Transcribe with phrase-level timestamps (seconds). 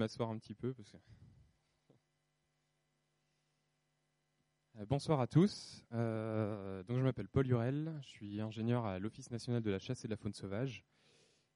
[0.00, 0.74] m'asseoir un petit peu.
[4.78, 5.84] Euh, bonsoir à tous.
[5.92, 10.04] Euh, donc je m'appelle Paul Hurel, je suis ingénieur à l'Office national de la chasse
[10.04, 10.84] et de la faune sauvage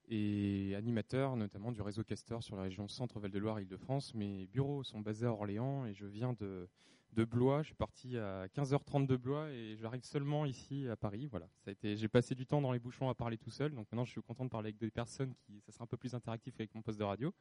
[0.09, 4.13] et animateur notamment du réseau Castor sur la région Centre-Val de Loire, Île-de-France.
[4.15, 6.67] Mes bureaux sont basés à Orléans et je viens de,
[7.15, 7.61] de Blois.
[7.61, 11.27] Je suis parti à 15h30 de Blois et j'arrive seulement ici à Paris.
[11.27, 11.47] Voilà,
[11.81, 14.21] j'ai passé du temps dans les bouchons à parler tout seul, donc maintenant je suis
[14.21, 16.81] content de parler avec des personnes qui, ça sera un peu plus interactif avec mon
[16.81, 17.33] poste de radio.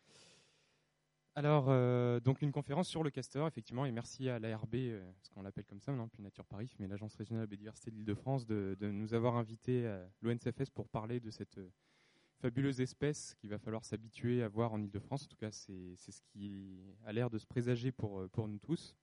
[1.36, 5.30] Alors, euh, donc une conférence sur le castor, effectivement, et merci à l'ARB, euh, ce
[5.30, 8.46] qu'on l'appelle comme ça maintenant, puis Nature Paris, mais l'Agence régionale de biodiversité de l'Île-de-France,
[8.46, 11.72] de, nous avoir invités à l'ONCFS pour parler de cette euh,
[12.38, 15.24] fabuleuse espèce qu'il va falloir s'habituer à voir en Île-de-France.
[15.24, 18.94] En tout cas, c'est ce qui a l'air de se présager pour, pour nous tous.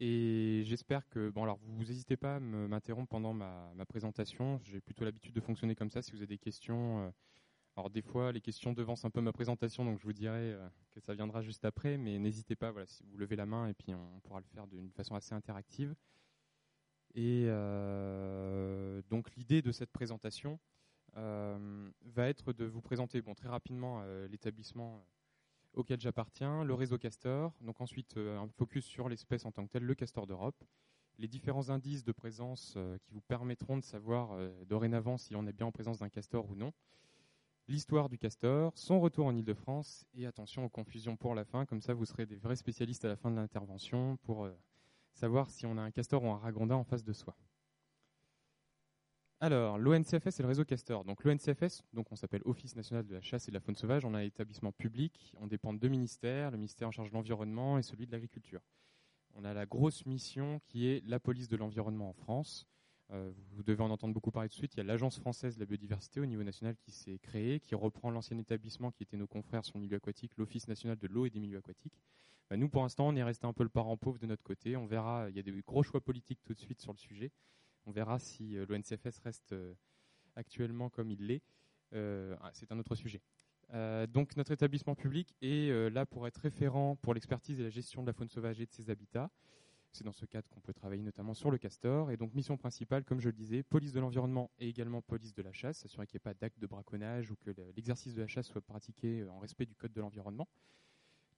[0.00, 4.80] Et j'espère que, bon alors vous n'hésitez pas à m'interrompre pendant ma, ma présentation, j'ai
[4.80, 7.12] plutôt l'habitude de fonctionner comme ça, si vous avez des questions
[7.76, 10.68] alors des fois, les questions devancent un peu ma présentation, donc je vous dirai euh,
[10.90, 13.74] que ça viendra juste après, mais n'hésitez pas, voilà, si vous levez la main, et
[13.74, 15.94] puis on, pourra le faire d'une façon assez interactive.
[17.14, 20.58] Et euh, donc l'idée de cette présentation
[21.16, 25.04] euh, va être de vous présenter bon, très rapidement l'établissement
[25.72, 29.84] auquel j'appartiens, le réseau Castor, donc ensuite un focus sur l'espèce en tant que telle,
[29.84, 30.64] le Castor d'Europe,
[31.18, 35.66] les différents indices de présence qui vous permettront de savoir dorénavant si on est bien
[35.66, 36.72] en présence d'un castor ou non,
[37.70, 41.80] l'histoire du castor, son retour en Ile-de-France et attention aux confusions pour la fin, comme
[41.80, 44.52] ça vous serez des vrais spécialistes à la fin de l'intervention pour euh,
[45.12, 47.36] savoir si on a un castor ou un ragondin en face de soi.
[49.38, 51.04] Alors, l'ONCFS et le réseau Castor.
[51.04, 54.04] Donc l'ONCFS, donc on s'appelle Office national de la chasse et de la faune sauvage,
[54.04, 57.14] on a un établissement public, on dépend de deux ministères, le ministère en charge de
[57.14, 58.60] l'environnement et celui de l'agriculture.
[59.34, 62.66] On a la grosse mission qui est la police de l'environnement en France,
[63.52, 64.74] vous devez en entendre beaucoup parler de suite.
[64.74, 67.74] Il y a l'Agence française de la biodiversité au niveau national qui s'est créée, qui
[67.74, 71.26] reprend l'ancien établissement qui était nos confrères sur le milieu aquatique, l'Office national de l'eau
[71.26, 72.00] et des milieux aquatiques.
[72.48, 74.76] Bah, nous, pour l'instant, on est resté un peu le parent pauvre de notre côté.
[74.76, 77.32] On verra, il y a des gros choix politiques tout de suite sur le sujet.
[77.86, 79.74] On verra si euh, l'ONCFS reste euh,
[80.36, 81.42] actuellement comme il l'est.
[81.92, 83.20] Ah, c'est un autre sujet.
[84.08, 88.06] donc notre établissement public est là pour être référent pour l'expertise et la gestion de
[88.06, 89.28] la faune sauvage et de ses habitats.
[89.92, 92.10] C'est dans ce cadre qu'on peut travailler notamment sur le castor.
[92.10, 95.42] Et donc, mission principale, comme je le disais, police de l'environnement et également police de
[95.42, 98.28] la chasse, s'assurer qu'il n'y ait pas d'acte de braconnage ou que l'exercice de la
[98.28, 100.48] chasse soit pratiqué euh, en respect du code de l'environnement.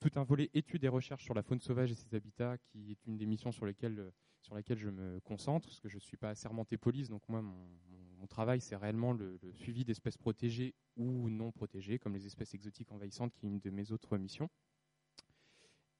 [0.01, 3.07] Tout un volet études et recherches sur la faune sauvage et ses habitats, qui est
[3.07, 6.17] une des missions sur lesquelles, euh, laquelle je me concentre, parce que je ne suis
[6.19, 11.29] pas assermenté police, donc moi, mon, travail, c'est réellement le, le suivi d'espèces protégées ou
[11.29, 14.49] non protégées, comme les espèces exotiques envahissantes, qui est une de mes autres missions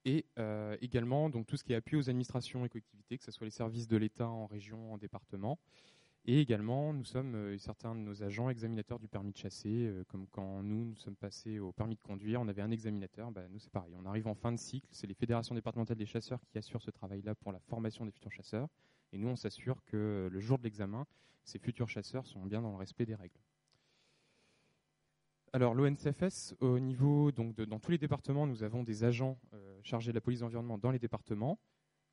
[0.05, 3.31] et euh, également donc tout ce qui est appui aux administrations et collectivités, que ce
[3.31, 5.59] soit les services de l'État en région, en département.
[6.25, 10.05] Et également, nous sommes euh, certains de nos agents examinateurs du permis de chasser, euh,
[10.07, 13.43] comme quand nous, nous sommes passés au permis de conduire, on avait un examinateur, bah,
[13.49, 16.39] nous c'est pareil, on arrive en fin de cycle, c'est les fédérations départementales des chasseurs
[16.47, 18.69] qui assurent ce travail-là pour la formation des futurs chasseurs,
[19.11, 21.05] et nous on s'assure que le jour de l'examen,
[21.43, 23.39] ces futurs chasseurs sont bien dans le respect des règles.
[25.55, 30.11] Alors l'ONCFS, au niveau donc dans tous les départements, nous avons des agents euh, chargés
[30.11, 31.59] de la police de l'environnement dans les départements.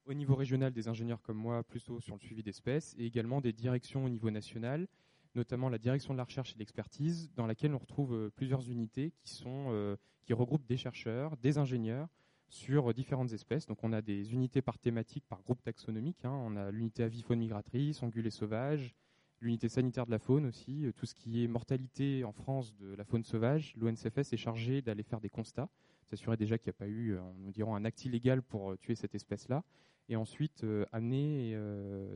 [0.04, 3.54] Au niveau régional, des ingénieurs comme moi, plutôt sur le suivi d'espèces, et également des
[3.54, 4.88] directions au niveau national,
[5.34, 8.68] notamment la direction de la recherche et de l'expertise, dans laquelle on retrouve euh, plusieurs
[8.68, 9.96] unités qui sont euh,
[10.26, 12.08] qui regroupent des chercheurs, des ingénieurs
[12.50, 13.64] sur différentes espèces.
[13.64, 16.26] Donc on a des unités par thématique, par groupe taxonomique.
[16.26, 16.38] Hein.
[16.44, 18.94] On a l'unité avifaune migratrice, ongulés sauvages,
[19.40, 22.94] l'unité sanitaire de la faune aussi, euh, tout ce qui est mortalité en France de
[22.94, 25.68] la faune sauvage, l'ONCFS est chargé d'aller faire des constats,
[26.04, 28.76] s'assurer déjà qu'il n'y a pas eu, euh, nous dirons, un acte illégal pour euh,
[28.76, 29.64] tuer cette espèce-là,
[30.08, 31.56] et ensuite amener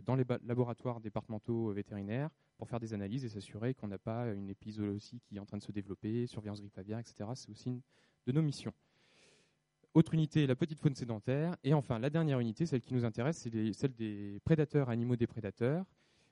[0.04, 4.50] dans les laboratoires départementaux vétérinaires pour faire des analyses et s'assurer qu'on n'a pas une
[4.50, 7.30] épizootie qui est en train de se développer, surveillance grippe aviaire, etc.
[7.34, 7.82] C'est aussi une
[8.26, 8.72] de nos missions.
[9.94, 11.56] Autre unité, la petite faune sédentaire.
[11.62, 15.28] Et enfin, la dernière unité, celle qui nous intéresse, c'est celle des prédateurs, animaux des
[15.28, 15.84] prédateurs.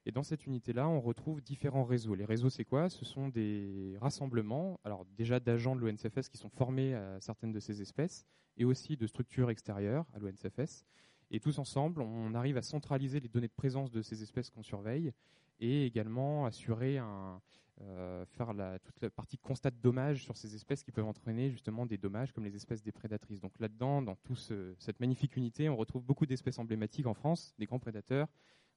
[0.04, 2.14] Et dans cette unité-là, on retrouve différents réseaux.
[2.14, 2.88] Les réseaux, c'est quoi?
[2.88, 7.60] Ce sont des rassemblements, alors déjà d'agents de l'ONCFS qui sont formés à certaines de
[7.60, 8.26] ces espèces,
[8.56, 10.84] et aussi de structures extérieures à l'ONCFS.
[11.30, 14.62] Et tous ensemble, on arrive à centraliser les données de présence de ces espèces qu'on
[14.62, 15.12] surveille,
[15.60, 17.40] et également assurer un,
[17.80, 21.50] euh, faire la, toute la partie constat de dommages sur ces espèces qui peuvent entraîner
[21.50, 23.40] justement des dommages comme les espèces déprédatrices.
[23.40, 27.66] Donc là-dedans, dans toute cette magnifique unité, on retrouve beaucoup d'espèces emblématiques en France, des
[27.66, 28.28] grands prédateurs,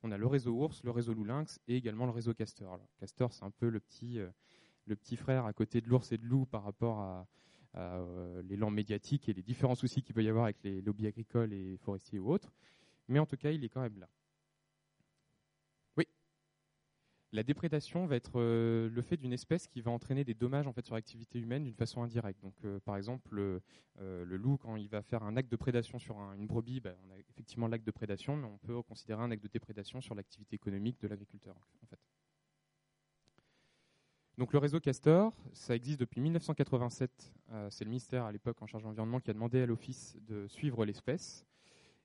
[0.06, 2.80] on a le réseau ours, le réseau loup lynx et également le réseau castor.
[3.00, 4.30] castor, c'est un peu le petit, euh,
[4.86, 7.28] le petit frère à côté de l'ours et de loup par rapport à,
[7.76, 11.52] euh, l'élan médiatique et les différents soucis qu'il peut y avoir avec les lobbies agricoles
[11.54, 12.54] et forestiers ou autres.
[13.08, 14.08] Mais en tout cas, il est quand même là.
[15.98, 16.06] Oui.
[17.36, 20.72] La déprédation va être euh, le fait d'une espèce qui va entraîner des dommages en
[20.72, 22.42] fait, sur l'activité humaine d'une façon indirecte.
[22.42, 26.18] Donc, euh, par exemple, le, loup, quand il va faire un acte de prédation sur
[26.18, 29.44] une brebis, ben, on a effectivement l'acte de prédation, mais on peut considérer un acte
[29.44, 31.58] de déprédation sur l'activité économique de l'agriculteur.
[31.84, 32.00] En fait.
[34.38, 37.34] Donc le réseau Castor, ça existe depuis 1987.
[37.70, 40.48] c'est le ministère à l'époque en charge de l'environnement qui a demandé à l'office de
[40.48, 41.46] suivre l'espèce.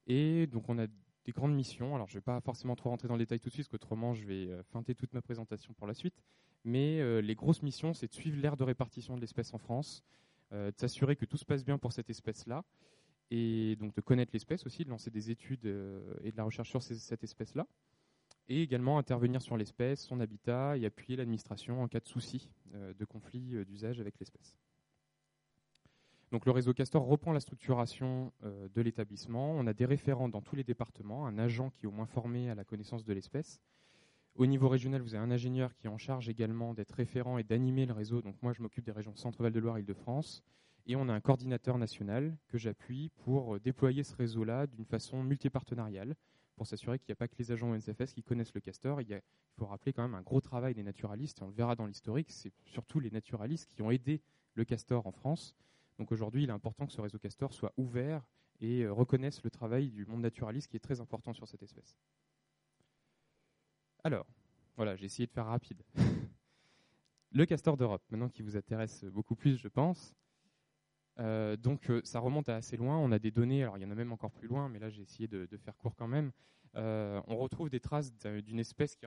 [0.09, 0.87] Et donc on a
[1.31, 1.95] des grandes missions.
[1.95, 3.81] Alors je ne vais pas forcément trop rentrer dans le détail tout de suite, parce
[3.81, 6.15] qu'autrement je vais euh, feinter toute ma présentation pour la suite.
[6.65, 10.03] Mais euh, les grosses missions, c'est de suivre l'aire de répartition de l'espèce en France,
[10.53, 12.65] euh, de s'assurer que tout se passe bien pour cette espèce-là,
[13.31, 15.65] et donc de connaître l'espèce aussi, de lancer des études
[16.25, 17.65] et de la recherche sur cette espèce-là,
[18.49, 23.05] et également intervenir sur l'espèce, son habitat, et appuyer l'administration en cas de souci de
[23.05, 24.57] conflit d'usage avec l'espèce.
[26.31, 29.51] Donc le réseau Castor reprend la structuration euh, de l'établissement.
[29.51, 32.51] On a des référents dans tous les départements, un agent qui est au moins formé
[32.51, 33.61] à la connaissance de l'espèce.
[34.37, 37.43] Au niveau régional, vous avez un ingénieur qui est en charge également d'être référent et
[37.43, 38.23] d'animer le réseau.
[38.23, 40.45] Donc moi, je m'occupe des régions Centre-Val de Loire, Île-de-France.
[40.87, 45.25] Et on a un coordinateur national que j'appuie pour euh, déployer ce réseau-là d'une façon
[45.25, 46.15] multipartenariale,
[46.55, 49.01] pour s'assurer qu'il n'y a pas que les agents NCFS qui connaissent le castor.
[49.01, 49.21] Il, il,
[49.59, 52.31] faut rappeler quand même un gros travail des naturalistes, et on le verra dans l'historique,
[52.31, 54.23] c'est surtout les naturalistes qui ont aidé
[54.55, 55.57] le castor en France
[56.01, 58.23] donc aujourd'hui, il est important que ce réseau Castor soit ouvert
[58.59, 61.95] et euh, reconnaisse le travail du monde naturaliste qui est très important sur cette espèce.
[64.03, 64.27] Alors,
[64.77, 65.83] voilà, j'ai essayé de faire rapide.
[67.33, 70.15] le castor d'Europe, maintenant qui vous intéresse beaucoup plus, je pense.
[71.19, 73.85] Euh, donc euh, ça remonte à assez loin, on a des données, alors il y
[73.85, 76.33] en a même encore plus loin, mais là j'ai essayé de, faire court quand même.
[76.77, 79.05] on retrouve des traces d'une espèce qui,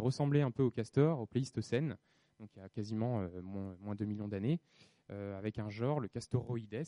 [0.00, 1.96] ressemblait un peu au castor, au Pléistocène,
[2.40, 4.58] donc il y a quasiment moins, moins 2 millions d'années.
[5.10, 6.84] Euh, avec un genre, le Castoroides.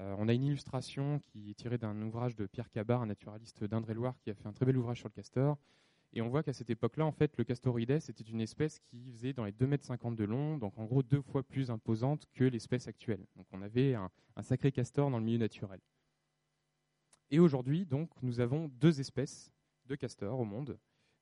[0.00, 3.64] Euh, on a une illustration qui est tirée d'un ouvrage de Pierre Cabar, un naturaliste
[3.64, 5.58] d'Indre-et-Loire, qui a fait un très bel ouvrage sur le castor.
[6.12, 9.32] Et on voit qu'à cette époque-là, en fait, le Castoroides était une espèce qui faisait
[9.32, 12.86] dans les 2,50 m de long, donc en gros deux fois plus imposante que l'espèce
[12.86, 13.26] actuelle.
[13.36, 14.08] Donc on avait un,
[14.42, 15.80] sacré castor dans le milieu naturel.
[17.30, 19.52] Et aujourd'hui, donc, nous avons deux espèces
[19.86, 20.78] de castors au monde.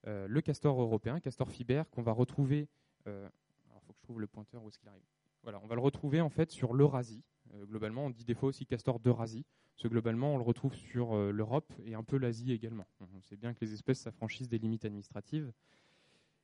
[0.06, 2.68] Euh, le castor européen, castor fiber, qu'on va retrouver.
[3.06, 3.30] alors,
[3.74, 5.15] il faut que je trouve le pointeur où est-ce qu'il arrive
[5.54, 7.22] on va le retrouver en fait sur l'Eurasie.
[7.54, 9.44] Euh, globalement, on dit des fois aussi castor d'Eurasie,
[9.74, 12.86] parce que globalement, on le retrouve sur euh, l'Europe et un peu l'Asie également.
[13.00, 15.52] On sait bien que les espèces s'affranchissent des limites administratives.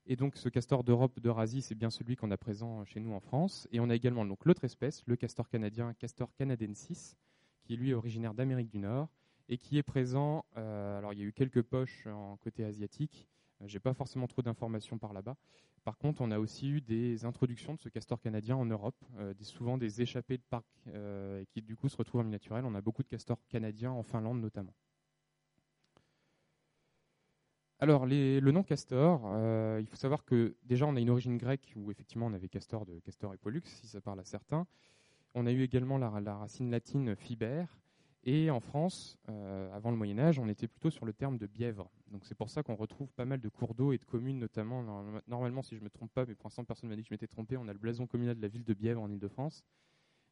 [0.06, 3.20] Et donc, ce castor d'Europe, d'Eurasie, c'est bien celui qu'on a présent chez nous en
[3.20, 3.68] France.
[3.70, 7.16] Et on a également donc l'autre espèce, le castor canadien, castor canadensis,
[7.62, 9.08] qui lui est originaire d'Amérique du Nord
[9.48, 10.44] et qui est présent.
[10.56, 13.28] Euh, alors, il y a eu quelques poches en côté asiatique.
[13.66, 15.36] J'ai pas forcément trop d'informations par là-bas,
[15.84, 19.34] par contre, on a aussi eu des introductions de ce castor canadien en Europe, euh,
[19.40, 22.64] souvent des échappées de parcs euh, qui du coup se retrouvent en milieu naturel.
[22.64, 24.74] On a beaucoup de castors canadiens en Finlande notamment.
[27.80, 31.72] Alors, le nom castor, euh, il faut savoir que déjà on a une origine grecque
[31.74, 34.68] où effectivement on avait castor de castor et pollux, si ça parle à certains.
[35.34, 37.66] On a eu également la, la racine latine fiber,
[38.22, 39.18] et en France,
[39.72, 41.90] avant le Moyen Âge, on était plutôt sur le terme de bièvre.
[42.22, 44.82] C'est pour ça qu'on retrouve pas mal de cours d'eau et de communes, notamment,
[45.26, 47.08] normalement si je ne me trompe pas, mais pour l'instant personne ne m'a dit que
[47.08, 49.64] je m'étais trompé, on a le blason communal de la ville de Bièvre en Ile-de-France.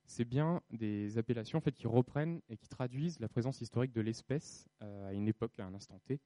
[0.04, 4.66] C'est bien des appellations en qui reprennent et qui traduisent la présence historique de l'espèce
[4.82, 6.20] euh, à une époque, à un instant T.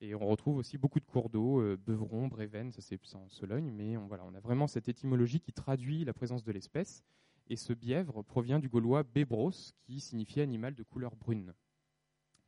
[0.00, 3.70] Et on retrouve aussi beaucoup de cours d'eau, euh, Beuvron, Bréven, ça c'est en Sologne,
[3.70, 7.02] mais on, voilà, on a vraiment cette étymologie qui traduit la présence de l'espèce.
[7.48, 9.52] Et ce bièvre provient du gaulois bébros,
[9.84, 11.54] qui signifie animal de couleur brune.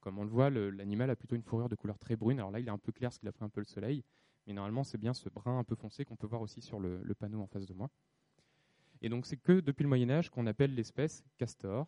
[0.00, 2.38] Comme on le voit, l'animal a plutôt une fourrure de couleur très brune.
[2.38, 4.04] Alors là, il est un peu clair parce qu'il a pris un peu le soleil.
[4.46, 7.02] Mais normalement, c'est bien ce brun un peu foncé qu'on peut voir aussi sur le,
[7.18, 7.90] panneau en face de moi.
[9.02, 11.86] Et donc, c'est que depuis le Moyen-Âge qu'on appelle l'espèce castor.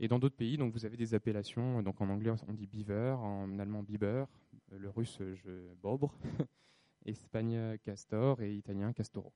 [0.00, 1.82] Et dans d'autres pays, donc vous avez des appellations.
[1.82, 4.26] Donc en anglais, on dit beaver, en allemand biber,
[4.70, 6.14] le russe, je, bobre,
[7.04, 9.32] espagnol castor et italien castoro.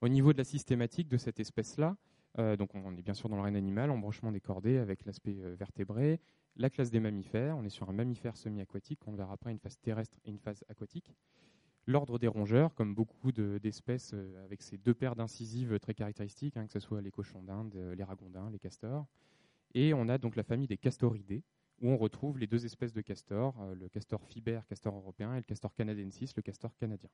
[0.00, 1.96] Au niveau de la systématique de cette espèce-là,
[2.38, 5.36] euh, donc on est bien sûr dans le règne animal, embranchement des cordées avec l'aspect
[5.40, 6.20] euh, vertébré,
[6.56, 9.78] la classe des mammifères, on est sur un mammifère semi-aquatique, on verra après une phase
[9.80, 11.14] terrestre et une phase aquatique.
[11.86, 16.66] L'ordre des rongeurs, comme beaucoup d'espèces euh, avec ces deux paires d'incisives très caractéristiques, hein,
[16.66, 19.06] que ce soit les cochons d'Inde, les ragondins, les castors.
[19.74, 21.42] Et on a donc la famille des castoridés,
[21.80, 25.42] où on retrouve les deux espèces de castors, le castor fiber, castor européen, et le
[25.42, 27.08] castor canadensis, le castor canadien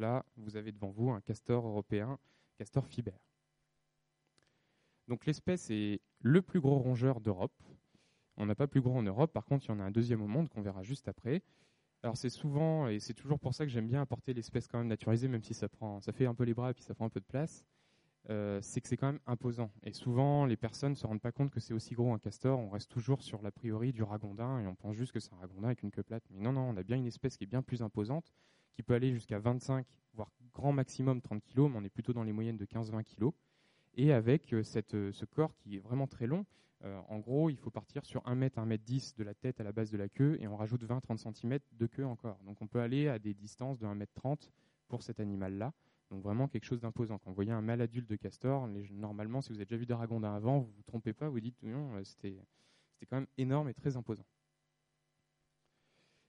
[0.00, 2.18] là, vous avez devant vous un castor européen,
[2.56, 3.14] castor fiber.
[5.10, 7.52] Donc l'espèce est le plus gros rongeur d'Europe.
[8.36, 10.22] On n'a pas plus gros en Europe, par contre, il y en a un deuxième
[10.22, 11.42] au monde qu'on verra juste après.
[12.04, 14.86] Alors c'est souvent, et c'est toujours pour ça que j'aime bien apporter l'espèce quand même
[14.86, 17.06] naturalisée, même si ça, prend, ça fait un peu les bras et puis ça prend
[17.06, 17.64] un peu de place.
[18.30, 19.72] euh, c'est que c'est quand même imposant.
[19.84, 22.58] Et souvent, les personnes ne se rendent pas compte que c'est aussi gros un castor.
[22.60, 25.38] On reste toujours sur l'a priori du ragondin et on pense juste que c'est un
[25.38, 26.24] ragondin avec une queue plate.
[26.30, 28.32] Mais non, non, on a bien une espèce qui est bien plus imposante,
[28.74, 32.24] qui peut aller jusqu'à 25, voire grand maximum 30 kg, mais on est plutôt dans
[32.24, 33.30] les moyennes de 15-20 kg.
[33.94, 34.62] Et avec euh,
[34.94, 36.44] euh, ce corps qui est vraiment très long,
[37.08, 39.64] en gros, il faut partir sur 1 mètre, 1 mètre 10 de la tête à
[39.64, 42.38] la base de la queue et on rajoute 20-30 cm de queue encore.
[42.46, 44.50] Donc on peut aller à des distances de 1 mètre 30
[44.88, 45.74] pour cet animal-là.
[46.10, 47.18] Donc vraiment quelque chose d'imposant.
[47.18, 49.94] Quand vous voyez un mâle adulte de castor, normalement, si vous avez déjà vu des
[49.94, 52.36] ragondins avant, vous ne vous trompez pas, vous dites non, euh, c'était
[53.08, 54.26] quand même énorme et très imposant.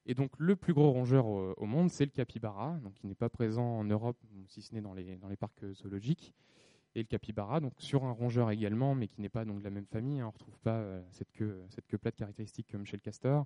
[0.05, 3.29] Et donc le plus gros rongeur au, monde, c'est le capybara, donc qui n'est pas
[3.29, 6.33] présent en Europe, si ce n'est dans les parcs zoologiques.
[6.93, 9.69] Et le capybara, donc sur un rongeur également, mais qui n'est pas donc de la
[9.69, 12.85] même famille, hein, on ne retrouve pas euh, cette, queue, cette queue plate caractéristique comme
[12.85, 13.45] chez le castor.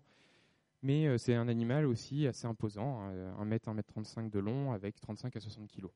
[0.82, 4.40] Mais euh, c'est un animal aussi assez imposant, 1 hein, m, 1 m 35 de
[4.40, 5.88] long avec 35 à 60 kg.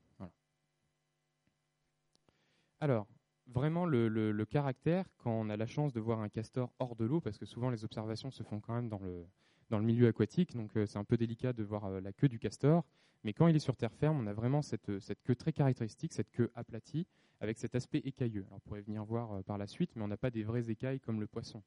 [2.82, 3.08] Alors,
[3.48, 7.20] vraiment le, caractère, quand on a la chance de voir un castor hors de l'eau,
[7.20, 9.28] parce que souvent les observations se font quand même dans le,
[9.70, 12.28] dans le milieu aquatique, donc euh, c'est un peu délicat de voir euh, la queue
[12.28, 12.86] du castor,
[13.24, 16.14] mais quand il est sur terre ferme, on a vraiment cette, cette queue très caractéristique,
[16.14, 17.08] cette queue aplatie,
[17.42, 18.44] avec cet aspect écailleux.
[18.48, 21.00] Alors, on pourrait venir voir par la suite, mais on n'a pas des vraies écailles
[21.00, 21.64] comme le poisson.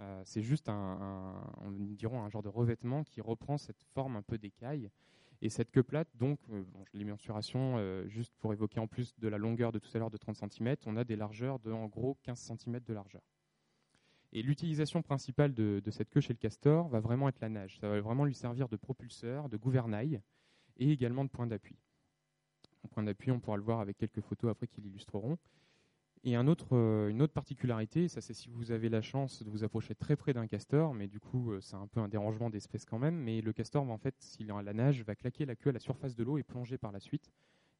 [0.00, 1.34] Euh, c'est juste un,
[1.70, 4.90] dirons un genre de revêtement qui reprend cette forme un peu d'écaille.
[5.42, 9.28] Et cette queue plate, donc, euh, les mensurations, euh, juste pour évoquer en plus de
[9.28, 11.86] la longueur de tout à l'heure de 30 cm, on a des largeurs de en
[11.86, 13.22] gros 15 cm de largeur.
[14.36, 17.78] Et l'utilisation principale de, cette queue chez le castor va vraiment être la nage.
[17.80, 20.20] Ça va vraiment lui servir de propulseur, de gouvernail
[20.76, 21.78] et également de point d'appui.
[22.90, 25.38] Point d'appui, on pourra le voir avec quelques photos après qui l'illustreront.
[26.22, 29.94] Et euh, une autre particularité, ça c'est si vous avez la chance de vous approcher
[29.94, 32.98] très près d'un castor, mais du coup euh, c'est un peu un dérangement d'espèce quand
[32.98, 35.70] même, mais le castor en fait, s'il est à la nage, va claquer la queue
[35.70, 37.32] à la surface de l'eau et plonger par la suite.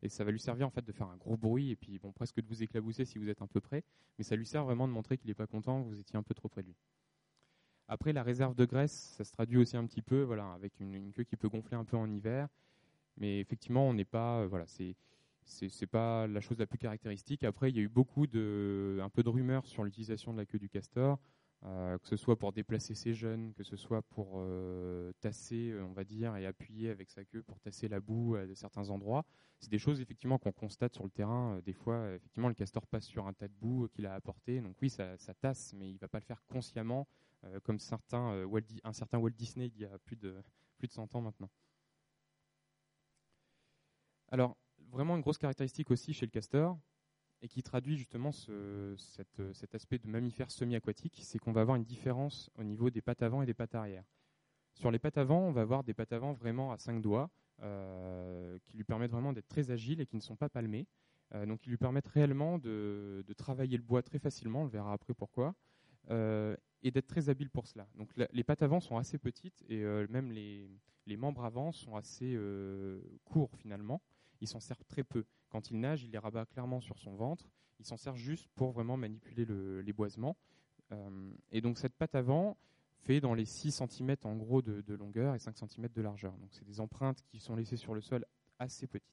[0.07, 2.13] Et ça va lui servir en fait de faire un gros bruit et puis bon
[2.13, 3.83] presque de vous éclabousser si vous êtes un peu près,
[4.17, 6.33] mais ça lui sert vraiment de montrer qu'il n'est pas content, vous étiez un peu
[6.33, 6.77] trop près de lui.
[7.89, 11.13] Après la réserve de graisse, ça se traduit aussi un petit peu, voilà, avec une,
[11.13, 12.47] queue qui peut gonfler un peu en hiver,
[13.17, 14.95] mais effectivement on n'est pas, euh, voilà, c'est
[15.49, 17.45] c'est pas la chose la plus caractéristique.
[17.45, 20.45] Après, il y a eu beaucoup de, un peu de rumeurs sur l'utilisation de la
[20.45, 21.21] queue du castor,
[21.67, 25.93] euh, que ce soit pour déplacer ses jeunes, que ce soit pour euh, tasser, on
[25.93, 29.25] va dire, et appuyer avec sa queue pour tasser la boue à certains endroits.
[29.59, 31.57] C'est des choses effectivement qu'on constate sur le terrain.
[31.57, 34.61] Euh, des fois, effectivement, le castor passe sur un tas de boue qu'il a apporté.
[34.61, 37.09] Donc oui, ça, tasse, mais il ne va pas le faire consciemment,
[37.63, 38.45] comme certains,
[38.83, 40.35] un certain Walt Disney il y a plus de,
[40.79, 41.51] plus de 100 ans maintenant.
[44.29, 44.57] Alors,
[44.91, 46.79] vraiment une grosse caractéristique aussi chez le castor,
[47.43, 52.51] et qui traduit justement cet aspect de mammifère semi-aquatique, c'est qu'on va avoir une différence
[52.57, 54.05] au niveau des pattes avant et des pattes arrière.
[54.75, 57.31] Sur les pattes avant, on va avoir des pattes avant vraiment à cinq doigts,
[57.63, 60.87] euh, qui lui permettent vraiment d'être très agiles et qui ne sont pas palmées.
[61.35, 64.93] Euh, donc, qui lui permettent réellement de, travailler le bois très facilement, on le verra
[64.93, 65.55] après pourquoi,
[66.11, 67.89] euh, et d'être très habile pour cela.
[67.97, 72.39] Donc, les pattes avant sont assez petites et même les, membres avant sont assez
[73.25, 74.01] courts finalement
[74.41, 75.25] il s'en sert très peu.
[75.49, 77.49] Quand il nage, il les rabat clairement sur son ventre.
[77.79, 79.47] Il s'en sert juste pour vraiment manipuler
[79.83, 80.37] les boisements.
[80.93, 82.57] Euh, et donc cette patte avant
[82.99, 86.33] fait dans les 6 cm en gros de, longueur et 5 cm de largeur.
[86.39, 88.25] Donc c'est des empreintes qui sont laissées sur le sol
[88.59, 89.11] assez petites.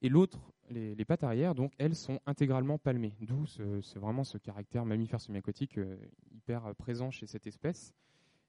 [0.00, 0.38] Et l'autre,
[0.70, 5.78] les, pattes arrière, donc elles sont intégralement palmées, d'où ce, vraiment ce caractère mammifère semi-aquatique
[5.78, 5.96] euh,
[6.30, 7.92] hyper présent chez cette espèce.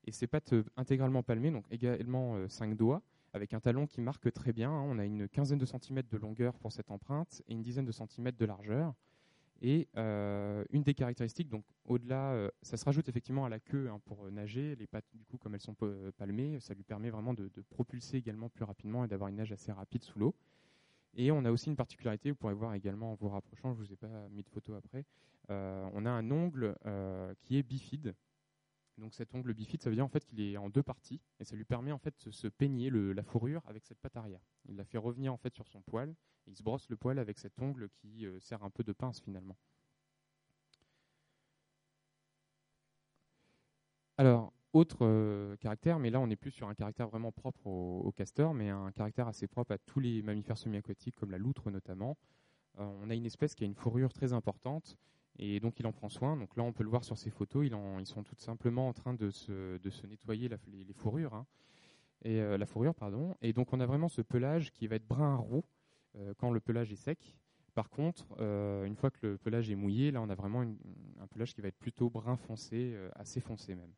[0.05, 3.01] Et ces pattes euh, intégralement palmées, donc également 5 doigts,
[3.33, 4.71] avec un talon qui marque très bien.
[4.71, 4.83] Hein.
[4.87, 7.91] On a une quinzaine de centimètres de longueur pour cette empreinte et une dizaine de
[7.91, 8.93] centimètres de largeur.
[9.61, 13.89] Et euh, une des caractéristiques, donc au-delà, euh, ça se rajoute effectivement à la queue
[13.89, 14.75] hein, pour nager.
[14.77, 15.75] Les pattes, du coup, comme elles sont
[16.17, 19.71] palmées, ça lui permet vraiment de, propulser également plus rapidement et d'avoir une nage assez
[19.71, 20.35] rapide sous l'eau.
[21.15, 23.85] Et on a aussi une particularité, vous pourrez voir également en vous rapprochant, je ne
[23.85, 25.05] vous ai pas mis de photo après,
[25.49, 26.75] euh, on a un ongle
[27.41, 28.13] qui est bifide,
[28.99, 31.45] donc cet ongle bifide, ça veut dire en fait qu'il est en deux parties et
[31.45, 34.41] ça lui permet en fait de se peigner la fourrure avec cette patte arrière.
[34.67, 36.09] Il la fait revenir en fait sur son poil
[36.47, 38.91] et il se brosse le poil avec cet ongle qui euh, sert un peu de
[38.91, 39.57] pince finalement.
[44.17, 48.11] Alors, autre euh, caractère, mais là on n'est plus sur un caractère vraiment propre au,
[48.11, 52.17] castor, mais un caractère assez propre à tous les mammifères semi-aquatiques comme la loutre notamment.
[52.79, 54.97] Euh, on a une espèce qui a une fourrure très importante
[55.39, 56.35] et donc il en prend soin.
[56.35, 57.65] Donc là, on peut le voir sur ces photos.
[57.65, 61.33] Ils, sont tout simplement en train de se, nettoyer les, fourrures.
[61.33, 61.45] Hein.
[62.23, 63.35] Et, euh, la fourrure, pardon.
[63.41, 65.63] Et donc on a vraiment ce pelage qui va être brun roux
[66.17, 67.37] euh, quand le pelage est sec.
[67.73, 71.27] Par contre, euh, une fois que le pelage est mouillé, là on a vraiment un
[71.27, 73.93] pelage qui va être plutôt brun foncé, assez foncé même.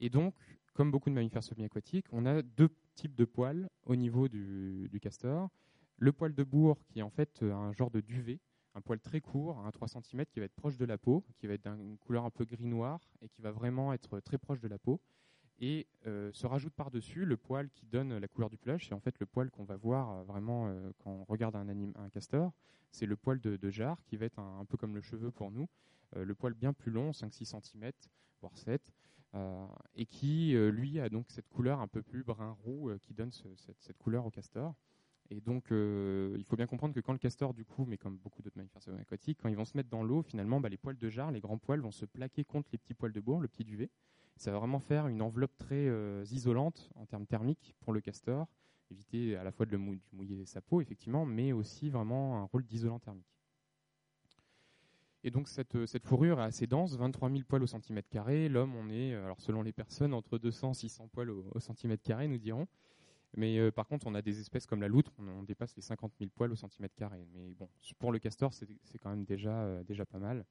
[0.00, 0.34] Et donc,
[0.74, 5.00] comme beaucoup de mammifères semi-aquatiques, on a deux types de poils au niveau du, du
[5.00, 5.50] castor.
[5.96, 8.38] le poil de bourre qui est en fait un genre de duvet,
[8.78, 11.46] un poil très court, un 3 cm qui va être proche de la peau, qui
[11.46, 14.68] va être d'une couleur un peu gris-noir et qui va vraiment être très proche de
[14.68, 15.00] la peau.
[15.60, 18.86] Et se rajoute par-dessus le poil qui donne la couleur du pelage.
[18.86, 22.52] C'est en fait le poil qu'on va voir vraiment quand on regarde un, un castor.
[22.92, 25.68] C'est le poil de, jarre qui va être un, peu comme le cheveu pour nous.
[26.14, 27.90] le poil bien plus long, 5-6 cm,
[28.40, 28.80] voire 7,
[29.34, 33.12] euh, et qui, euh, lui, a donc cette couleur un peu plus brun-roux euh, qui
[33.12, 34.74] donne cette, couleur au castor.
[35.30, 38.42] Et donc, il faut bien comprendre que quand le castor, du coup, mais comme beaucoup
[38.42, 41.08] d'autres mammifères aquatiques, quand ils vont se mettre dans l'eau, finalement, bah, les poils de
[41.10, 43.64] jarre, les grands poils, vont se plaquer contre les petits poils de bourre, le petit
[43.64, 43.90] duvet.
[44.36, 45.86] Ça va vraiment faire une enveloppe très
[46.30, 48.46] isolante en termes thermiques pour le castor,
[48.90, 49.78] éviter à la fois de le
[50.12, 53.38] mouiller sa peau, effectivement, mais aussi vraiment un rôle d'isolant thermique.
[55.24, 58.48] Et donc cette, cette, fourrure est assez dense, 23 000 poils au centimètre carré.
[58.48, 62.02] L'homme, on est, euh, alors selon les personnes, entre 200 et 600 poils au, centimètre
[62.02, 62.68] carré, nous dirons.
[63.36, 66.12] Mais euh, par contre, on a des espèces comme la loutre, on, dépasse les 50
[66.18, 67.26] 000 poils au centimètre carré.
[67.34, 67.68] Mais bon,
[67.98, 70.44] pour le castor, c'est quand même déjà, euh, déjà pas mal.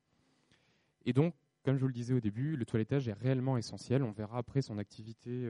[1.06, 4.04] Et donc, comme je vous le disais au début, le toilettage est réellement essentiel.
[4.04, 5.50] On verra après son activité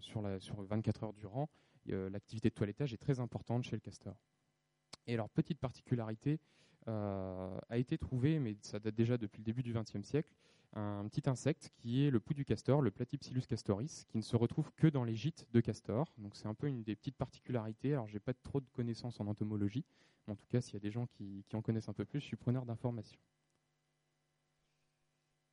[0.00, 1.48] sur, la, sur 24 heures durant.
[1.86, 4.16] L'activité de toilettage est très importante chez le castor.
[5.06, 6.40] Et alors, petite particularité,
[6.86, 10.28] euh, a été trouvé, mais ça date déjà depuis le début du XXe siècle,
[10.74, 14.36] un petit insecte qui est le pou du castor, le Platypsilus castoris, qui ne se
[14.36, 16.12] retrouve que dans les gîtes de castor.
[16.18, 17.92] Donc c'est un peu une des petites particularités.
[17.92, 19.84] Alors j'ai pas trop de connaissances en entomologie,
[20.26, 22.20] mais en tout cas s'il y a des gens qui, en connaissent un peu plus,
[22.20, 23.20] je suis preneur d'informations.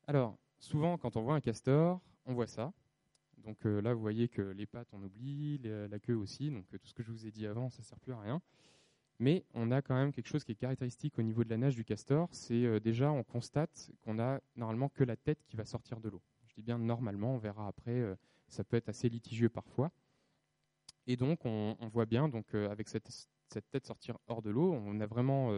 [0.07, 2.73] Alors souvent quand on voit un castor, on voit ça.
[3.37, 6.77] Donc euh, là vous voyez que les pattes on oublie, la queue aussi, donc euh,
[6.79, 8.41] tout ce que je vous ai dit avant ça sert plus à rien.
[9.21, 11.75] Mais on a quand même quelque chose qui est caractéristique au niveau de la nage
[11.75, 15.63] du castor, c'est euh, déjà on constate qu'on a normalement que la tête qui va
[15.63, 16.23] sortir de l'eau.
[16.47, 18.15] Je dis bien normalement, on verra après, euh,
[18.47, 19.91] ça peut être assez litigieux parfois.
[21.05, 23.11] Et donc on, voit bien donc euh, avec cette,
[23.69, 25.51] tête sortir hors de l'eau, on a vraiment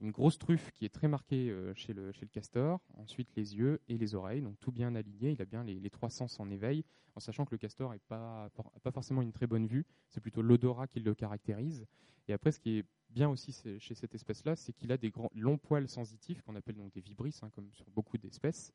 [0.00, 3.80] une grosse truffe qui est très marquée chez, le, chez le castor, ensuite les yeux
[3.88, 6.84] et les oreilles, donc tout bien aligné, il a bien les, trois sens en éveil,
[7.14, 7.98] en sachant que le castor n'a
[8.82, 11.86] pas, forcément une très bonne vue, c'est plutôt l'odorat qui le caractérise.
[12.26, 15.58] Et après, ce qui est bien aussi chez cette espèce-là, c'est qu'il a des longs
[15.58, 18.72] poils sensitifs qu'on appelle donc des vibrisses, hein, comme sur beaucoup d'espèces.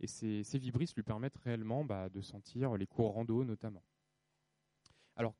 [0.00, 3.82] Et ces, ces, vibrisses lui permettent réellement bah, de sentir les courants d'eau notamment.
[5.16, 5.34] Alors,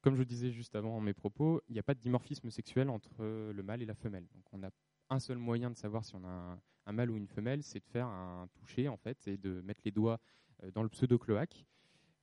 [0.00, 3.22] comme je disais juste avant mes propos, il n'y a pas de dimorphisme sexuel entre
[3.22, 4.26] le mâle et la femelle.
[4.34, 4.70] Donc on a
[5.10, 7.86] un seul moyen de savoir si on a un, mâle ou une femelle, c'est de
[7.86, 10.20] faire un toucher en fait et de mettre les doigts
[10.62, 11.66] euh, dans le pseudo-cloaque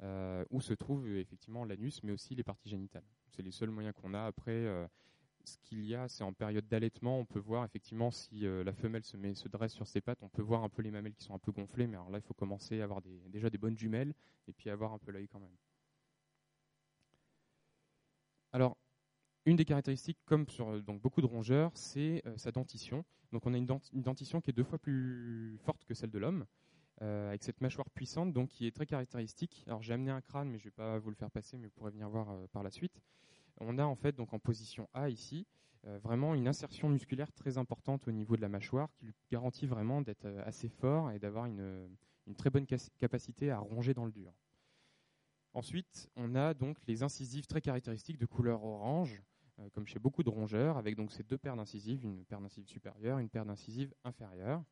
[0.03, 3.05] euh, où se trouve effectivement l'anus, mais aussi les parties génitales.
[3.29, 4.25] C'est les seuls moyens qu'on a.
[4.25, 4.87] Après, euh,
[5.43, 8.73] ce qu'il y a, c'est en période d'allaitement, on peut voir effectivement si euh, la
[8.73, 11.15] femelle se, met, se dresse sur ses pattes, on peut voir un peu les mamelles
[11.15, 13.57] qui sont un peu gonflées, mais alors là, il faut commencer à avoir déjà des
[13.57, 14.13] bonnes jumelles
[14.47, 15.55] et puis avoir un peu l'œil quand même.
[18.57, 18.75] Alors,
[19.45, 23.05] une des caractéristiques, comme sur donc, beaucoup de rongeurs, c'est sa dentition.
[23.31, 26.47] Donc on a une, dentition qui est deux fois plus forte que celle de l'homme.
[27.03, 29.63] Euh, avec cette mâchoire puissante, donc qui est très caractéristique.
[29.67, 31.67] Alors j'ai amené un crâne, mais je ne vais pas vous le faire passer, mais
[31.67, 32.99] vous pourrez venir voir euh, par la suite.
[33.59, 35.45] On a en fait donc en position A ici
[35.85, 39.67] euh, vraiment une insertion musculaire très importante au niveau de la mâchoire qui lui garantit
[39.67, 41.95] vraiment d'être assez fort et d'avoir une,
[42.39, 42.65] très bonne
[42.97, 44.33] capacité à ronger dans le dur.
[45.57, 49.23] Ensuite, on a donc les incisives très caractéristiques de couleur orange,
[49.73, 53.17] comme chez beaucoup de rongeurs, avec donc ces deux paires d'incisives, une paire d'incisives supérieure,
[53.17, 54.63] une paire d'incisives inférieure.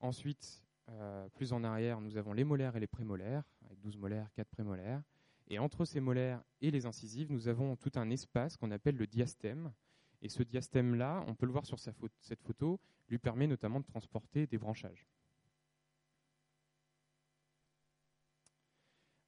[0.00, 4.28] Ensuite, euh, plus en arrière, nous avons les molaires et les prémolaires, avec 12 molaires,
[4.34, 5.00] 4 prémolaires.
[5.46, 9.06] Et entre ces molaires et les incisives, nous avons tout un espace qu'on appelle le
[9.06, 9.72] diastème.
[10.22, 14.48] Et ce diastème-là, on peut le voir sur cette photo, lui permet notamment de transporter
[14.48, 15.06] des branchages.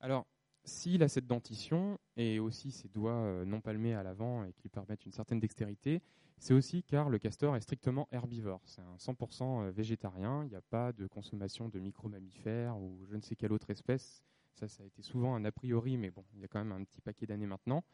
[0.00, 0.26] Alors,
[0.64, 4.62] s'il a cette dentition et aussi ses doigts euh, non palmés à l'avant et qui
[4.62, 6.02] lui permettent une certaine dextérité,
[6.38, 8.60] c'est aussi car le castor est strictement herbivore.
[8.64, 10.44] C'est un 100% euh, végétarien.
[10.44, 14.22] Il n'y a pas de consommation de micro-mammifères ou je ne sais quelle autre espèce.
[14.54, 16.72] Ça, ça a été souvent un a priori, mais bon, il y a quand même
[16.72, 17.84] un petit paquet d'années maintenant.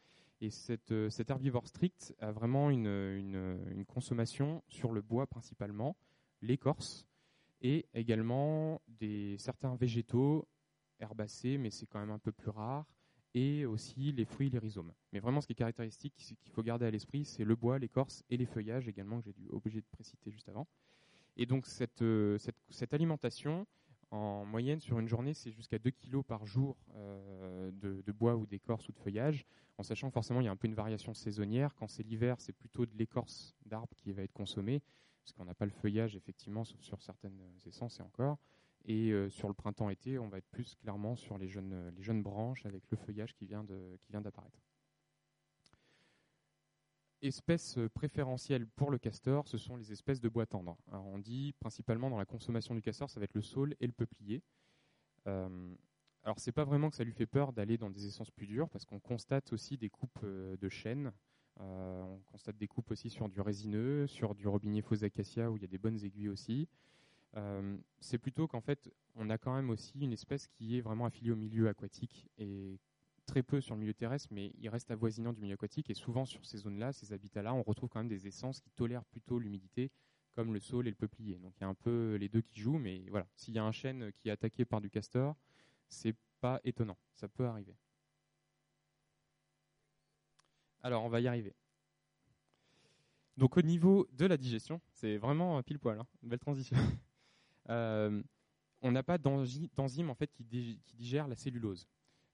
[0.41, 0.49] Et
[0.91, 5.97] euh, cet herbivore strict a vraiment une, une, consommation sur le bois principalement,
[6.41, 7.07] l'écorce
[7.61, 10.47] et également des, certains végétaux
[10.99, 12.85] herbacés, mais c'est quand même un peu plus rare,
[13.33, 14.91] et aussi les fruits, les rhizomes.
[15.13, 18.23] Mais vraiment, ce qui est caractéristique, qu'il faut garder à l'esprit, c'est le bois, l'écorce
[18.29, 20.67] et les feuillages également, que j'ai dû obligé de préciter juste avant.
[21.37, 22.37] Et donc, cette, euh,
[22.91, 23.67] alimentation,
[24.11, 28.47] en moyenne, sur une journée, c'est jusqu'à 2 kg par jour euh, de, bois ou
[28.47, 29.45] d'écorce ou de feuillage,
[29.77, 31.75] en sachant forcément, il y a un peu une variation saisonnière.
[31.75, 34.81] Quand c'est l'hiver, c'est plutôt de l'écorce d'arbre qui va être consommée,
[35.23, 38.39] parce qu'on n'a pas le feuillage, effectivement, sur certaines essences et encore.
[38.85, 42.65] Et euh, sur le printemps-été, on va être plus clairement sur les jeunes, euh, branches
[42.65, 44.59] avec le feuillage qui vient d'apparaître.
[47.21, 50.77] espèces préférentielles pour le castor, ce sont les espèces de bois tendre.
[50.91, 53.93] On dit principalement dans la consommation du castor, ça va être le saule et le
[53.93, 54.41] peuplier.
[55.27, 55.75] Euh,
[56.23, 58.69] alors c'est pas vraiment que ça lui fait peur d'aller dans des essences plus dures,
[58.69, 61.11] parce qu'on constate aussi des coupes euh, de chêne,
[61.59, 65.57] euh, on constate des coupes aussi sur du résineux, sur du robinier faux acacia où
[65.57, 66.67] il y a des bonnes aiguilles aussi.
[67.99, 71.31] C'est plutôt qu'en fait on a quand même aussi une espèce qui est vraiment affiliée
[71.31, 72.79] au milieu aquatique et
[73.25, 75.89] très peu sur le milieu terrestre, mais il reste avoisinant du milieu aquatique.
[75.89, 79.05] Et souvent, sur ces zones-là, ces habitats-là, on retrouve quand même des essences qui tolèrent
[79.05, 79.91] plutôt l'humidité,
[80.33, 81.37] comme le saule et le peuplier.
[81.37, 83.27] Donc il y a un peu les deux qui jouent, mais voilà.
[83.35, 85.35] S'il y a un chêne qui est attaqué par du castor,
[85.87, 86.97] c'est pas étonnant.
[87.13, 87.75] Ça peut arriver.
[90.81, 91.53] Alors, on va y arriver.
[93.37, 96.77] Donc, au niveau de la digestion, c'est vraiment pile poil, hein, une belle transition.
[97.69, 98.21] Euh,
[98.81, 100.43] on n'a pas d'enzyme en fait qui,
[100.95, 101.87] digère la cellulose.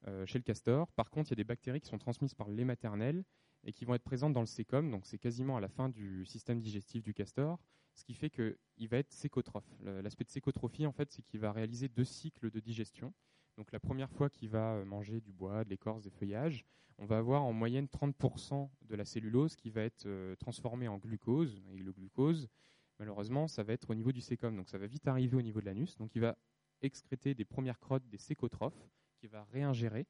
[0.08, 0.92] Euh, chez le castor.
[0.92, 3.24] Par contre, il y a des bactéries qui sont transmises par le lait maternel
[3.64, 6.24] et qui vont être présentes dans le sécom, donc c'est quasiment à la fin du
[6.26, 7.58] système digestif du castor,
[7.94, 9.66] ce qui fait qu'il va être sécotrophe.
[9.82, 13.12] L'aspect de sécotrophie, en fait, c'est qu'il va réaliser deux cycles de digestion.
[13.56, 16.64] Donc la première fois qu'il va euh, manger du bois, de l'écorce, des feuillages,
[16.98, 20.06] on va avoir en moyenne 30% de la cellulose qui va être
[20.38, 21.60] transformée en glucose.
[21.74, 22.48] Et le glucose,
[22.98, 25.60] malheureusement, ça va être au niveau du sécom, donc ça va vite arriver au niveau
[25.60, 25.96] de l'anus.
[25.96, 26.36] Donc il va
[26.82, 30.06] excréter des premières crottes des sécotrophes qui va réingérer.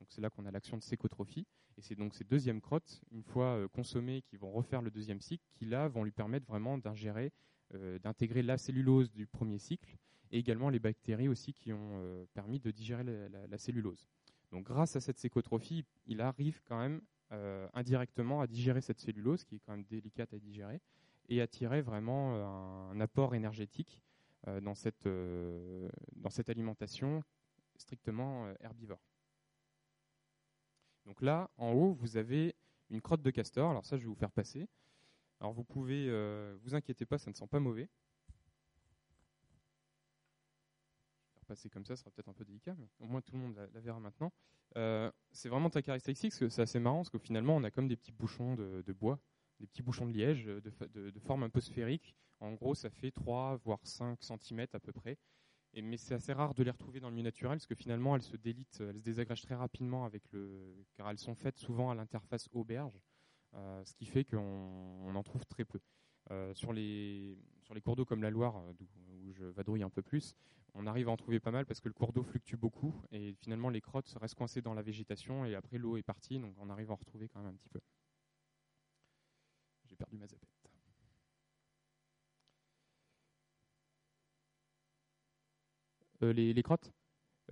[0.00, 1.46] Donc c'est là qu'on a l'action de sécotrophie.
[1.76, 5.20] Et c'est donc ces deuxièmes crottes, une fois euh, consommées, qui vont refaire le deuxième
[5.20, 7.32] cycle, qui là vont lui permettre vraiment d'ingérer,
[7.74, 9.96] euh, d'intégrer la cellulose du premier cycle
[10.30, 14.08] et également les bactéries aussi qui ont euh, permis de digérer la, cellulose.
[14.52, 17.00] Donc grâce à cette sécotrophie, il arrive quand même
[17.74, 20.80] indirectement à digérer cette cellulose qui est quand même délicate à digérer
[21.28, 24.02] et à tirer vraiment un, apport énergétique
[24.62, 27.22] dans, cette, dans cette alimentation
[27.80, 29.00] strictement euh, herbivore.
[31.06, 32.54] Donc là, en haut, vous avez
[32.90, 33.70] une crotte de castor.
[33.70, 34.68] Alors ça, je vais vous faire passer.
[35.40, 37.88] Alors vous pouvez, euh, vous inquiétez pas, ça ne sent pas mauvais.
[41.24, 43.22] Je vais faire passer comme ça, ce sera peut-être un peu délicat, mais au moins
[43.22, 44.30] tout le monde la, verra maintenant.
[44.76, 47.70] Euh, c'est vraiment très caractéristique, parce que c'est assez marrant, parce que finalement, on a
[47.70, 49.18] comme des petits bouchons de, bois,
[49.60, 52.16] des petits bouchons de liège de, de, forme un peu sphérique.
[52.40, 55.18] En gros, ça fait 3 voire 5 cm à peu près
[55.74, 58.22] mais c'est assez rare de les retrouver dans le milieu naturel parce que finalement elles
[58.22, 61.94] se délitent, elles se désagrègent très rapidement avec le, car elles sont faites souvent à
[61.94, 62.98] l'interface auberge,
[63.54, 65.80] euh, ce qui fait qu'on en trouve très peu.
[66.30, 68.72] Euh, sur, les, sur les cours d'eau comme la Loire, euh,
[69.24, 70.34] où je vadrouille un peu plus,
[70.74, 73.34] on arrive à en trouver pas mal parce que le cours d'eau fluctue beaucoup et
[73.40, 76.68] finalement les crottes restent coincées dans la végétation et après l'eau est partie, donc on
[76.70, 77.80] arrive à en retrouver quand même un petit peu.
[80.00, 80.24] Perdu ma.
[86.22, 86.90] Euh, les, crottes?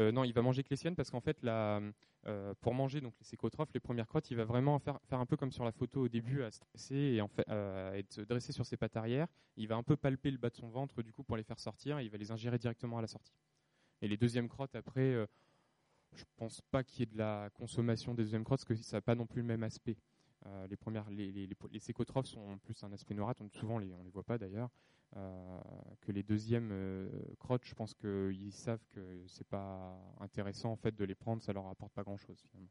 [0.01, 3.15] Euh, non, il va manger que les siennes parce qu'en fait, euh, pour manger donc
[3.19, 6.03] les sécotrophes, les premières crottes, il va vraiment faire, un peu comme sur la photo
[6.03, 9.27] au début, à stresser et en fait, être sur ses pattes arrière.
[9.57, 11.61] Il va un peu palper le bas de son ventre du coup pour les faire
[11.61, 13.37] sortir et il va les ingérer directement à la sortie.
[14.01, 15.27] Et les deuxièmes crottes, après,
[16.15, 18.97] je pense pas qu'il y ait de la consommation des deuxièmes crottes parce que ça
[18.97, 19.99] n'a pas non plus le même aspect.
[20.69, 24.11] Les premières, les, les, sécotrophes sont plus un aspect noirâtre, souvent on les, on les
[24.11, 24.71] voit pas d'ailleurs.
[25.17, 25.61] Euh,
[26.03, 30.95] que les deuxièmes euh, crottes, je pense qu'ils savent que c'est pas intéressant en fait
[30.95, 32.69] de les prendre, ça leur apporte pas grand chose finalement.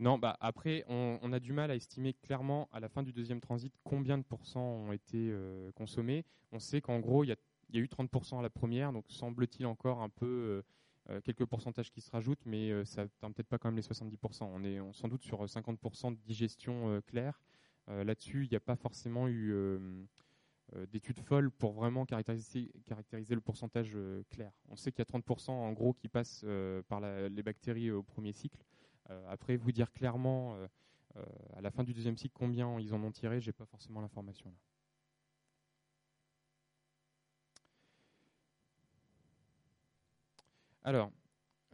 [0.00, 3.40] Non, bah après, on, a du mal à estimer clairement à la fin du deuxième
[3.40, 6.24] transit combien de pourcents ont été euh, consommés.
[6.52, 10.00] On sait qu'en gros, il y, a eu 30% à la première, donc semble-t-il encore
[10.00, 10.62] un peu
[11.24, 14.44] quelques pourcentages qui se rajoutent, mais ça n'atteint peut-être pas quand même les 70%.
[14.44, 17.40] On est sans doute sur 50% de digestion claire
[17.90, 19.78] euh, là-dessus, il n'y a pas forcément eu euh,
[20.74, 22.70] euh, d'études folles pour vraiment caractériser,
[23.30, 23.96] le pourcentage
[24.30, 24.52] clair.
[24.68, 26.44] On sait qu'il y a 30% en gros qui passent
[26.88, 28.62] par les bactéries au premier cycle.
[29.28, 30.58] après, vous dire clairement
[31.56, 34.50] à la fin du deuxième cycle combien ils en ont tiré, j'ai pas forcément l'information
[34.50, 34.56] là.
[40.88, 41.12] Alors,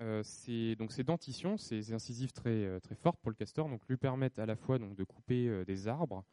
[0.00, 4.40] euh, ces, dentitions, ces incisives très, euh, très fortes pour le castor, donc lui permettent
[4.40, 6.24] à la fois de couper euh, des arbres,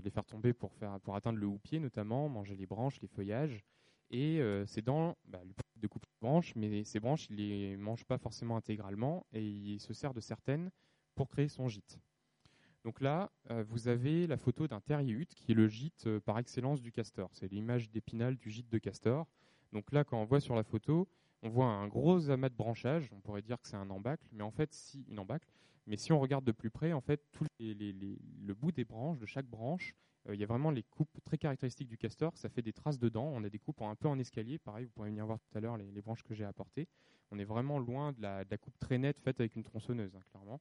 [0.00, 3.64] les faire tomber pour, atteindre le houppier notamment, manger les branches, les feuillages.
[4.12, 7.76] Et ces dents bah, lui permettent de couper les branches, mais ces branches, il les
[7.76, 10.70] mange pas forcément intégralement et il se sert de certaines
[11.16, 11.98] pour créer son gîte.
[12.84, 13.32] Donc là,
[13.66, 17.28] vous avez la photo d'un terrier-hutte qui est le gîte par excellence du castor.
[17.32, 19.26] C'est l'image d'épinal du gîte de castor.
[19.72, 21.08] Donc là, quand on voit sur la photo,
[21.42, 23.10] on voit un gros amas de branchages.
[23.12, 25.48] On pourrait dire que c'est un embâcle, mais en fait, si une embâcle.
[25.86, 29.26] Mais si on regarde de plus près, en fait, tout le bout des branches, de
[29.26, 29.94] chaque branche,
[30.28, 32.36] euh, il y a vraiment les coupes très caractéristiques du castor.
[32.36, 33.30] Ça fait des traces dedans.
[33.32, 34.58] On a des coupes un peu en escalier.
[34.58, 36.88] Pareil, vous pourrez venir voir tout à l'heure les, branches que j'ai apportées.
[37.30, 40.60] On est vraiment loin de la, coupe très nette faite avec une tronçonneuse, hein, clairement.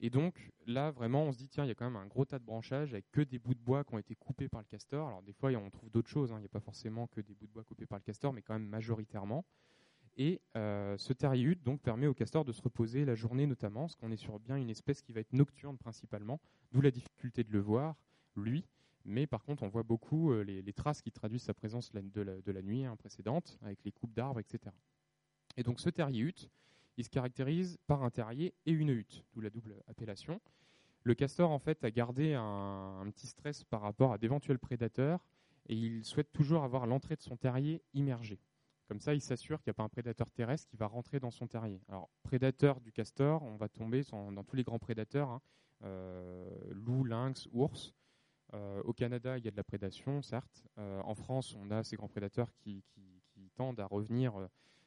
[0.00, 2.24] Et donc là, vraiment, on se dit, tiens, il y a quand même un gros
[2.24, 4.66] tas de branchages avec que des bouts de bois qui ont été coupés par le
[4.66, 5.08] castor.
[5.08, 6.30] Alors des fois, on trouve d'autres choses.
[6.30, 6.36] Hein.
[6.38, 8.42] Il n'y a pas forcément que des bouts de bois coupés par le castor, mais
[8.42, 9.44] quand même majoritairement.
[10.18, 13.94] Et euh, ce terrier donc permet au castor de se reposer la journée notamment, parce
[13.94, 16.40] qu'on est sur bien une espèce qui va être nocturne principalement,
[16.72, 17.94] d'où la difficulté de le voir,
[18.34, 18.66] lui.
[19.04, 22.62] Mais par contre, on voit beaucoup euh, les, traces qui traduisent sa présence de la,
[22.62, 24.74] nuit hein, précédente, avec les coupes d'arbres, etc.
[25.56, 26.50] Et donc ce terrier hutte,
[26.96, 30.40] il se caractérise par un terrier et une hutte, d'où la double appellation.
[31.04, 35.24] Le castor, en fait, a gardé un, petit stress par rapport à d'éventuels prédateurs
[35.68, 38.40] et il souhaite toujours avoir l'entrée de son terrier immergée.
[38.88, 41.30] Comme ça, il s'assure qu'il n'y a pas un prédateur terrestre qui va rentrer dans
[41.30, 41.82] son terrier.
[41.88, 45.42] Alors, prédateur du castor, on va tomber dans tous les grands prédateurs, hein.
[45.84, 47.94] euh, loup, lynx, ours.
[48.54, 50.64] Euh, au Canada, il y a de la prédation, certes.
[50.78, 52.82] Euh, en France, on a ces grands prédateurs qui,
[53.54, 54.34] tendent à revenir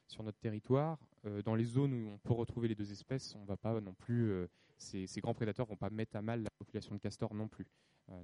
[0.06, 0.98] sur notre territoire.
[1.44, 4.46] Dans les zones où on peut retrouver les deux espèces, on va pas non plus,
[4.78, 7.66] ces, grands prédateurs vont pas mettre à mal la population de castors non plus.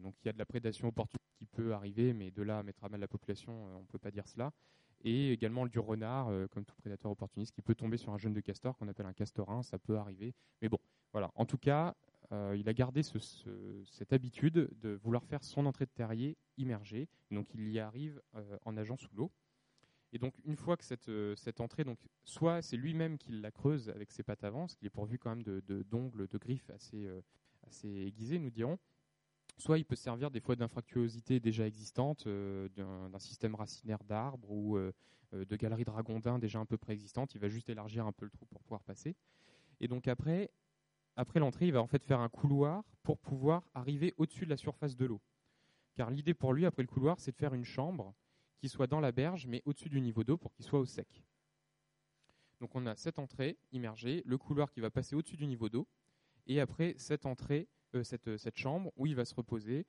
[0.00, 2.62] Donc il y a de la prédation opportune qui peut arriver, mais de là à
[2.62, 4.52] mettre à mal la population, on ne peut pas dire cela.
[5.02, 8.40] Et également du renard, comme tout prédateur opportuniste, qui peut tomber sur un jeune de
[8.40, 10.34] castor qu'on appelle un castorin, ça peut arriver.
[10.61, 10.78] Mais bon,
[11.12, 11.30] voilà.
[11.37, 11.94] En tout cas,
[12.32, 17.08] il a gardé cette habitude de vouloir faire son entrée de terrier immergée.
[17.30, 18.20] Donc il y arrive
[18.64, 19.30] en nageant sous l'eau.
[20.12, 23.90] Et donc, une fois que cette, euh, entrée, donc, soit c'est lui-même qui la creuse
[23.90, 27.06] avec ses pattes avant, ce qui est pourvu quand même de, d'ongles, de, griffes assez,
[27.06, 27.20] euh,
[27.66, 28.78] assez aiguisées, nous dirons,
[29.59, 34.79] soit il peut servir des fois d'infractuosité déjà existante, euh, d'un, système racinaire d'arbres ou
[35.33, 37.35] de galeries de déjà un peu préexistantes.
[37.35, 39.16] Il va juste élargir un peu le trou pour pouvoir passer.
[39.81, 40.51] Et donc, après,
[41.16, 44.57] après l'entrée, il va en fait faire un couloir pour pouvoir arriver au-dessus de la
[44.57, 45.21] surface de l'eau.
[45.94, 48.14] Car l'idée pour lui, après le couloir, c'est de faire une chambre
[48.59, 51.25] qui soit dans la berge, mais au-dessus du niveau d'eau pour qu'il soit au sec.
[52.61, 55.87] Donc on a cette entrée immergée, le couloir qui va passer au-dessus du niveau d'eau,
[56.47, 59.87] et après cette entrée, euh, cette, cette, chambre où il va se reposer.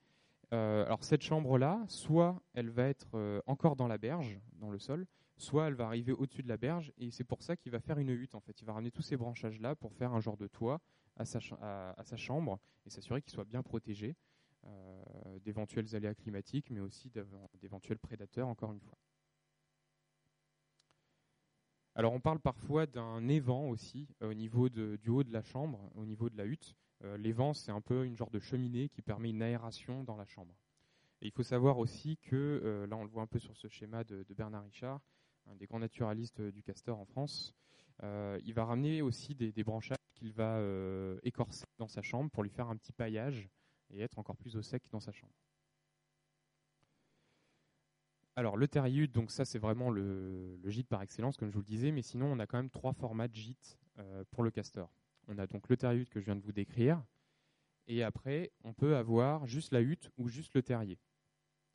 [0.52, 4.78] Euh, alors cette chambre-là, soit elle va être euh, encore dans la berge, dans le
[4.78, 7.80] sol, soit elle va arriver au-dessus de la berge, et c'est pour ça qu'il va
[7.80, 8.60] faire une hutte en fait.
[8.60, 10.80] Il va ramener tous ces branchages-là pour faire un genre de toit
[11.16, 14.16] à sa, chambre et s'assurer qu'il soit bien protégé.
[14.66, 17.10] Euh, d'éventuels aléas climatiques, mais aussi
[17.54, 18.98] d'éventuels prédateurs, encore une fois.
[21.94, 25.90] Alors on parle parfois d'un évent aussi euh, au niveau du haut de la chambre,
[25.94, 26.76] au niveau de la hutte.
[27.02, 30.26] Euh, l'évent, c'est un peu une genre de cheminée qui permet une aération dans la
[30.26, 30.54] chambre.
[31.22, 34.04] Et il faut savoir aussi que, là on le voit un peu sur ce schéma
[34.04, 35.00] de, Bernard Richard,
[35.46, 37.54] un des grands naturalistes du castor en France,
[38.02, 40.58] il va ramener aussi des, branchages qu'il va
[41.22, 43.50] écorcer dans sa chambre pour lui faire un petit paillage
[43.90, 45.34] et être encore plus au sec dans sa chambre.
[48.36, 51.66] Alors le terrier donc ça c'est vraiment le, gîte par excellence, comme je vous le
[51.66, 54.90] disais, mais sinon on a quand même trois formats de gîte euh, pour le castor.
[55.28, 57.02] On a donc le terrier que je viens de vous décrire,
[57.86, 60.98] et après on peut avoir juste la hutte ou juste le terrier.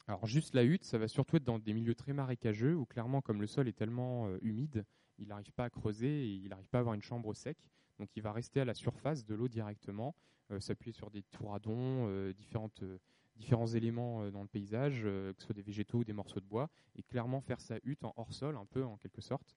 [0.07, 3.21] Alors juste la hutte, ça va surtout être dans des milieux très marécageux où clairement
[3.21, 4.85] comme le sol est tellement euh, humide,
[5.17, 7.57] il n'arrive pas à creuser et il n'arrive pas à avoir une chambre sec,
[7.97, 10.15] donc il va rester à la surface de l'eau directement
[10.51, 12.99] euh, s'appuyer sur des touradons, euh, différentes, euh,
[13.35, 16.69] différents éléments dans le paysage, que ce soit des végétaux ou des morceaux de bois,
[16.95, 19.55] et clairement faire sa hutte en hors-sol, un peu en quelque sorte.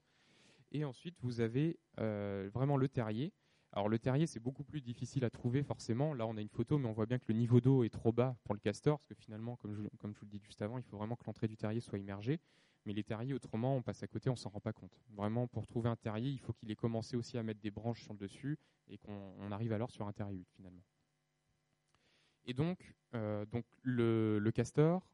[0.73, 3.33] Et ensuite, vous avez vraiment le terrier.
[3.73, 6.15] Alors le terrier, c'est beaucoup plus difficile à trouver forcément.
[6.15, 8.13] Là, on a une photo, mais on voit bien que le niveau d'eau est trop
[8.13, 10.85] bas pour le castor, parce que finalement, comme je, vous le dis juste avant, il
[10.85, 12.41] faut vraiment que l'entrée du terrier soit immergée.
[12.87, 14.99] Mais les terriers, autrement, on passe à côté, on s'en rend pas compte.
[15.11, 18.03] Vraiment, pour trouver un terrier, il faut qu'il ait commencé aussi à mettre des branches
[18.03, 20.83] sur le dessus et qu'on arrive alors sur un terrier finalement.
[22.47, 25.07] Et donc, euh, donc le, castor,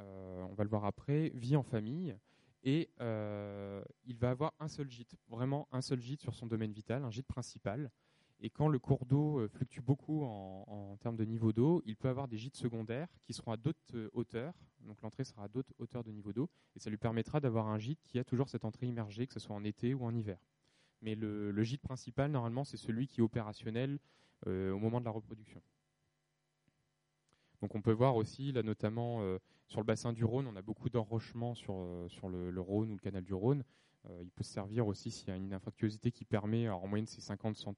[0.00, 2.16] euh, on va le voir après, vit en famille
[2.62, 6.72] et euh, il va avoir un seul gîte, vraiment un seul gîte sur son domaine
[6.72, 7.90] vital, un gîte principal.
[8.42, 12.26] Et quand le cours d'eau fluctue beaucoup en, termes de niveau d'eau, il peut avoir
[12.26, 14.54] des gîtes secondaires qui seront à d'autres hauteurs.
[14.80, 16.48] Donc l'entrée sera à d'autres hauteurs de niveau d'eau.
[16.74, 19.40] Et ça lui permettra d'avoir un gîte qui a toujours cette entrée immergée, que ce
[19.40, 20.38] soit en été ou en hiver.
[21.02, 23.98] Mais le, gîte principal, normalement, c'est celui qui est opérationnel
[24.46, 25.60] au moment de la reproduction.
[27.60, 30.62] Donc on peut voir aussi, là notamment euh, sur le bassin du Rhône, on a
[30.62, 33.64] beaucoup d'enrochements sur, euh, le, Rhône ou le canal du Rhône.
[34.08, 36.88] Euh, il peut se servir aussi s'il y a une infractuosité qui permet, alors en
[36.88, 37.74] moyenne c'est 50-60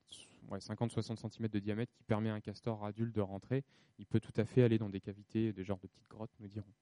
[1.17, 3.65] cm de diamètre, qui permet à un castor adulte de rentrer.
[3.99, 6.49] Il peut tout à fait aller dans des cavités, des genres de petites grottes, nous
[6.49, 6.73] dirons.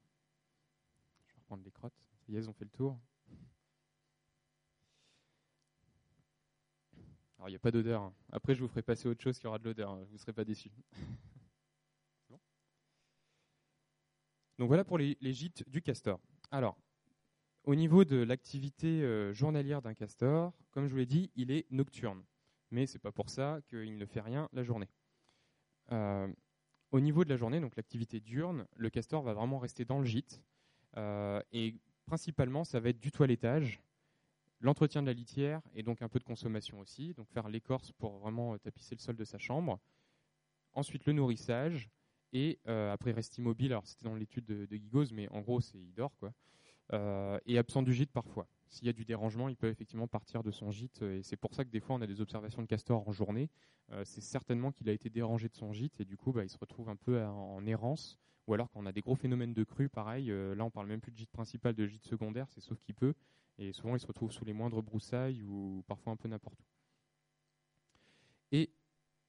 [1.26, 2.08] Je vais reprendre les crottes.
[2.26, 2.98] Ça y est, ont fait le tour.
[7.38, 8.02] Alors il n'y a pas d'odeur.
[8.02, 8.14] Hein.
[8.30, 9.90] Après, je vous ferai passer autre chose qui aura de l'odeur.
[9.90, 10.04] Hein.
[10.08, 10.70] Vous ne serez pas déçus.
[14.61, 16.20] Donc voilà pour les, gîtes du castor.
[16.51, 16.77] Alors,
[17.64, 21.64] au niveau de l'activité euh, journalière d'un castor, comme je vous l'ai dit, il est
[21.70, 22.23] nocturne.
[22.70, 24.90] Mais ce n'est pas pour ça qu'il ne fait rien la journée.
[25.92, 26.31] Euh,
[26.90, 30.05] au niveau de la journée, donc l'activité diurne, le castor va vraiment rester dans le
[30.05, 30.42] gîte.
[30.99, 33.81] Euh, et principalement, ça va être du toilettage,
[34.61, 37.14] l'entretien de la litière et donc un peu de consommation aussi.
[37.14, 39.81] Donc faire l'écorce pour vraiment tapisser le sol de sa chambre.
[40.75, 41.88] Ensuite, le nourrissage,
[42.33, 43.73] et euh, après, reste immobile.
[43.73, 46.33] Alors, c'était dans l'étude de, de mais en gros, c'est il dort, quoi.
[46.93, 48.49] Euh, et absent du gîte parfois.
[48.69, 51.03] S'il y a du dérangement, il peut effectivement partir de son gîte.
[51.03, 53.49] Et c'est pour ça que des fois, on a des observations de castor en journée.
[53.93, 56.49] Euh, c'est certainement qu'il a été dérangé de son gîte et du coup, bah, il
[56.49, 58.19] se retrouve un peu en, errance.
[58.47, 61.01] Ou alors, quand on a des gros phénomènes de crue, pareil, là, on parle même
[61.01, 63.14] plus de gîte principal, de gîte secondaire, c'est sauf qu'il peut.
[63.59, 66.64] Et souvent, il se retrouve sous les moindres broussailles ou parfois un peu n'importe où.
[68.53, 68.71] Et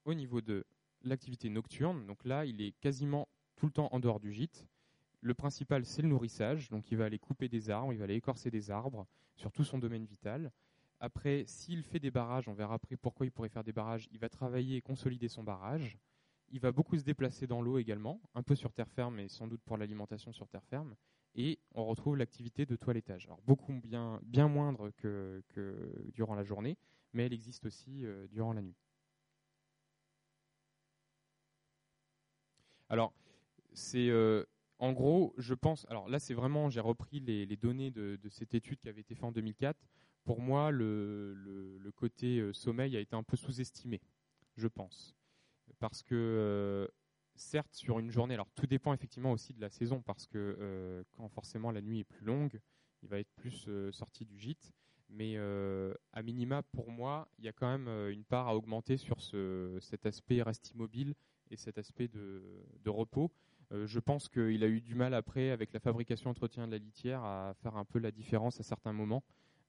[0.06, 0.66] au niveau de
[1.04, 2.06] l'activité nocturne.
[2.06, 4.66] Donc là, il est quasiment tout le temps en dehors du gîte.
[5.22, 6.70] Le principal, c'est le nourrissage.
[6.70, 9.64] Donc il va aller couper des arbres, il va aller écorcer des arbres sur tout
[9.64, 10.52] son domaine vital.
[11.00, 14.20] Après, s'il fait des barrages, on verra après pourquoi il pourrait faire des barrages, il
[14.20, 15.98] va travailler et consolider son barrage.
[16.50, 19.48] Il va beaucoup se déplacer dans l'eau également, un peu sur terre ferme et sans
[19.48, 20.96] doute pour l'alimentation sur terre ferme.
[21.34, 23.26] Et on retrouve l'activité de toilettage.
[23.26, 25.42] Alors beaucoup bien, moindre que,
[26.14, 26.78] durant la journée,
[27.14, 28.76] mais elle existe aussi euh, durant la nuit.
[32.91, 33.13] Alors,
[33.71, 34.43] c'est euh,
[34.77, 35.88] en gros, je pense.
[35.89, 39.23] Alors là, c'est vraiment, j'ai repris les, données de, cette étude qui avait été faite
[39.23, 39.80] en 2004.
[40.25, 44.01] Pour moi, le, côté euh, sommeil a été un peu sous-estimé,
[44.58, 45.15] je pense,
[45.80, 46.88] parce que euh,
[47.36, 51.30] certes, sur une journée, alors tout dépend effectivement aussi de la saison, parce que quand
[51.30, 52.60] forcément la nuit est plus longue,
[53.04, 54.73] il va être plus sorti du gîte.
[55.08, 59.21] Mais à minima, pour moi, il y a quand même une part à augmenter sur
[59.80, 61.15] cet aspect reste immobile
[61.52, 63.32] et cet aspect de, repos.
[63.72, 66.78] Euh, je pense qu'il a eu du mal après, avec la fabrication entretien de la
[66.78, 69.24] litière, à faire un peu la différence à certains moments.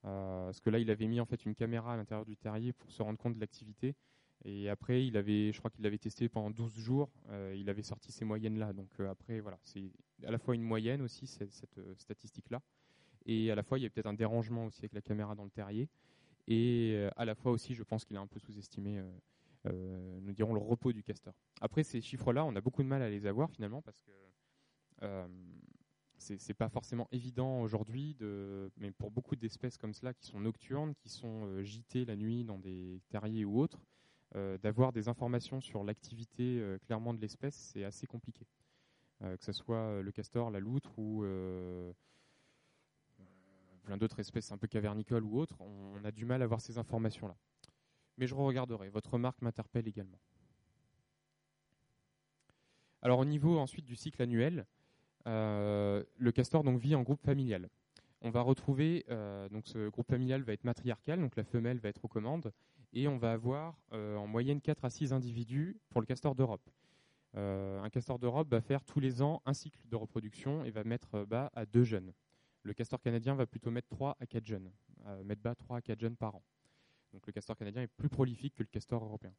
[0.05, 2.73] Euh, parce que là, il avait mis en fait une caméra à l'intérieur du terrier
[2.73, 3.95] pour se rendre compte de l'activité.
[4.45, 7.11] Et après, il avait, je crois qu'il l'avait testé pendant 12 jours.
[7.29, 8.73] Euh, il avait sorti ces moyennes-là.
[8.73, 9.93] Donc après, voilà, c'est
[10.25, 12.61] à la fois une moyenne aussi, cette, cette statistique-là.
[13.25, 15.45] Et à la fois, il y a peut-être un dérangement aussi avec la caméra dans
[15.45, 15.89] le terrier.
[16.49, 19.01] Et à la fois aussi, je pense qu'il a un peu sous-estimé
[19.65, 21.35] nous dirons le repos du castor.
[21.61, 24.11] Après, ces chiffres-là, on a beaucoup de mal à les avoir finalement parce que
[25.03, 25.27] euh,
[26.19, 28.17] c'est pas forcément évident aujourd'hui,
[28.77, 32.45] mais pour beaucoup d'espèces comme cela qui sont nocturnes, qui sont euh, gitées la nuit
[32.45, 33.85] dans des terriers ou autres,
[34.37, 38.47] euh, d'avoir des informations sur l'activité clairement de l'espèce, c'est assez compliqué.
[39.21, 41.25] que ce soit le castor, la loutre ou
[43.83, 46.79] plein d'autres espèces un peu cavernicoles ou autres, on a du mal à avoir ces
[46.79, 47.37] informations-là
[48.19, 48.89] mais je regarderai.
[48.89, 50.19] Votre remarque m'interpelle également.
[53.03, 54.65] Alors au niveau ensuite du cycle annuel,
[55.27, 57.69] euh, le castor donc vit en groupe familial.
[58.21, 61.89] On va retrouver euh, donc ce groupe familial va être matriarcal, donc la femelle va
[61.89, 62.53] être aux commandes,
[62.93, 66.71] et on va avoir euh, en moyenne 4 à 6 individus pour le castor d'Europe.
[67.35, 71.25] un castor d'Europe va faire tous les ans un cycle de reproduction et va mettre
[71.25, 72.13] bas à deux jeunes.
[72.63, 74.71] Le castor canadien va plutôt mettre 3 à 4 jeunes,
[75.25, 76.43] mettre bas 3 à 4 jeunes par an.
[77.13, 79.35] Donc le castor canadien est plus prolifique que le castor européen.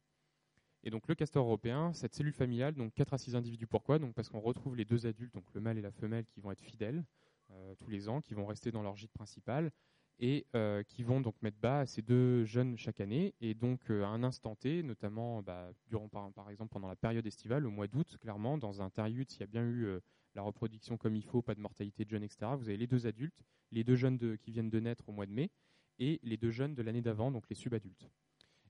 [0.84, 3.98] Et donc le castor européen, cette cellule familiale, donc 4 à 6 individus, pourquoi?
[3.98, 6.50] Donc parce qu'on retrouve les deux adultes, donc le mâle et la femelle, qui vont
[6.50, 7.04] être fidèles
[7.50, 9.72] euh, tous les ans, qui vont rester dans leur gîte principal
[10.20, 13.34] et euh, qui vont donc mettre bas à ces deux jeunes chaque année.
[13.40, 17.26] Et donc euh, à un instant T, notamment bah, durant par, exemple pendant la période
[17.26, 19.98] estivale, au mois d'août, clairement, dans un terrier, s'il y a bien eu
[20.34, 23.06] la reproduction comme il faut, pas de mortalité de jeunes, etc., vous avez les deux
[23.06, 25.50] adultes, les deux jeunes qui viennent de naître au mois de mai,
[25.98, 28.10] et les deux jeunes de l'année d'avant, donc les subadultes.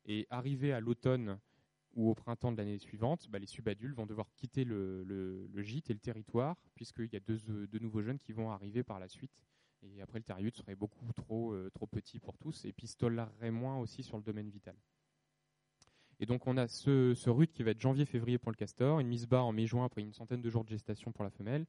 [0.06, 1.38] Et arrivé à l'automne
[1.94, 5.94] ou au printemps de l'année suivante, bah, les subadultes vont devoir quitter le, gîte et
[5.94, 9.32] le territoire, puisqu'il y a deux, nouveaux jeunes qui vont arriver par la suite.
[9.82, 12.90] Et après, le terrier serait beaucoup trop, euh, trop petit pour tous, et puis
[13.52, 14.74] moins aussi sur le domaine vital.
[16.20, 19.08] Et donc, on a ce, ce rut qui va être janvier-février pour le castor, une
[19.08, 21.66] mise bas en mai-juin après une centaine de jours de gestation pour la femelle,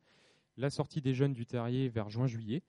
[0.58, 2.64] la sortie des jeunes du terrier vers juin-juillet,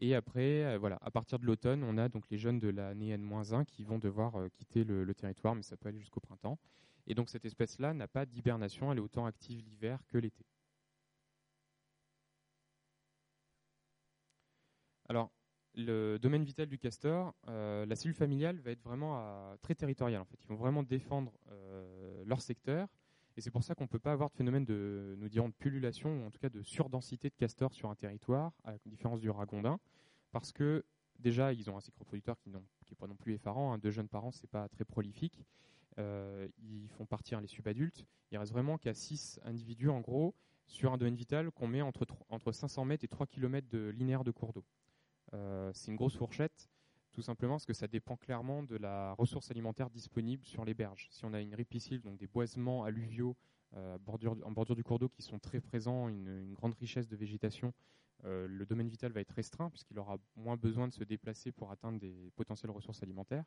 [0.00, 3.10] et après, euh, voilà, à partir de l'automne, on a donc les jeunes de l'année
[3.10, 6.58] N-1 qui vont devoir euh, quitter le, territoire, mais ça peut aller jusqu'au printemps.
[7.06, 10.44] Et donc cette espèce-là n'a pas d'hibernation, elle est autant active l'hiver que l'été.
[15.08, 15.30] Alors,
[15.74, 20.22] le domaine vital du castor, euh, la cellule familiale va être vraiment très territoriale.
[20.22, 21.32] En fait, ils vont vraiment défendre
[22.24, 22.88] leur secteur
[23.36, 25.54] et c'est pour ça qu'on ne peut pas avoir de phénomène de, nous dirons, de
[25.54, 29.20] pullulation, ou en tout cas de surdensité de castors sur un territoire, à la différence
[29.20, 29.78] du ragondin,
[30.32, 30.84] parce que
[31.18, 33.72] déjà, ils ont un cycle reproducteur qui n'est pas non plus effarant.
[33.72, 33.78] Hein.
[33.78, 35.44] Deux jeunes parents, c'est pas très prolifique.
[35.98, 38.06] ils font partir les subadultes.
[38.30, 40.34] Il reste vraiment qu'à 6 individus, en gros,
[40.66, 44.24] sur un domaine vital qu'on met entre, entre 500 mètres et 3 km de linéaire
[44.24, 44.64] de cours d'eau.
[45.72, 46.68] c'est une grosse fourchette
[47.20, 51.06] tout simplement parce que ça dépend clairement de la ressource alimentaire disponible sur les berges.
[51.10, 53.36] Si on a une ripisylve, donc des boisements alluviaux
[53.76, 53.98] euh,
[54.42, 57.74] en bordure du cours d'eau qui sont très présents, une, grande richesse de végétation,
[58.24, 61.70] euh, le domaine vital va être restreint puisqu'il aura moins besoin de se déplacer pour
[61.70, 63.44] atteindre des potentielles ressources alimentaires.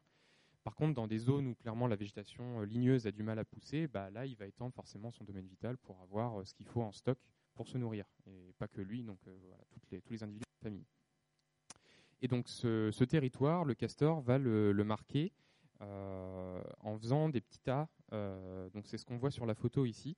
[0.63, 3.43] Par contre, dans des zones où clairement la végétation euh, ligneuse a du mal à
[3.43, 6.83] pousser, bah, là, il va étendre forcément son domaine vital pour avoir ce qu'il faut
[6.83, 7.17] en stock
[7.55, 8.05] pour se nourrir.
[8.27, 9.57] Et pas que lui, donc voilà,
[10.03, 10.85] tous les individus de la famille.
[12.23, 15.33] Et donc ce, territoire, le castor va le, marquer
[15.81, 17.89] euh, en faisant des petits tas.
[18.13, 20.15] Euh, donc c'est ce qu'on voit sur la photo ici.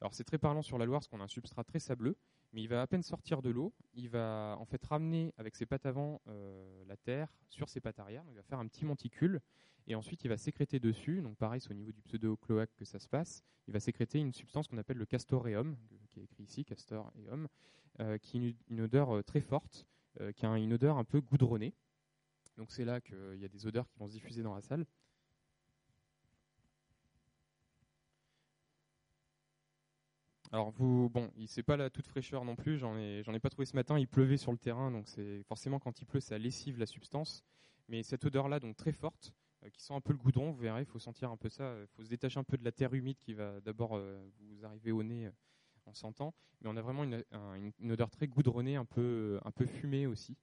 [0.00, 2.16] Alors c'est très parlant sur la Loire parce qu'on a un substrat très sableux,
[2.54, 5.66] mais il va à peine sortir de l'eau, il va en fait ramener avec ses
[5.66, 9.40] pattes avant euh, la terre sur ses pattes arrière, il va faire un petit monticule,
[9.86, 12.98] et ensuite il va sécréter dessus, donc pareil c'est au niveau du pseudo-cloaque que ça
[12.98, 15.76] se passe, il va sécréter une substance qu'on appelle le castoreum,
[16.08, 17.48] qui est écrit ici, castor et homme,
[18.20, 19.86] qui a une odeur très forte,
[20.36, 21.74] qui a une odeur un peu goudronnée.
[22.56, 24.86] Donc c'est là qu'il y a des odeurs qui vont se diffuser dans la salle.
[30.54, 32.78] Alors vous, bon, c'est pas la toute fraîcheur non plus.
[32.78, 33.98] J'en ai, j'en ai pas trouvé ce matin.
[33.98, 37.42] Il pleuvait sur le terrain, donc c'est forcément quand il pleut, ça lessive la substance.
[37.88, 39.34] Mais cette odeur-là, donc très forte,
[39.64, 41.74] euh, qui sent un peu le goudron, vous verrez, il faut sentir un peu ça.
[41.80, 44.64] Il faut se détacher un peu de la terre humide qui va d'abord euh, vous
[44.64, 45.28] arriver au nez
[45.86, 50.06] on s'entend, mais on a vraiment une, odeur très goudronnée, un peu, un peu fumée
[50.06, 50.36] aussi.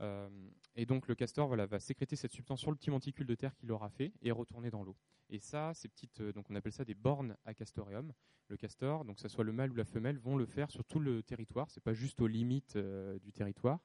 [0.00, 0.28] Euh,
[0.74, 3.54] et donc le castor voilà, va sécréter cette substance sur le petit monticule de terre
[3.54, 4.96] qu'il aura fait et retourner dans l'eau.
[5.28, 8.12] Et ça, ces petites, euh, donc on appelle ça des bornes à castoreum.
[8.48, 10.84] Le castor, donc que ce soit le mâle ou la femelle, vont le faire sur
[10.84, 11.70] tout le territoire.
[11.70, 13.80] C'est pas juste aux limites euh, du territoire.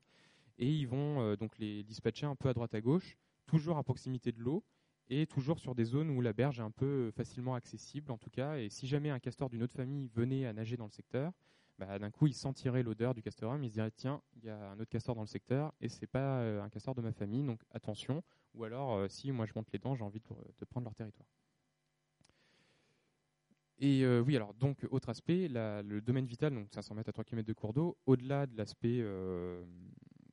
[0.57, 4.31] Et ils vont donc les dispatcher un peu à droite à gauche, toujours à proximité
[4.31, 4.63] de l'eau,
[5.09, 8.29] et toujours sur des zones où la berge est un peu facilement accessible en tout
[8.29, 8.57] cas.
[8.57, 11.31] Et si jamais un castor d'une autre famille venait à nager dans le secteur,
[11.77, 14.71] bah, d'un coup il sentirait l'odeur du castorum, il se dirait tiens, il y a
[14.71, 17.43] un autre castor dans le secteur et c'est pas euh, un castor de ma famille,
[17.43, 18.23] donc attention.
[18.55, 21.27] Ou alors euh, si moi je monte les dents, j'ai envie de, prendre leur territoire.
[23.79, 27.23] Et euh, oui, alors donc autre aspect, le domaine vital, donc 500 mètres à 3
[27.23, 29.03] km de cours d'eau, au-delà de l'aspect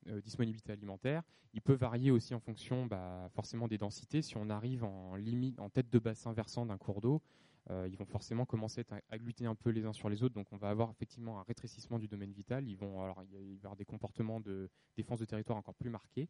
[0.08, 1.22] euh, disponibilité alimentaire.
[1.52, 4.22] Il peut varier aussi en fonction bah, forcément des densités.
[4.22, 7.22] Si on arrive en, limite, en tête de bassin versant d'un cours d'eau,
[7.70, 10.34] euh, ils vont forcément commencer à agglutiner un peu les uns sur les autres.
[10.34, 12.68] Donc on va avoir effectivement un rétrécissement du domaine vital.
[12.68, 15.90] Ils vont, alors, il va y avoir des comportements de défense de territoire encore plus
[15.90, 16.28] marqués.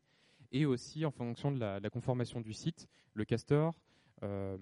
[0.52, 3.74] Et aussi en fonction de la, conformation du site, le castor
[4.22, 4.56] euh,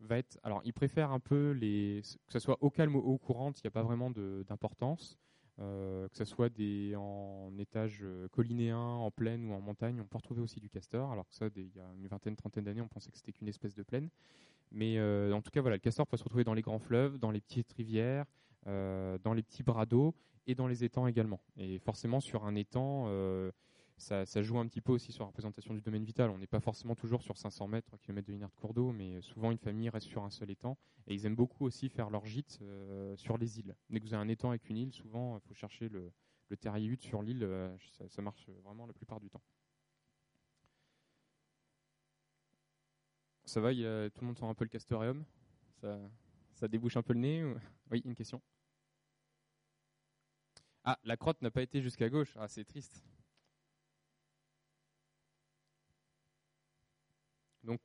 [0.00, 0.38] va être.
[0.42, 3.60] Alors il préfère un peu les, que ce soit au calme ou au courant, il
[3.64, 5.18] n'y a pas vraiment d'importance.
[5.60, 10.06] Euh, que ce soit des, en étage euh, collinéen, en plaine ou en montagne, on
[10.06, 11.12] peut retrouver aussi du castor.
[11.12, 13.48] Alors que ça, il y a une vingtaine, trentaine d'années, on pensait que c'était qu'une
[13.48, 14.08] espèce de plaine.
[14.70, 17.18] Mais euh, en tout cas, voilà, le castor peut se retrouver dans les grands fleuves,
[17.18, 18.24] dans les petites rivières,
[18.64, 20.14] dans les petits bras d'eau
[20.46, 21.40] et dans les étangs également.
[21.56, 23.08] Et forcément, sur un étang,
[23.96, 26.30] ça, joue un petit peu aussi sur la représentation du domaine vital.
[26.30, 28.92] On n'est pas forcément toujours sur 500 mètres, 3 km de linéaire de cours d'eau,
[28.92, 30.76] mais souvent une famille reste sur un seul étang.
[31.06, 33.76] Et ils aiment beaucoup aussi faire leur gîte euh, sur les îles.
[33.90, 36.12] Dès que vous avez un étang avec une île, souvent il faut chercher le,
[36.48, 37.42] le terrier hutte sur l'île.
[37.44, 37.76] Euh,
[38.08, 39.42] ça, marche vraiment la plupart du temps.
[43.44, 45.24] Ça va, tout le monde sent un peu le castoreum
[45.80, 45.98] ça,
[46.54, 47.44] ça débouche un peu le nez
[47.90, 48.40] Oui, une question
[50.84, 52.34] Ah, la crotte n'a pas été jusqu'à gauche.
[52.36, 53.04] Ah, c'est triste.
[57.64, 57.80] Donc,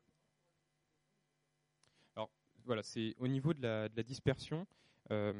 [2.16, 2.30] alors
[2.68, 4.68] voilà, c'est au niveau de la, dispersion,
[5.11, 5.34] euh,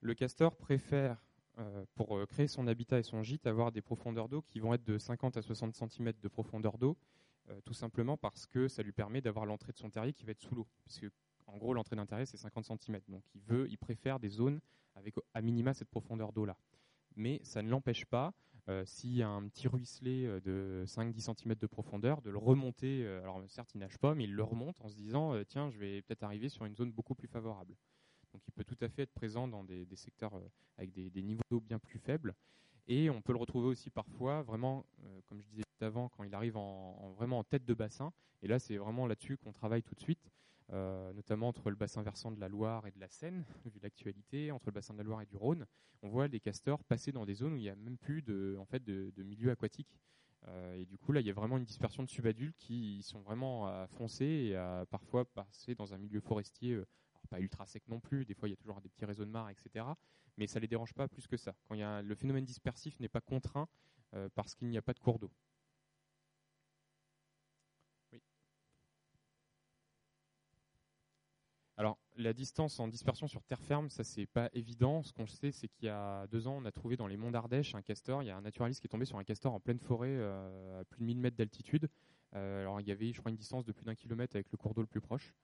[0.00, 1.22] le castor préfère,
[1.58, 4.74] euh, pour euh, créer son habitat et son gîte, avoir des profondeurs d'eau qui vont
[4.74, 6.96] être de 50 à 60 cm de profondeur d'eau,
[7.66, 10.40] tout simplement parce que ça lui permet d'avoir l'entrée de son terrier qui va être
[10.40, 11.04] sous l'eau, puisque
[11.46, 14.60] en gros l'entrée d'un terrier c'est 50 cm, donc il veut, il préfère des zones
[14.94, 16.56] avec à minima cette profondeur d'eau là.
[17.16, 18.32] Mais ça ne l'empêche pas
[18.84, 23.04] s'il y a un petit ruisselet euh, de 5-10 cm de profondeur, de le remonter.
[23.04, 25.78] Euh, alors certes, il nage pas, mais il le remonte en se disant tiens, je
[25.78, 27.76] vais peut-être arriver sur une zone beaucoup plus favorable.
[28.32, 30.32] Donc il peut tout à fait être présent dans des, secteurs
[30.76, 32.34] avec des, niveaux d'eau bien plus faibles.
[32.86, 34.84] Et on peut le retrouver aussi parfois, vraiment,
[35.26, 38.12] comme je disais avant, quand il arrive en, vraiment en tête de bassin.
[38.42, 40.28] Et là, c'est vraiment là-dessus qu'on travaille tout de suite.
[40.72, 44.50] Euh, notamment entre le bassin versant de la Loire et de la Seine, vu l'actualité,
[44.50, 45.66] entre le bassin de la Loire et du Rhône,
[46.02, 48.56] on voit des castors passer dans des zones où il n'y a même plus de,
[48.58, 48.82] en fait,
[49.18, 50.00] milieu aquatique.
[50.48, 53.20] Euh, et du coup, là, il y a vraiment une dispersion de subadultes qui sont
[53.20, 56.86] vraiment à foncer et à parfois passer dans un milieu forestier, euh,
[57.30, 59.30] pas ultra sec non plus, des fois il y a toujours des petits réseaux de
[59.30, 59.86] mares, etc.
[60.36, 61.54] Mais ça ne les dérange pas plus que ça.
[61.70, 63.66] Le phénomène dispersif n'est pas contraint
[64.34, 65.30] parce qu'il n'y a pas de cours d'eau.
[72.16, 75.02] La distance en dispersion sur terre ferme, ça c'est pas évident.
[75.02, 77.30] Ce qu'on sait, c'est qu'il y a deux ans, on a trouvé dans les monts
[77.30, 78.22] d'Ardèche un castor.
[78.22, 80.80] Il y a un naturaliste qui est tombé sur un castor en pleine forêt euh,
[80.80, 81.88] à plus de 1000 mètres d'altitude.
[82.34, 84.56] Euh, alors il y avait, je crois, une distance de plus d'un kilomètre avec le
[84.56, 85.34] cours d'eau le plus proche.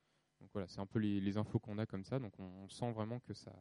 [0.40, 2.18] Donc voilà, c'est un peu les, infos qu'on a comme ça.
[2.18, 3.52] Donc on, sent vraiment que ça,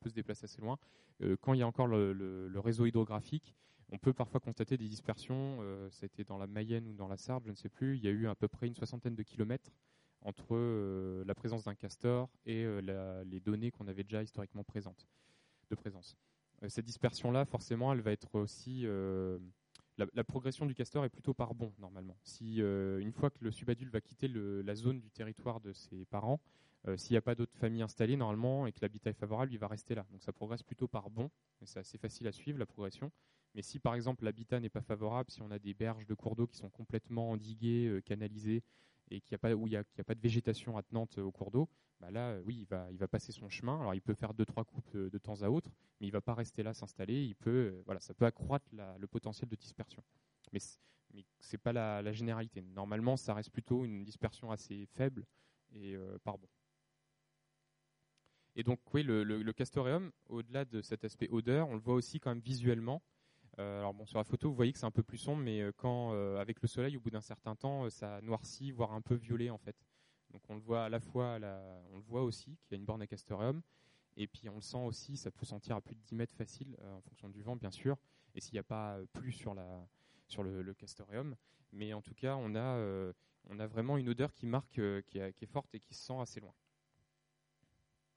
[0.00, 0.78] peut se déplacer assez loin.
[1.22, 3.54] Euh, quand il y a encore le, réseau hydrographique,
[3.92, 5.60] on peut parfois constater des dispersions.
[6.02, 7.96] été dans la Mayenne ou dans la Sarthe, je ne sais plus.
[7.96, 9.70] Il y a eu à peu près une soixantaine de kilomètres
[10.22, 15.06] entre euh, la présence d'un castor et euh, les données qu'on avait déjà historiquement présentes
[15.70, 16.16] de présence.
[16.62, 18.86] Euh, cette dispersion-là, forcément, elle va être aussi
[19.96, 22.16] la, progression du castor est plutôt par bon normalement.
[22.22, 26.40] Si une fois que le subadulte va quitter la zone du territoire de ses parents,
[26.96, 29.68] s'il n'y a pas d'autres familles installées normalement et que l'habitat est favorable, il va
[29.68, 30.06] rester là.
[30.10, 31.30] Donc ça progresse plutôt par bon.
[31.64, 33.12] C'est assez facile à suivre la progression.
[33.54, 36.34] Mais si par exemple l'habitat n'est pas favorable, si on a des berges de cours
[36.34, 38.62] d'eau qui sont complètement endiguées, canalisées,
[39.10, 41.50] et qu'il y a pas, où il n'y a, pas de végétation attenante au cours
[41.50, 41.68] d'eau,
[42.00, 43.80] bah là, euh, oui, il va, il va passer son chemin.
[43.80, 46.20] Alors, il peut faire deux, trois coupes de, temps à autre, mais il ne va
[46.20, 47.24] pas rester là, s'installer.
[47.24, 50.02] Il euh, voilà, ça peut accroître le potentiel de dispersion.
[50.52, 50.76] Mais ce
[51.52, 52.62] n'est pas la, généralité.
[52.62, 55.26] Normalement, ça reste plutôt une dispersion assez faible
[55.72, 56.16] et euh.
[58.56, 61.94] Et donc, oui, le, le, le castoreum, au-delà de cet aspect odeur, on le voit
[61.94, 63.00] aussi quand même visuellement.
[63.60, 65.60] Euh, alors bon, sur la photo, vous voyez que c'est un peu plus sombre, mais
[65.60, 69.02] euh, quand euh, avec le soleil, au bout d'un certain temps, ça noircit, voire un
[69.02, 69.76] peu violet en fait.
[70.30, 71.38] Donc on le voit à la fois,
[71.92, 73.60] on le voit aussi qu'il y a une borne à castoreum,
[74.16, 76.76] et puis on le sent aussi, ça peut sentir à plus de 10 mètres facile
[76.84, 77.98] en fonction du vent bien sûr,
[78.34, 81.36] et s'il n'y a pas plus sur, le, le, castoreum.
[81.72, 85.80] Mais en tout cas, on a, vraiment une odeur qui marque, qui, est, forte et
[85.80, 86.54] qui se sent assez loin.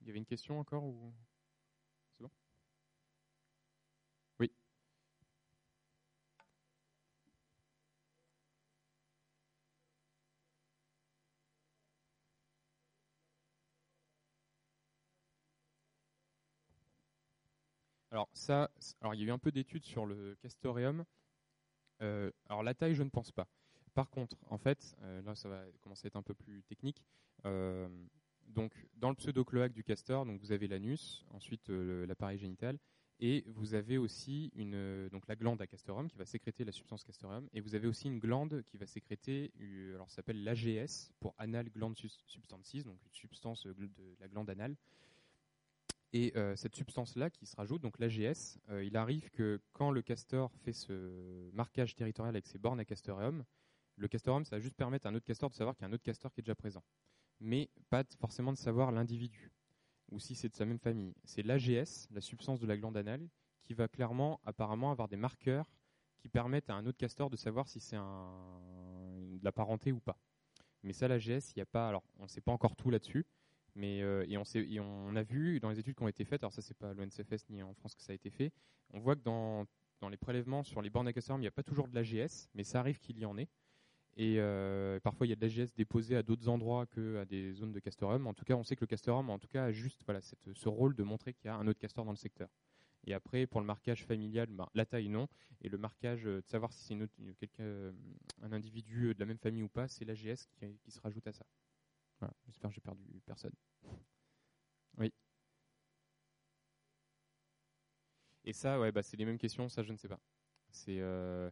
[0.02, 1.14] Il y avait une question encore ou?
[18.14, 18.70] Alors ça,
[19.02, 21.04] alors il y a eu un peu d'études sur le castoreum.
[22.04, 23.48] Euh, alors la taille, je ne pense pas.
[23.96, 27.04] Par contre, en fait, euh, là ça va commencer à être un peu plus technique.
[27.46, 27.90] Euh,
[28.46, 32.78] donc dans le pseudocloaque du castor, donc vous avez l'anus, ensuite l'appareil génital,
[33.20, 37.04] et vous avez aussi une, donc la glande à castoreum qui va sécréter la substance
[37.04, 39.52] castoreum, et vous avez aussi une glande qui va sécréter,
[39.96, 41.96] alors ça s'appelle l'AGS pour anal gland
[42.28, 44.76] substances, donc une substance de la glande anale,
[46.14, 50.04] et euh, cette substance-là qui se rajoute, donc l'AGS, euh, il arrive que quand le
[50.04, 53.44] castor fait ce marquage territorial avec ses bornes à castoreum,
[53.96, 55.90] le castoreum, ça va juste permettre à un autre castor de savoir qu'il y a
[55.90, 56.84] un autre castor qui est déjà présent.
[57.40, 59.52] Mais pas forcément de savoir l'individu,
[60.12, 61.16] ou si c'est de sa même famille.
[61.24, 63.28] C'est l'AGS, la substance de la glande anale,
[63.64, 65.72] qui va clairement, apparemment, avoir des marqueurs
[66.20, 70.20] qui permettent à un autre castor de savoir si c'est de la parenté ou pas.
[70.84, 71.88] Mais ça, l'AGS, il n'y a pas.
[71.88, 73.26] Alors, on ne sait pas encore tout là-dessus.
[73.76, 76.62] Mais euh, et, on a vu dans les études qui ont été faites, alors ça
[76.62, 78.52] c'est pas l'ONCFS ni en France que ça a été fait,
[78.94, 79.66] on voit que dans,
[80.10, 82.82] les prélèvements sur les bornes à il n'y a pas toujours de l'AGS, mais ça
[82.82, 83.48] arrive qu'il y en ait.
[84.18, 87.54] Et euh, parfois il y a de l'AGS déposé à d'autres endroits que à des
[87.54, 88.28] zones de castoreum.
[88.28, 90.04] En tout cas, on sait que le castoreum, en tout cas, a juste
[90.54, 92.50] ce rôle de montrer qu'il y a un autre castor dans le secteur.
[93.06, 95.28] Et après, pour le marquage familial, ben, la taille non,
[95.62, 96.98] et le marquage euh, de savoir si
[97.34, 100.48] c'est un individu de la même famille ou pas, c'est l'AGS
[100.84, 101.46] qui se rajoute à ça.
[102.46, 103.54] J'espère que j'ai perdu personne.
[104.98, 105.14] Oui.
[108.46, 109.70] Et ça, ouais, bah, c'est les mêmes questions.
[109.70, 110.20] Ça, je ne sais pas.
[110.70, 111.50] C'est euh,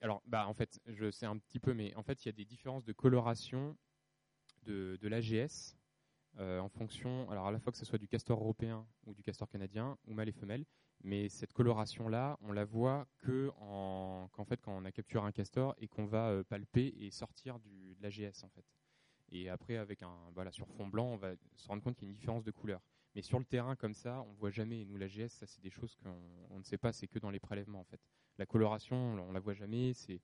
[0.00, 2.32] alors, bah, en fait, je sais un petit peu, mais en fait, il y a
[2.32, 3.76] des différences de coloration
[4.64, 5.76] de, de l'AGS
[6.38, 9.22] euh, en fonction, alors à la fois que ce soit du castor européen ou du
[9.22, 10.66] castor canadien, ou mâle et femelle,
[11.02, 15.32] mais cette coloration-là, on la voit que en, qu'en fait, quand on a capturé un
[15.32, 18.64] castor et qu'on va euh, palper et sortir du, de l'AGS en fait.
[19.30, 22.06] Et après, avec un, voilà, sur fond blanc, on va se rendre compte qu'il y
[22.06, 22.80] a une différence de couleur.
[23.14, 24.84] Mais sur le terrain, comme ça, on ne voit jamais.
[24.84, 27.40] Nous, la GS, ça, c'est des choses qu'on ne sait pas, c'est que dans les
[27.40, 28.00] prélèvements, en fait.
[28.38, 29.94] La coloration, on la voit jamais.
[29.94, 30.20] C'est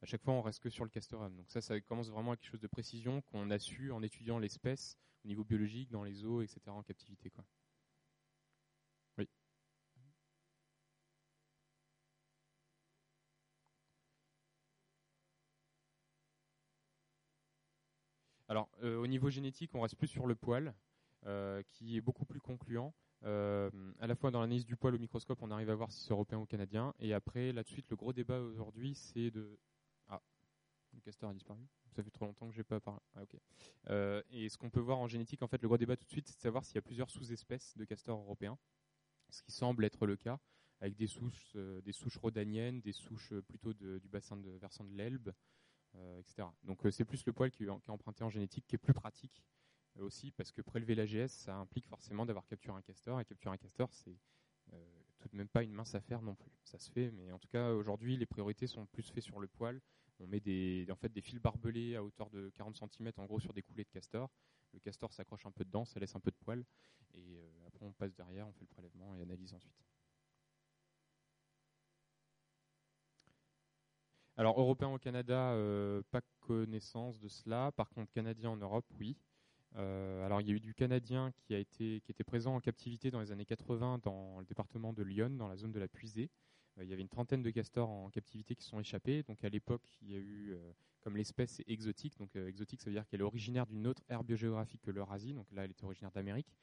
[0.00, 1.34] à chaque fois, on reste que sur le castoreum.
[1.36, 4.38] Donc ça, ça commence vraiment à quelque chose de précision qu'on a su en étudiant
[4.38, 7.44] l'espèce au niveau biologique, dans les eaux, etc., en captivité, quoi.
[18.48, 20.74] Alors, euh, au niveau génétique, on reste plus sur le poil,
[21.26, 22.94] euh, qui est beaucoup plus concluant.
[23.24, 23.70] Euh,
[24.00, 26.12] à la fois dans l'analyse du poil au microscope, on arrive à voir si c'est
[26.12, 26.94] européen ou canadien.
[26.98, 29.58] Et après, là de suite, le gros débat aujourd'hui, c'est de.
[30.08, 30.22] Ah,
[30.94, 31.60] le castor a disparu.
[31.90, 33.00] Ça fait trop longtemps que j'ai pas parlé.
[33.14, 33.36] Ah, ok.
[34.30, 36.28] et ce qu'on peut voir en génétique, en fait, le gros débat tout de suite,
[36.28, 38.58] c'est de savoir s'il y a plusieurs sous-espèces de castors européens.
[39.28, 40.38] Ce qui semble être le cas,
[40.80, 45.32] avec des souches, des souches rhodaniennes, des souches plutôt du bassin versant de l'Elbe, euh,
[46.18, 46.48] etc.
[46.64, 49.42] Donc euh, c'est plus le poil qui, est emprunté en génétique qui est plus pratique
[49.98, 53.58] aussi parce que prélever l'AGS, ça implique forcément d'avoir capturé un castor, et capturer un
[53.58, 54.16] castor, c'est
[55.18, 56.52] tout de même pas une mince affaire non plus.
[56.64, 59.48] Ça se fait, mais en tout cas, aujourd'hui, les priorités sont plus faites sur le
[59.48, 59.80] poil.
[60.20, 63.40] On met des, en fait, des fils barbelés à hauteur de 40 cm, en gros,
[63.40, 64.30] sur des coulées de castor.
[64.72, 66.64] Le castor s'accroche un peu dedans, ça laisse un peu de poil.
[67.14, 69.87] Et après, on passe derrière, on fait le prélèvement et analyse ensuite.
[74.38, 77.72] Alors, européen au Canada, euh, pas connaissance de cela.
[77.72, 79.16] Par contre, canadien en Europe, oui.
[79.74, 82.60] Euh, alors, il y a eu du canadien qui, a été, qui était présent en
[82.60, 85.88] captivité dans les années 80 dans le département de Lyon, dans la zone de la
[85.88, 86.30] Puisée.
[86.78, 89.24] Euh, il y avait une trentaine de castors en captivité qui sont échappés.
[89.24, 90.56] Donc, à l'époque, il y a eu,
[91.00, 94.22] comme l'espèce est exotique, donc exotique, ça veut dire qu'elle est originaire d'une autre aire
[94.22, 95.34] biogéographique que l'Eurasie.
[95.34, 96.54] Donc là, elle est originaire d'Amérique.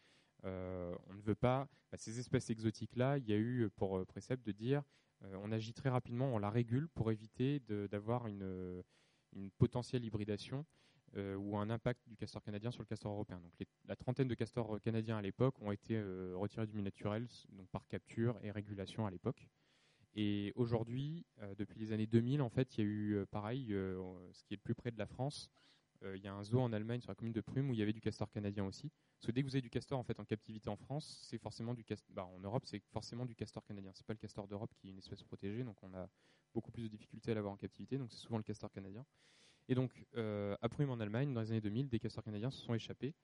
[0.43, 4.53] on ne veut pas, bah, ces espèces exotiques-là, il y a eu pour précepte de
[4.53, 4.81] dire euh,
[5.21, 7.59] on agit très rapidement, on la régule pour éviter
[7.89, 8.83] d'avoir une,
[9.57, 10.65] potentielle hybridation
[11.17, 13.39] euh, ou un impact du castor canadien sur le castor européen.
[13.41, 13.51] Donc
[13.85, 17.67] la trentaine de castors canadiens à l'époque ont été euh, retirés du milieu naturel donc
[17.67, 19.49] par capture et régulation à l'époque.
[20.13, 21.25] Et aujourd'hui,
[21.57, 24.61] depuis les années 2000, en fait, il y a eu pareil, ce qui est le
[24.61, 25.51] plus près de la France,
[26.01, 27.81] il y a un zoo en Allemagne sur la commune de Prüm où il y
[27.81, 28.93] avait du castor canadien aussi.
[29.17, 31.37] Parce que dès que vous avez du castor en fait en captivité en France, c'est
[31.37, 32.13] forcément du castor.
[32.13, 33.91] Bah, en Europe, c'est forcément du castor canadien.
[33.93, 36.09] C'est pas le castor d'Europe qui est une espèce protégée, donc on a
[36.53, 37.97] beaucoup plus de difficultés à l'avoir en captivité.
[37.97, 39.05] Donc c'est souvent le castor canadien.
[39.67, 42.75] Et donc, euh, à en Allemagne, dans les années 2000, des castors canadiens se sont
[42.75, 43.15] échappés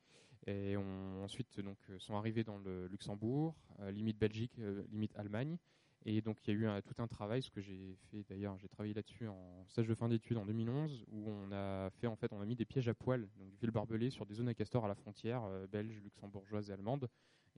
[0.48, 4.58] et ont ensuite donc euh, sont arrivés dans le Luxembourg, euh, limite Belgique,
[4.92, 5.58] limite Allemagne.
[6.06, 8.68] Et donc il y a eu tout un travail, ce que j'ai fait d'ailleurs, j'ai
[8.68, 12.34] travaillé là-dessus en stage de fin d'études en 2011, où on a fait en fait,
[12.34, 14.56] on a mis des pièges à poils, donc du fil barbelé sur des zones à
[14.56, 17.08] castor à la frontière euh, belge, luxembourgeoise et allemande,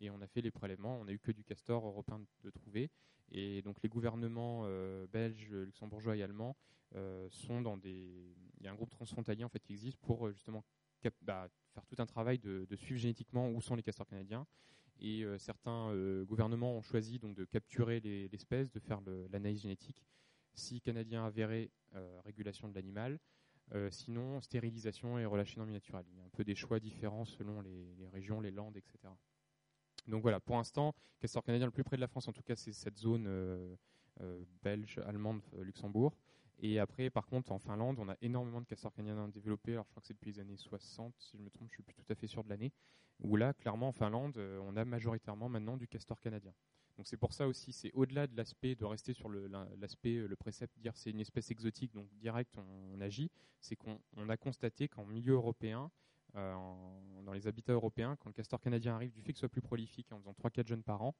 [0.01, 0.99] et on a fait les prélèvements.
[0.99, 2.91] On a eu que du castor européen de, trouver,
[3.31, 6.57] et donc les gouvernements euh, belges, luxembourgeois et allemands
[6.95, 10.29] euh, sont dans des, il y a un groupe transfrontalier en fait qui existe pour
[10.31, 10.65] justement
[11.21, 14.45] bah, faire tout un travail de, de suivre génétiquement où sont les castors canadiens
[14.99, 17.99] et euh, certains euh, gouvernements ont choisi donc de capturer
[18.31, 20.03] l'espèce, de faire l'analyse génétique.
[20.53, 23.19] Si canadien avéré, euh, régulation de l'animal.
[23.89, 26.05] sinon, stérilisation et relâcher dans le naturel.
[26.11, 28.99] Il y a un peu des choix différents selon les, régions, les landes, etc.
[30.07, 32.55] Donc voilà, pour l'instant, castor canadien le plus près de la France, en tout cas,
[32.55, 33.27] c'est cette zone
[34.61, 36.15] belge, allemande, Luxembourg.
[36.65, 39.73] Et après, par contre, en Finlande, on a énormément de castors canadiens développés.
[39.73, 41.83] Alors, je crois que c'est depuis les années 60, si je me trompe, je suis
[41.83, 42.71] plus tout à fait sûr de l'année.
[43.19, 46.53] Où là, clairement, en Finlande, euh, on a majoritairement maintenant du castor canadien.
[46.95, 50.27] Donc, c'est pour ça aussi, c'est au-delà de l'aspect de rester sur l'aspect, le, euh,
[50.29, 53.29] le, précepte, dire c'est une espèce exotique, donc direct, on, agit.
[53.59, 53.99] C'est qu'on
[54.29, 55.91] a constaté qu'en milieu européen,
[56.35, 56.55] euh,
[57.23, 60.11] dans les habitats européens, quand le castor canadien arrive, du fait qu'il soit plus prolifique,
[60.11, 61.15] en faisant 3-4 jeunes par an,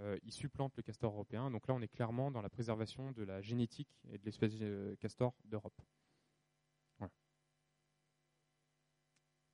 [0.00, 1.50] euh, il supplante le castor européen.
[1.50, 4.96] Donc là, on est clairement dans la préservation de la génétique et de l'espèce euh,
[4.96, 5.80] castor d'Europe.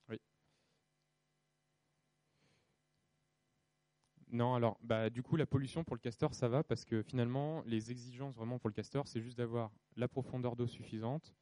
[0.09, 0.19] Oui.
[4.33, 7.63] Non, alors, bah, du coup, la pollution pour le castor, ça va parce que finalement,
[7.67, 11.35] les exigences vraiment pour le castor, c'est juste d'avoir la profondeur d'eau suffisante,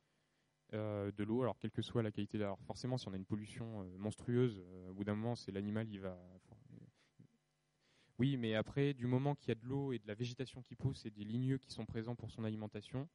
[0.73, 2.39] de l'eau, alors quelle que soit la qualité.
[2.39, 6.01] Alors forcément, si on a une pollution monstrueuse, au bout d'un moment, c'est l'animal, il
[6.01, 6.17] va,
[8.21, 10.77] oui, mais après, du moment qu'il y a de l'eau et de la végétation qui
[10.77, 13.09] pousse et des ligneux qui sont présents pour son alimentation,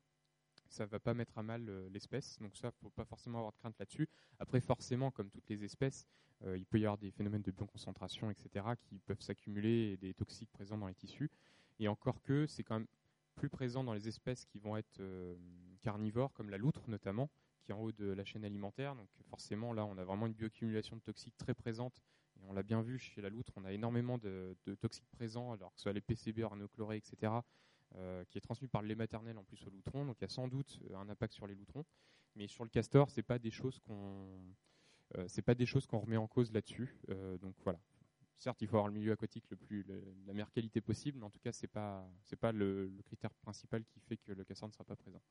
[0.67, 2.39] ça ne va pas mettre à mal euh, l'espèce.
[2.39, 4.09] Donc ça, faut pas forcément avoir de crainte là-dessus.
[4.39, 6.07] Après, forcément, comme toutes les espèces,
[6.43, 10.15] euh, il peut y avoir des phénomènes de bioconcentration, etc., qui peuvent s'accumuler et des
[10.15, 11.29] toxiques présents dans les tissus.
[11.77, 12.87] Et encore que, c'est quand même
[13.35, 15.35] plus présent dans les espèces qui vont être euh,
[15.83, 17.29] carnivores, comme la loutre notamment,
[17.65, 18.95] qui est en haut de la chaîne alimentaire.
[18.95, 22.01] Donc forcément, là, on a vraiment une bioaccumulation de toxiques très présente
[22.43, 25.79] on l'a bien vu chez la loutre, on a énormément de, toxiques présents, alors que
[25.79, 27.33] ce soit les PCB, arnéochlorés, etc.,
[27.95, 30.05] euh, qui est transmis par le lait maternel en plus au loutron.
[30.05, 31.85] Donc il y a sans doute euh, un impact sur les loutrons.
[32.35, 33.09] Mais sur le castor,
[33.51, 34.27] choses qu'on
[35.17, 36.97] euh, pas des choses qu'on remet en cause là-dessus.
[37.39, 37.79] donc voilà.
[38.37, 39.85] Certes, il faut avoir le milieu aquatique le plus,
[40.25, 43.85] la meilleure qualité possible, mais en tout cas, pas, c'est pas le, le, critère principal
[43.85, 45.21] qui fait que le castor ne sera pas présent.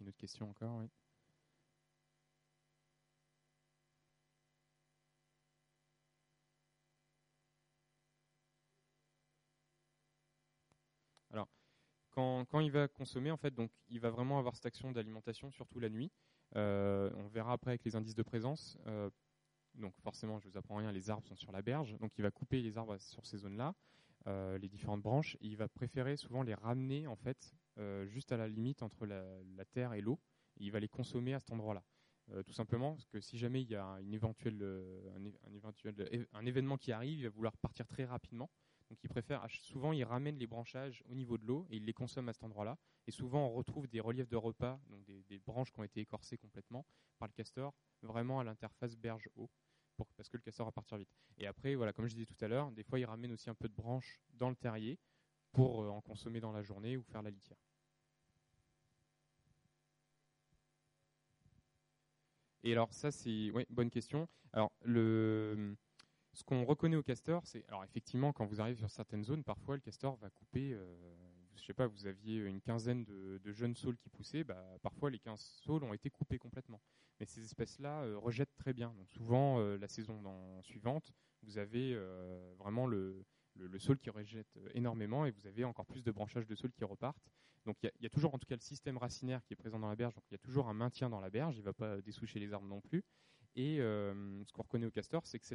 [0.00, 0.88] Une autre question encore, oui.
[11.32, 11.48] Alors,
[12.10, 15.80] quand, il va consommer, en fait, donc, il va vraiment avoir cette action d'alimentation, surtout
[15.80, 16.10] la nuit.
[16.56, 18.76] Euh, on verra après avec les indices de présence.
[18.86, 19.10] Euh,
[19.74, 21.96] donc, forcément, je vous apprends rien, les arbres sont sur la berge.
[21.98, 23.74] Donc, il va couper les arbres sur ces zones-là,
[24.26, 25.36] euh, les différentes branches.
[25.40, 27.54] Et il va préférer souvent les ramener, en fait,
[28.08, 30.18] juste à la limite entre la, terre et l'eau.
[30.58, 31.82] il va les consommer à cet endroit-là.
[32.44, 34.62] tout simplement parce que si jamais il y a une éventuelle,
[35.16, 38.50] un, éventuel, un événement qui arrive, il va vouloir partir très rapidement.
[38.90, 41.92] Donc il préfère, souvent il ramène les branchages au niveau de l'eau et il les
[41.92, 42.76] consomme à cet endroit-là.
[43.06, 46.36] Et souvent on retrouve des reliefs de repas, donc des, branches qui ont été écorcées
[46.36, 46.84] complètement
[47.18, 47.72] par le castor,
[48.02, 49.48] vraiment à l'interface berge-eau,
[50.16, 51.08] parce que le castor va partir vite.
[51.38, 53.54] Et après, voilà, comme je disais tout à l'heure, des fois il ramène aussi un
[53.54, 54.98] peu de branches dans le terrier
[55.52, 57.58] pour en consommer dans la journée ou faire la litière.
[62.64, 64.28] Et alors ça c'est oui, bonne question.
[64.52, 65.76] Alors le
[66.32, 69.76] ce qu'on reconnaît au castor, c'est alors effectivement quand vous arrivez sur certaines zones, parfois
[69.76, 70.72] le castor va couper.
[70.72, 70.96] Euh,
[71.56, 75.18] je sais pas, vous aviez une quinzaine de, jeunes saules qui poussaient, bah, parfois les
[75.18, 76.80] 15 saules ont été coupés complètement.
[77.18, 78.94] Mais ces espèces-là euh, rejettent très bien.
[78.96, 80.22] Donc souvent euh, la saison
[80.62, 81.12] suivante,
[81.42, 81.98] vous avez
[82.58, 83.24] vraiment le,
[83.56, 86.84] le, saule qui rejette énormément et vous avez encore plus de branchages de saules qui
[86.84, 87.30] repartent.
[87.66, 89.88] Donc il y, a toujours en tout cas le système racinaire qui est présent dans
[89.88, 91.72] la berge, donc il y a toujours un maintien dans la berge, il ne va
[91.72, 93.04] pas dessoucher les arbres non plus.
[93.56, 95.46] Et euh, ce qu'on reconnaît au castor, c'est que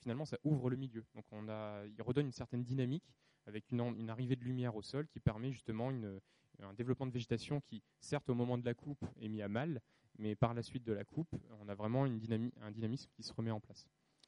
[0.00, 1.04] finalement ça ouvre le milieu.
[1.14, 3.14] Donc on a, il redonne une certaine dynamique
[3.46, 7.82] avec une, arrivée de lumière au sol qui permet justement un développement de végétation qui,
[8.00, 9.80] certes au moment de la coupe, est mis à mal,
[10.18, 11.28] mais par la suite de la coupe,
[11.60, 13.86] on a vraiment un dynamisme qui se remet en place.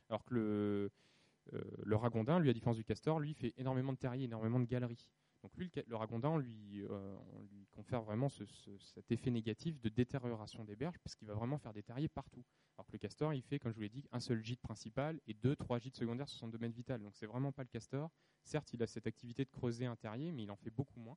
[0.09, 0.91] Alors que le,
[1.55, 4.67] euh, le ragondin, lui, à différence du castor, lui fait énormément de terriers, énormément de
[4.67, 5.09] galeries.
[5.43, 7.17] Donc lui, le, ragondin, euh,
[7.51, 11.83] lui confère vraiment cet effet négatif de détérioration des berges, puisqu'il va vraiment faire des
[11.83, 12.45] terriers partout.
[12.77, 15.21] Alors que le castor, il fait, comme je vous l'ai dit, un seul gîte principal
[15.27, 17.03] et deux, trois gîtes secondaires sur son domaine vital.
[17.03, 18.11] Donc c'est vraiment pas le castor.
[18.43, 21.17] Certes, il a cette activité de creuser un terrier, mais il en fait beaucoup moins.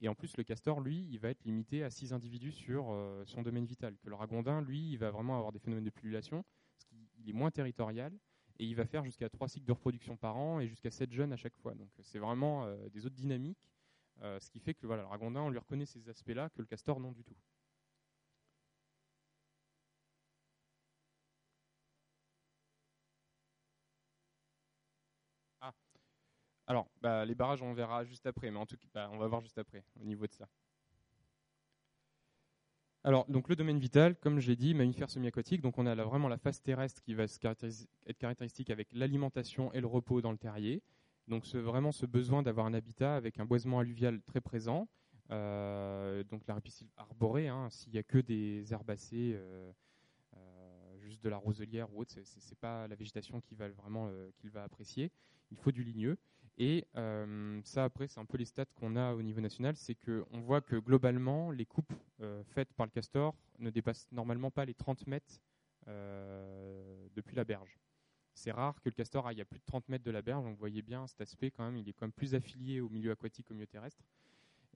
[0.00, 3.24] Et en plus, le castor, lui, il va être limité à six individus sur euh,
[3.24, 3.96] son domaine vital.
[3.98, 6.44] Que le ragondin, lui, il va vraiment avoir des phénomènes de pullulation,
[6.74, 8.12] parce qu'il est moins territorial
[8.58, 11.32] et il va faire jusqu'à trois cycles de reproduction par an et jusqu'à 7 jeunes
[11.32, 11.74] à chaque fois.
[11.74, 13.68] Donc c'est vraiment euh, des autres dynamiques,
[14.22, 16.66] euh, ce qui fait que voilà, le ragondin, on lui reconnaît ces aspects-là que le
[16.66, 17.36] castor non du tout.
[25.60, 25.72] Ah.
[26.66, 29.28] Alors, bah, les barrages, on verra juste après, mais en tout cas, bah, on va
[29.28, 30.48] voir juste après au niveau de ça.
[33.06, 36.38] Alors, donc le domaine vital, comme j'ai dit, mammifère semi-aquatique, donc on a vraiment la
[36.38, 40.82] phase terrestre qui va être caractéristique avec l'alimentation et le repos dans le terrier.
[41.28, 44.88] Donc vraiment ce besoin d'avoir un habitat avec un boisement alluvial très présent,
[45.30, 49.70] euh, donc la répicile arborée, hein, s'il n'y a que des herbacées, euh,
[50.36, 54.10] euh, juste de la roselière ou autre, ce n'est pas la végétation qu'il va vraiment
[54.44, 55.10] va apprécier.
[55.50, 56.16] Il faut du ligneux.
[56.56, 59.96] Et euh, ça, après, c'est un peu les stats qu'on a au niveau national, c'est
[59.96, 64.64] qu'on voit que globalement, les coupes euh, faites par le castor ne dépassent normalement pas
[64.64, 65.40] les 30 mètres
[65.88, 67.80] euh, depuis la berge.
[68.34, 70.52] C'est rare que le castor aille à plus de 30 mètres de la berge, donc
[70.52, 73.10] vous voyez bien cet aspect quand même, il est quand même plus affilié au milieu
[73.10, 74.04] aquatique qu'au milieu terrestre.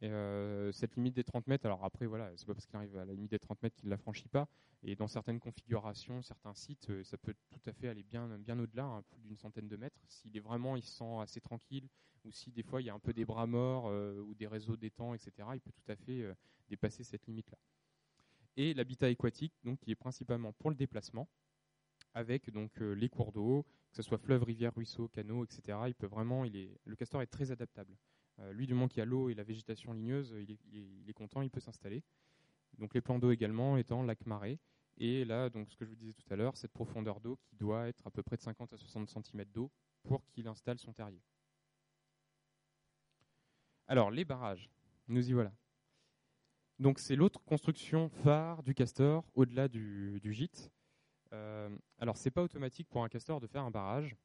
[0.05, 3.05] Euh, cette limite des 30 mètres, alors après, voilà, c'est pas parce qu'il arrive à
[3.05, 4.49] la limite des 30 mètres qu'il ne la franchit pas.
[4.83, 8.59] Et dans certaines configurations, certains sites, euh, ça peut tout à fait aller bien, bien
[8.59, 10.01] au-delà, hein, plus d'une centaine de mètres.
[10.07, 11.89] S'il est vraiment, il se sent assez tranquille,
[12.25, 14.47] ou si des fois il y a un peu des bras morts euh, ou des
[14.47, 16.25] réseaux d'étangs, etc., il peut tout à fait
[16.69, 17.59] dépasser cette limite-là.
[18.57, 21.29] Et l'habitat aquatique, donc, qui est principalement pour le déplacement,
[22.15, 25.79] avec donc les cours d'eau, que ce soit fleuve, rivière, ruisseau, canaux, etc.
[25.87, 27.97] Il peut vraiment, le castor est très adaptable.
[28.41, 31.43] Euh, lui, du moment qu'il y a l'eau et la végétation ligneuse, il est, content,
[31.43, 32.03] il peut s'installer.
[32.79, 34.59] Donc les plans d'eau également étant lac marais.
[34.99, 37.57] Et là, donc ce que je vous disais tout à l'heure, cette profondeur d'eau qui
[37.57, 39.71] doit être à peu près de 50 à 60 cm d'eau
[40.03, 41.23] pour qu'il installe son terrier.
[43.87, 44.71] Alors les barrages,
[45.07, 45.53] nous y voilà.
[46.79, 50.71] Donc c'est l'autre construction phare du castor au-delà du, gîte.
[51.33, 54.17] Euh, alors c'est pas automatique pour un castor de faire un barrage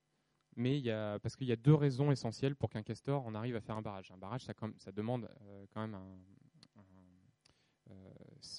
[0.56, 3.36] mais il y a, parce qu'il y a deux raisons essentielles pour qu'un castor en
[3.36, 4.12] arrive à faire un barrage.
[4.12, 5.98] Un barrage, ça, demande euh, quand même
[7.90, 7.94] euh,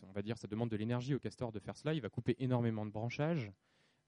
[0.05, 1.95] on va dire, ça demande de l'énergie au castor de faire cela.
[1.95, 3.53] Il va couper énormément de branchages.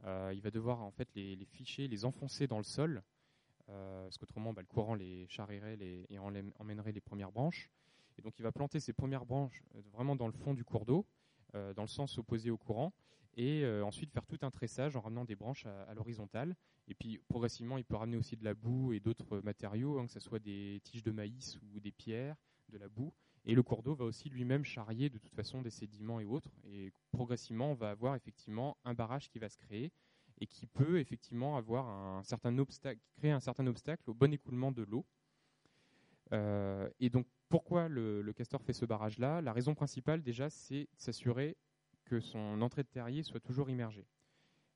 [0.05, 3.03] Euh, il va devoir en fait les, ficher, les enfoncer dans le sol,
[3.67, 7.71] parce qu'autrement, bah, le courant les charrierait et emmènerait les premières branches.
[8.19, 9.63] Et donc, il va planter ses premières branches
[9.93, 11.07] vraiment dans le fond du cours d'eau,
[11.55, 12.93] dans le sens opposé au courant
[13.37, 16.57] et euh, ensuite faire tout un tressage en ramenant des branches à, l'horizontale.
[16.89, 20.13] Et puis progressivement, il peut ramener aussi de la boue et d'autres matériaux, hein, que
[20.13, 22.37] ce soit des tiges de maïs ou des pierres,
[22.71, 23.13] de la boue.
[23.45, 26.51] Et le cours d'eau va aussi lui-même charrier de toute façon des sédiments et autres.
[26.65, 29.93] Et progressivement, on va avoir effectivement un barrage qui va se créer
[30.41, 34.73] et qui peut effectivement avoir un certain obstacle, créer un certain obstacle au bon écoulement
[34.73, 35.07] de l'eau.
[36.33, 41.57] Euh, et donc, pourquoi le, castor fait ce barrage-là La raison principale, déjà, c'est s'assurer
[42.05, 44.07] que son entrée de terrier soit toujours immergée.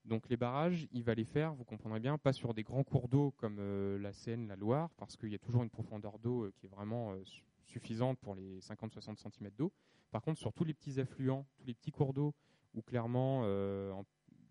[0.04, 3.08] Donc les barrages, il va les faire, vous comprendrez bien, pas sur des grands cours
[3.08, 6.44] d'eau comme euh, la Seine, la Loire, parce qu'il y a toujours une profondeur d'eau
[6.44, 7.22] euh, qui est vraiment euh,
[7.64, 9.72] suffisante pour les 50-60 cm d'eau.
[10.10, 12.34] Par contre, sur tous les petits affluents, tous les petits cours d'eau,
[12.74, 13.42] où clairement,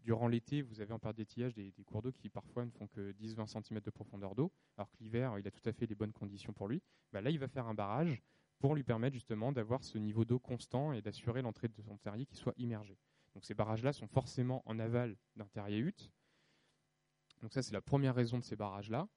[0.10, 3.12] durant l'été, vous avez en période d'étillage des, cours d'eau qui parfois ne font que
[3.12, 6.14] 10-20 cm de profondeur d'eau, alors que l'hiver, il a tout à fait les bonnes
[6.14, 6.82] conditions pour lui.
[7.14, 8.20] Bah là, il va faire un barrage
[8.58, 12.26] pour lui permettre justement d'avoir ce niveau d'eau constant et d'assurer l'entrée de son terrier
[12.26, 12.98] qui soit immergé.
[13.36, 16.12] Donc ces barrages-là sont forcément en aval d'un terrier hutte.
[17.44, 19.08] Donc ça, c'est la première raison de ces barrages-là.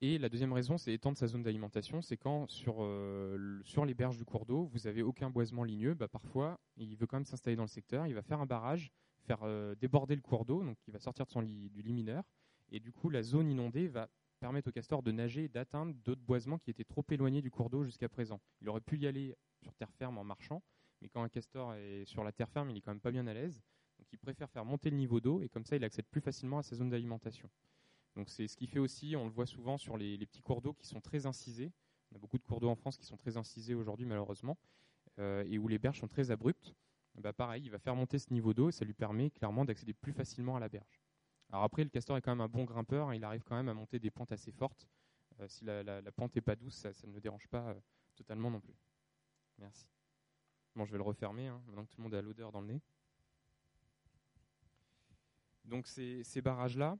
[0.00, 2.00] Et la deuxième raison, c'est étendre sa zone d'alimentation.
[2.00, 5.92] C'est quand sur, euh, sur les berges du cours d'eau, vous avez aucun boisement ligneux,
[5.92, 8.90] bah, parfois, il veut quand même s'installer dans le secteur, il va faire un barrage,
[9.42, 12.04] euh, déborder le cours d'eau, donc il va sortir de son lit, du lit
[12.72, 14.08] et du coup, la zone inondée va
[14.38, 17.68] permettre au castor de nager et d'atteindre d'autres boisements qui étaient trop éloignés du cours
[17.68, 18.40] d'eau jusqu'à présent.
[18.60, 20.62] Il aurait pu y aller sur terre ferme en marchant,
[21.02, 23.26] mais quand un castor est sur la terre ferme, il est quand même pas bien
[23.26, 23.62] à l'aise.
[23.98, 26.58] Donc il préfère faire monter le niveau d'eau et comme ça, il accède plus facilement
[26.58, 27.50] à sa zone d'alimentation.
[28.16, 30.72] Donc c'est ce qui fait aussi, on le voit souvent sur les, petits cours d'eau
[30.72, 31.72] qui sont très incisés.
[32.12, 34.56] On a beaucoup de cours d'eau en France qui sont très incisés aujourd'hui malheureusement,
[35.18, 36.74] euh, et où les berges sont très abruptes.
[37.20, 39.92] Bah pareil, il va faire monter ce niveau d'eau et ça lui permet clairement d'accéder
[39.92, 41.00] plus facilement à la berge.
[41.50, 43.74] Alors après, le castor est quand même un bon grimpeur, il arrive quand même à
[43.74, 44.88] monter des pentes assez fortes.
[45.40, 47.80] Euh, si la, pente n'est pas douce, ça, ne le dérange pas euh,
[48.16, 48.74] totalement non plus.
[49.58, 49.86] Merci.
[50.76, 52.68] Bon, je vais le refermer, hein, maintenant que tout le monde a l'odeur dans le
[52.68, 52.80] nez.
[55.64, 56.98] Donc ces barrages-là,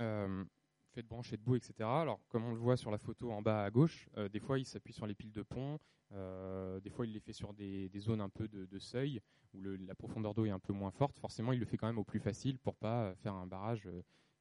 [0.00, 0.44] euh,
[0.92, 1.74] fait de branches et de etc.
[1.80, 4.58] Alors, comme on le voit sur la photo en bas à gauche, euh, des fois
[4.58, 5.78] il s'appuie sur les piles de pont,
[6.12, 9.20] euh, des fois il les fait sur des, zones un peu de, seuil
[9.54, 11.18] où la profondeur d'eau est un peu moins forte.
[11.18, 13.88] Forcément, il le fait quand même au plus facile pour pas faire un barrage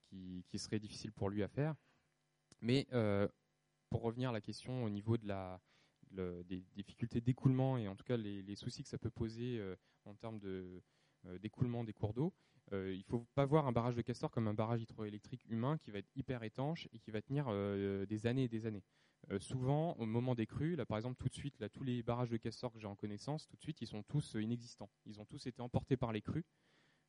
[0.09, 1.75] qui, serait difficile pour lui à faire.
[2.61, 2.87] Mais
[3.89, 5.59] pour revenir à la question au niveau de la,
[6.11, 9.61] des difficultés d'écoulement et en tout cas les, soucis que ça peut poser
[10.05, 10.39] en termes
[11.39, 14.47] d'écoulement des cours d'eau, euh, il ne faut pas voir un barrage de castor comme
[14.47, 18.27] un barrage hydroélectrique humain qui va être hyper étanche et qui va tenir euh, des
[18.27, 18.83] années et des années.
[19.29, 22.01] Euh, souvent, au moment des crues, là par exemple tout de suite, là tous les
[22.01, 24.89] barrages de castor que j'ai en connaissance, tout de suite, ils sont tous inexistants.
[25.05, 26.45] Ils ont tous été emportés par les crues.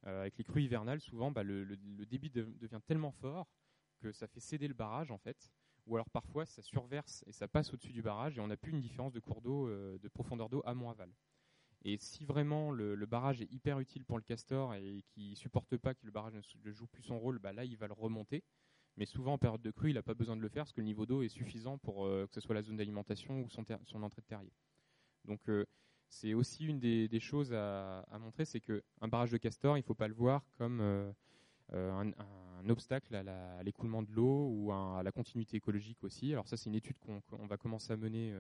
[0.05, 3.49] avec les crues hivernales, souvent, bah, le, débit devient tellement fort
[4.01, 5.53] que ça fait céder le barrage en fait.
[5.87, 8.73] Ou alors parfois, ça surverse et ça passe au-dessus du barrage et on n'a plus
[8.73, 11.13] une différence de cours d'eau, de profondeur d'eau amont-aval.
[11.85, 15.95] Et si vraiment le, barrage est hyper utile pour le castor et qui supporte pas
[15.95, 18.45] que le barrage ne joue plus son rôle, bah là il va le remonter.
[18.97, 20.80] Mais souvent en période de crue, il n'a pas besoin de le faire parce que
[20.80, 23.62] le niveau d'eau est suffisant pour euh, que ce soit la zone d'alimentation ou son,
[24.03, 24.53] entrée de terrier.
[25.24, 25.64] Donc euh,
[26.09, 29.95] c'est aussi une des, choses à, montrer, c'est qu'un barrage de castor, il ne faut
[29.95, 31.11] pas le voir comme euh,
[31.72, 32.12] un,
[32.68, 36.33] obstacle à l'écoulement de l'eau ou à la continuité écologique aussi.
[36.33, 38.33] Alors ça, c'est une étude qu'on va commencer à mener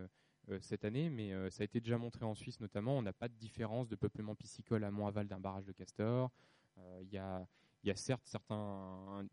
[0.60, 2.98] cette année, mais euh, ça a été déjà montré en Suisse notamment.
[2.98, 6.30] On n'a pas de différence de peuplement piscicole à aval d'un barrage de castor.
[6.78, 7.46] Euh, il y a,
[7.94, 9.24] certes certains,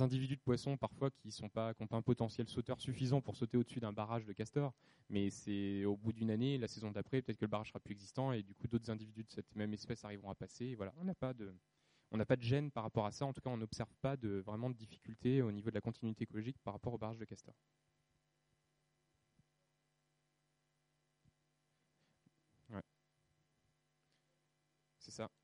[0.00, 3.80] individus de poissons parfois qui n'ont pas, pas un potentiel sauteur suffisant pour sauter au-dessus
[3.80, 4.72] d'un barrage de castor,
[5.08, 7.92] mais c'est au bout d'une année, la saison d'après, peut-être que le barrage sera plus
[7.92, 10.74] existant et du coup d'autres individus de cette même espèce arriveront à passer.
[10.74, 13.26] voilà, on n'a pas de gêne par rapport à ça.
[13.26, 16.24] En tout cas, on n'observe pas de vraiment de difficultés au niveau de la continuité
[16.24, 17.54] écologique par rapport au barrage de castor.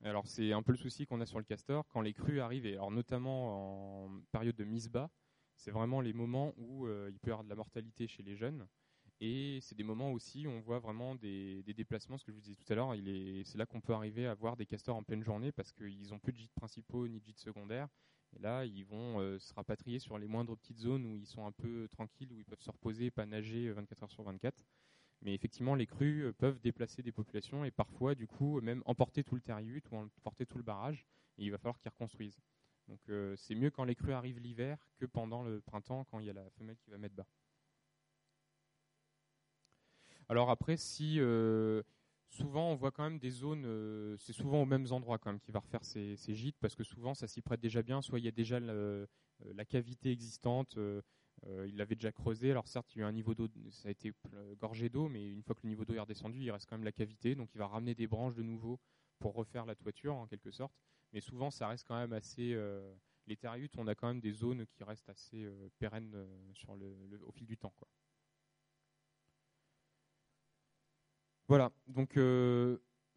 [0.03, 2.65] Alors c'est un peu le souci qu'on a sur le castor quand les crues arrivent,
[2.65, 5.09] alors notamment en période de mise bas,
[5.55, 8.35] c'est vraiment les moments où euh, il peut y avoir de la mortalité chez les
[8.35, 8.67] jeunes.
[9.23, 12.41] Et c'est des moments aussi où on voit vraiment des, déplacements, ce que je vous
[12.41, 12.95] disais tout à l'heure,
[13.45, 16.17] c'est là qu'on peut arriver à voir des castors en pleine journée parce qu'ils n'ont
[16.17, 17.87] plus de gîtes principaux ni de gîtes secondaires.
[18.35, 21.45] Et là, ils vont euh, se rapatrier sur les moindres petites zones où ils sont
[21.45, 24.65] un peu tranquilles, où ils peuvent se reposer, pas nager 24 heures sur 24.
[25.21, 29.23] Mais effectivement, les crues euh, peuvent déplacer des populations et parfois, du coup, même emporter
[29.23, 31.05] tout le terriut ou emporter tout le barrage.
[31.37, 32.39] Et il va falloir qu'ils reconstruisent.
[32.87, 36.25] Donc euh, c'est mieux quand les crues arrivent l'hiver que pendant le printemps quand il
[36.25, 37.27] y a la femelle qui va mettre bas.
[40.27, 41.83] Alors après, si euh,
[42.27, 45.51] souvent on voit quand même des zones, c'est souvent aux mêmes endroits quand même qui
[45.51, 48.01] va refaire ces, gîtes parce que souvent ça s'y prête déjà bien.
[48.01, 50.77] Soit il y a déjà la cavité existante.
[51.47, 52.51] Euh, il l'avait déjà creusé.
[52.51, 54.13] Alors certes, il y a eu un niveau d'eau, ça a été
[54.59, 56.85] gorgé d'eau, mais une fois que le niveau d'eau est redescendu, il reste quand même
[56.85, 57.35] la cavité.
[57.35, 58.79] Donc il va ramener des branches de nouveau
[59.19, 60.73] pour refaire la toiture en quelque sorte.
[61.13, 62.53] Mais souvent, ça reste quand même assez.
[62.53, 62.93] Euh,
[63.27, 66.15] les terriutes, on a quand même des zones qui restent assez euh, pérennes
[66.53, 67.73] sur le, au fil du temps.
[71.47, 71.71] Voilà.
[71.87, 72.17] Donc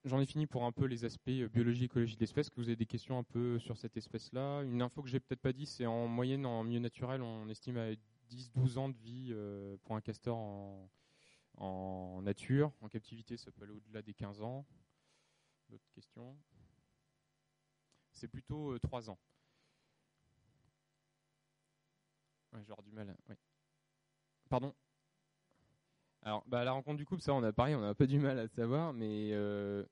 [0.04, 2.50] J'en ai fini pour un peu les aspects biologie écologie de l'espèce.
[2.50, 4.60] Que vous avez des questions un peu sur cette espèce-là?
[4.62, 7.78] Une info que j'ai peut-être pas dit, c'est en moyenne en milieu naturel, on estime
[7.78, 7.90] à
[8.30, 10.36] 10-12 ans de vie euh, pour un castor
[11.56, 12.72] en, nature.
[12.80, 14.64] En captivité, ça peut aller au-delà des 15 ans.
[15.68, 16.36] D'autres questions?
[18.12, 19.18] C'est plutôt 3 euh, ans.
[22.52, 23.16] Ouais, du mal.
[24.48, 24.74] Pardon?
[26.22, 28.38] Alors, bah, la rencontre du couple, ça, on a pareil, on a un du mal
[28.38, 29.84] à savoir, mais euh,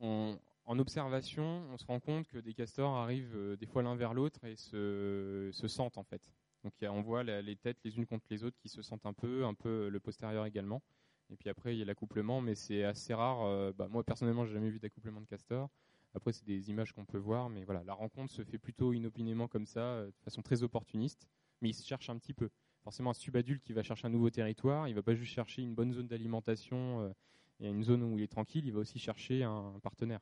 [0.00, 4.44] en observation, on se rend compte que des castors arrivent des fois l'un vers l'autre
[4.44, 6.30] et se sentent en fait.
[6.66, 9.44] Donc on voit les têtes les unes contre les autres qui se sentent un peu,
[9.44, 10.82] un peu le postérieur également.
[11.30, 13.44] Et puis après, il y a l'accouplement, mais c'est assez rare.
[13.44, 15.70] Euh, bah, moi, personnellement, j'ai jamais vu d'accouplement de castor.
[16.12, 19.46] Après, c'est des images qu'on peut voir, mais voilà, la rencontre se fait plutôt inopinément
[19.46, 21.28] comme ça, de façon très opportuniste,
[21.60, 22.48] mais il se cherche un petit peu.
[22.82, 25.74] Forcément, un subadulte qui va chercher un nouveau territoire, il va pas juste chercher une
[25.74, 27.14] bonne zone d'alimentation
[27.60, 30.20] et une zone où il est tranquille, il va aussi chercher un partenaire.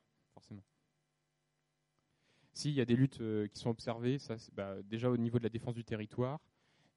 [2.55, 5.49] S'il y a des luttes qui sont observées, ça, bah, déjà au niveau de la
[5.49, 6.39] défense du territoire,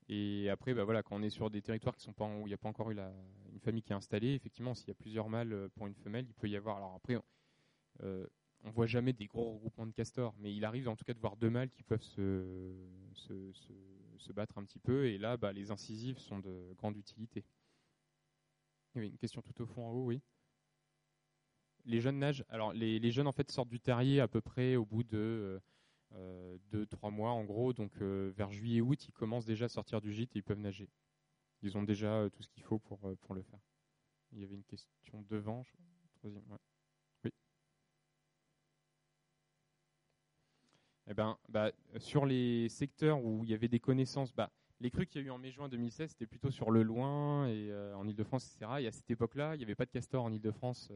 [0.09, 2.49] et après, bah voilà, quand on est sur des territoires qui sont pas où il
[2.49, 3.13] n'y a pas encore eu la,
[3.53, 6.27] une famille qui est installée, effectivement, s'il y a plusieurs mâles euh, pour une femelle,
[6.27, 6.79] il peut y avoir.
[6.79, 7.19] Alors après,
[8.03, 8.27] euh,
[8.65, 11.19] on voit jamais des gros regroupements de castors, mais il arrive en tout cas de
[11.19, 12.73] voir deux mâles qui peuvent se,
[13.13, 13.53] se,
[14.17, 17.45] se, battre un petit peu, et là, bah, les incisives sont de grande utilité.
[18.95, 20.23] Il y avait une question tout au fond en haut, oui.
[21.89, 22.45] Les jeunes nagent.
[22.49, 25.59] Alors les, jeunes en fait sortent du terrier à peu près au bout de euh,
[26.15, 27.73] euh, deux, trois mois en gros.
[27.73, 30.89] Donc euh, vers juillet-août, ils commencent déjà à sortir du gîte et ils peuvent nager.
[31.63, 33.61] Ils ont déjà euh, tout ce qu'il faut pour, pour le faire.
[34.33, 35.65] Il y avait une question devant,
[36.17, 36.45] troisième.
[37.25, 37.31] Oui.
[41.07, 45.07] Eh ben, bah, sur les secteurs où il y avait des connaissances, bah, les crues
[45.07, 48.47] qu'il y a eu en mai-juin 2016, c'était plutôt sur le loin et en Ile-de-France,
[48.47, 48.73] etc.
[48.81, 50.93] Et à cette époque-là, il n'y avait pas de castor en Ile-de-France.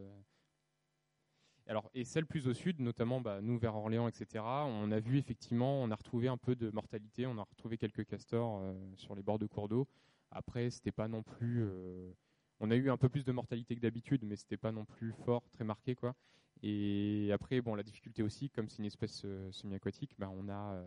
[1.67, 5.17] Alors, et celle plus au sud, notamment bah, nous vers Orléans, etc., on a vu
[5.17, 9.15] effectivement, on a retrouvé un peu de mortalité, on a retrouvé quelques castors euh, sur
[9.15, 9.87] les bords de cours d'eau.
[10.31, 11.63] Après, c'était pas non plus.
[11.63, 12.11] Euh,
[12.59, 15.13] on a eu un peu plus de mortalité que d'habitude, mais c'était pas non plus
[15.13, 16.15] fort, très marqué, quoi.
[16.61, 20.83] Et après, bon, la difficulté aussi, comme c'est une espèce euh, semi-aquatique, bah, on a,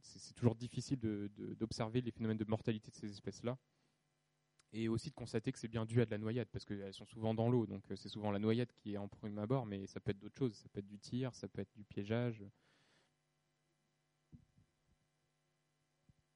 [0.00, 0.98] c'est toujours difficile
[1.58, 3.56] d'observer les phénomènes de mortalité de ces espèces-là
[4.72, 7.04] et aussi de constater que c'est bien dû à de la noyade, parce qu'elles sont
[7.04, 9.86] souvent dans l'eau, donc euh, c'est souvent la noyade qui est en prime abord, mais
[9.86, 12.42] ça peut être d'autres choses, ça peut être du tir, ça peut être du piégeage.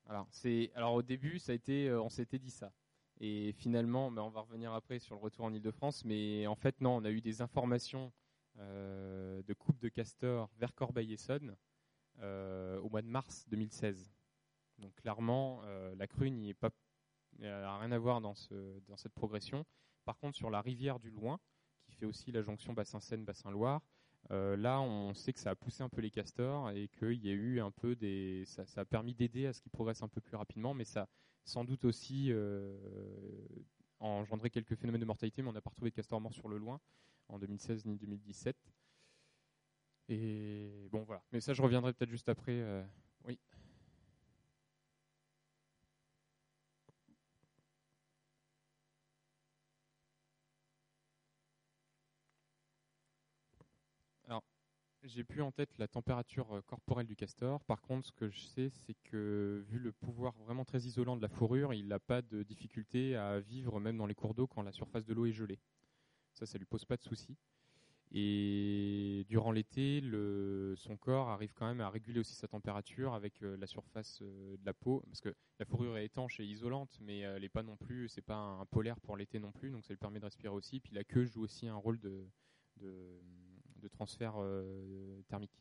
[0.08, 0.28] Alors,
[0.74, 2.72] alors au début, ça a été, euh, on s'était dit ça.
[3.18, 6.80] Et finalement, ben, on va revenir après sur le retour en Ile-de-France, mais en fait,
[6.82, 8.12] non, on a eu des informations
[8.58, 11.56] euh, de coupe de castor vers Corbeil-Essonne
[12.18, 14.10] au mois de mars 2016.
[14.78, 15.62] Donc clairement,
[15.96, 16.70] la crue n'y est pas
[17.40, 19.64] elle n'a rien à voir dans, ce, dans cette progression.
[20.04, 21.38] Par contre, sur la rivière du Loing,
[21.84, 23.82] qui fait aussi la jonction Bassin-Seine, Bassin-Loire,
[24.32, 27.30] euh, là, on sait que ça a poussé un peu les castors et qu'il y
[27.30, 28.44] a eu un peu des.
[28.46, 31.08] Ça, a permis d'aider à ce qu'ils progressent un peu plus rapidement, mais ça
[31.44, 32.76] sans doute aussi euh,
[34.00, 36.58] engendré quelques phénomènes de mortalité, mais on n'a pas retrouvé de castors morts sur le
[36.58, 36.80] loin
[37.28, 38.56] en 2016 ni 2017.
[40.08, 41.22] Et bon, voilà.
[41.32, 42.60] Mais ça, je reviendrai peut-être juste après.
[42.60, 42.84] Euh,
[43.24, 43.38] oui.
[55.06, 57.62] J'ai plus en tête la température euh, corporelle du castor.
[57.64, 61.22] Par contre, ce que je sais, c'est que vu le pouvoir vraiment très isolant de
[61.22, 64.62] la fourrure, il n'a pas de difficulté à vivre même dans les cours d'eau quand
[64.62, 65.60] la surface de l'eau est gelée.
[66.34, 67.36] Ça, ça lui pose pas de souci.
[68.10, 70.02] Et durant l'été,
[70.76, 74.56] son corps arrive quand même à réguler aussi sa température avec euh, la surface euh,
[74.56, 77.62] de la peau, parce que la fourrure est étanche et isolante, mais elle n'est pas
[77.62, 80.24] non plus, c'est pas un, polaire pour l'été non plus, donc ça lui permet de
[80.24, 80.80] respirer aussi.
[80.80, 82.26] Puis la queue joue aussi un rôle de
[82.80, 83.20] de
[83.88, 85.52] transfert euh, thermique.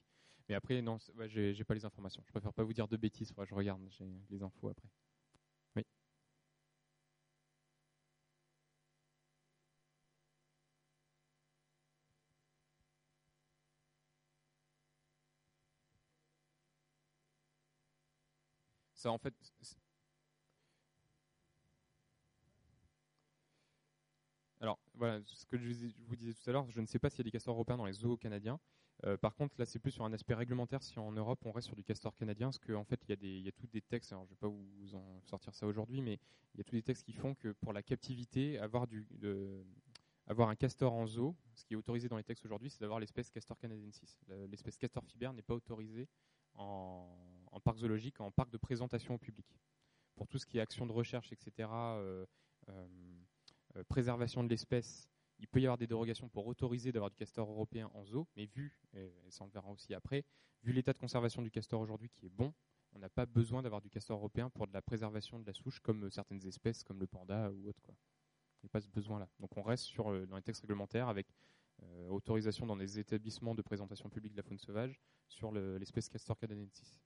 [0.50, 2.24] Mais après, non, ouais, j'ai pas les informations.
[2.26, 3.34] Je préfère pas vous dire de bêtises.
[3.46, 4.90] je regarde, j'ai les infos après.
[5.76, 5.84] Oui.
[18.94, 19.34] Ça, en fait,
[24.60, 25.68] Alors voilà, ce que je
[26.08, 27.78] vous disais tout à l'heure, je ne sais pas s'il y a des castors européens
[27.78, 28.60] dans les zoos canadiens.
[29.04, 31.68] Euh, par contre, là, c'est plus sur un aspect réglementaire si en Europe on reste
[31.68, 34.26] sur du castor canadien, parce qu'en fait, il y, a des, tous des textes, alors
[34.26, 36.20] je ne vais pas vous en sortir ça aujourd'hui, mais
[36.54, 38.88] il y a tous des textes qui font que pour la captivité, avoir,
[40.28, 43.30] un castor en zoo, ce qui est autorisé dans les textes aujourd'hui, c'est d'avoir l'espèce
[43.30, 44.18] castor canadiensis.
[44.50, 46.08] L'espèce castor fiber n'est pas autorisée
[46.54, 49.46] en, parc zoologique, en parc de présentation au public.
[50.16, 51.68] Pour tout ce qui est action de recherche, etc.,
[53.84, 55.10] préservation de l'espèce,
[55.40, 58.46] il peut y avoir des dérogations pour autoriser d'avoir du castor européen en zoo, mais
[58.46, 60.24] vu, et ça on le verra aussi après,
[60.64, 62.54] vu l'état de conservation du castor aujourd'hui qui est bon,
[62.96, 65.80] on n'a pas besoin d'avoir du castor européen pour de la préservation de la souche
[65.82, 67.82] comme certaines espèces comme le panda ou autre.
[67.82, 67.94] Quoi.
[68.62, 69.30] Il n'y a pas ce besoin-là.
[69.40, 71.28] Donc on reste sur, euh, dans les textes réglementaires avec
[71.84, 76.38] euh, autorisation dans des établissements de présentation publique de la faune sauvage sur l'espèce castor
[76.38, 77.02] canadensis.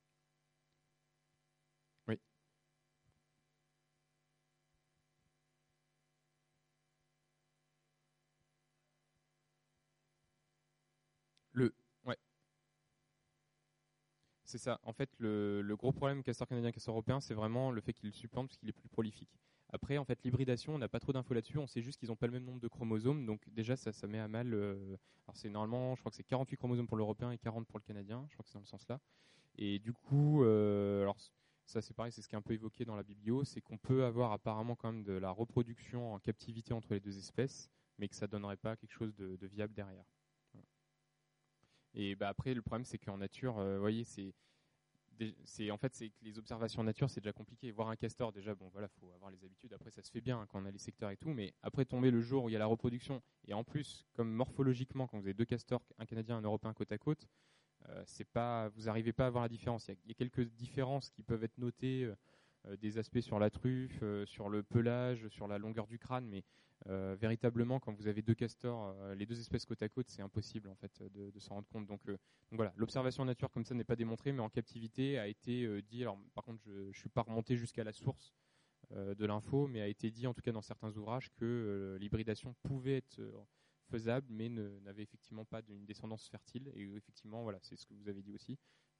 [14.50, 14.80] C'est ça.
[14.82, 18.47] En fait, le, gros problème castor canadien, castor européen, c'est vraiment le fait qu'il supplante
[18.47, 19.39] parce qu'il est plus prolifique.
[19.72, 21.60] Après, en fait, l'hybridation, on n'a pas trop d'infos là-dessus.
[21.60, 23.28] On sait juste qu'ils n'ont pas le même nombre de chromosomes.
[23.28, 24.52] Donc déjà, ça, ça met à mal.
[24.56, 27.84] alors c'est normalement, je crois que c'est 48 chromosomes pour l'européen et 40 pour le
[27.84, 28.26] canadien.
[28.30, 29.00] Je crois que c'est dans le sens là.
[29.56, 31.18] Et du coup, alors
[31.68, 33.78] ça c'est pareil, c'est ce qui est un peu évoqué dans la biblio, c'est qu'on
[33.78, 37.70] peut avoir apparemment quand même de la reproduction en captivité entre les deux espèces,
[38.00, 40.06] mais que ça donnerait pas quelque chose de, viable derrière.
[41.94, 44.34] Et bah après, le problème c'est qu'en nature, euh, vous voyez, c'est
[45.70, 47.72] en fait c'est que les observations en nature c'est déjà compliqué.
[47.72, 49.74] Voir un castor déjà bon voilà faut avoir les habitudes.
[49.74, 51.30] Après ça se fait bien hein, quand on a les secteurs et tout.
[51.30, 54.32] Mais après tomber le jour où il y a la reproduction et en plus comme
[54.32, 57.28] morphologiquement quand vous avez deux castors un canadien un européen côte à côte
[57.88, 59.88] euh, c'est pas, vous n'arrivez pas à voir la différence.
[59.88, 62.12] Il y, a, quelques différences qui peuvent être notées,
[62.68, 66.44] euh, des aspects sur la truffe, sur le pelage, sur la longueur du crâne, mais
[66.86, 70.76] véritablement, quand vous avez deux castors, les deux espèces côte à côte, c'est impossible en
[70.76, 71.86] fait de, s'en rendre compte.
[71.86, 72.02] Donc,
[72.52, 76.02] voilà, l'observation nature comme ça n'est pas démontrée, mais en captivité a été dit.
[76.02, 78.34] Alors, par contre, je ne suis pas remonté jusqu'à la source
[78.92, 82.98] de l'info, mais a été dit en tout cas dans certains ouvrages que l'hybridation pouvait
[82.98, 83.20] être
[83.90, 86.72] faisable, mais n'avait effectivement pas d'une descendance fertile.
[86.76, 88.58] Et effectivement, voilà, c'est ce que vous avez dit aussi.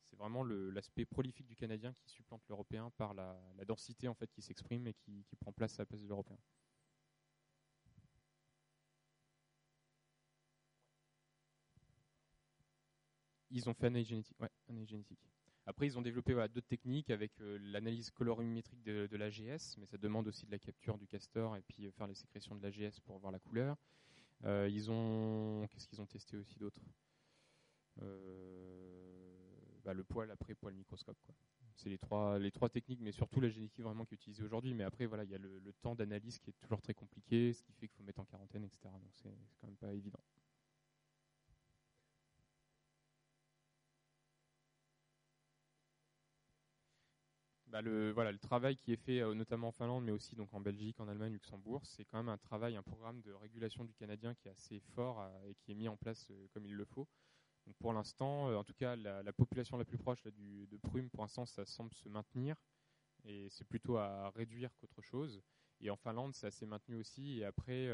[0.10, 4.42] C'est vraiment l'aspect prolifique du Canadien qui supplante l'Européen par la, densité en fait qui
[4.42, 6.38] s'exprime et qui, prend place à la place de l'Européen.
[13.60, 14.38] Ils ont fait analyse génétique.
[14.70, 15.20] Analyse génétique.
[15.66, 19.98] Après, ils ont développé d'autres techniques avec euh, l'analyse colorimétrique de, de l'AGS, mais ça
[19.98, 23.02] demande aussi de la capture du castor et puis euh, faire les sécrétions de l'AGS
[23.02, 23.76] pour voir la couleur.
[24.46, 26.80] Euh, ils ont, qu'est-ce qu'ils ont testé aussi d'autre?
[29.84, 31.18] Bah, Le poil après poil microscope.
[31.76, 34.74] C'est les trois, les trois techniques, mais surtout la génétique vraiment qui est utilisée aujourd'hui.
[34.74, 37.52] Mais après, voilà, il y a le, le temps d'analyse qui est toujours très compliqué,
[37.54, 38.80] ce qui fait qu'il faut mettre en quarantaine, etc.
[38.86, 39.30] Donc c'est
[39.60, 40.20] quand même pas évident.
[47.70, 51.00] Bah le, travail qui est fait euh, notamment en Finlande, mais aussi donc en Belgique,
[51.00, 54.48] en Allemagne, Luxembourg, c'est quand même un travail, un programme de régulation du canadien qui
[54.48, 57.08] est assez fort euh, et qui est mis en place euh, comme il le faut.
[57.78, 61.66] Pour l'instant, en tout cas, la, population la plus proche de Prume, pour l'instant, ça
[61.66, 62.56] semble se maintenir
[63.26, 65.44] et c'est plutôt à réduire qu'autre chose.
[65.80, 67.38] Et en Finlande, ça s'est maintenu aussi.
[67.38, 67.88] Et après,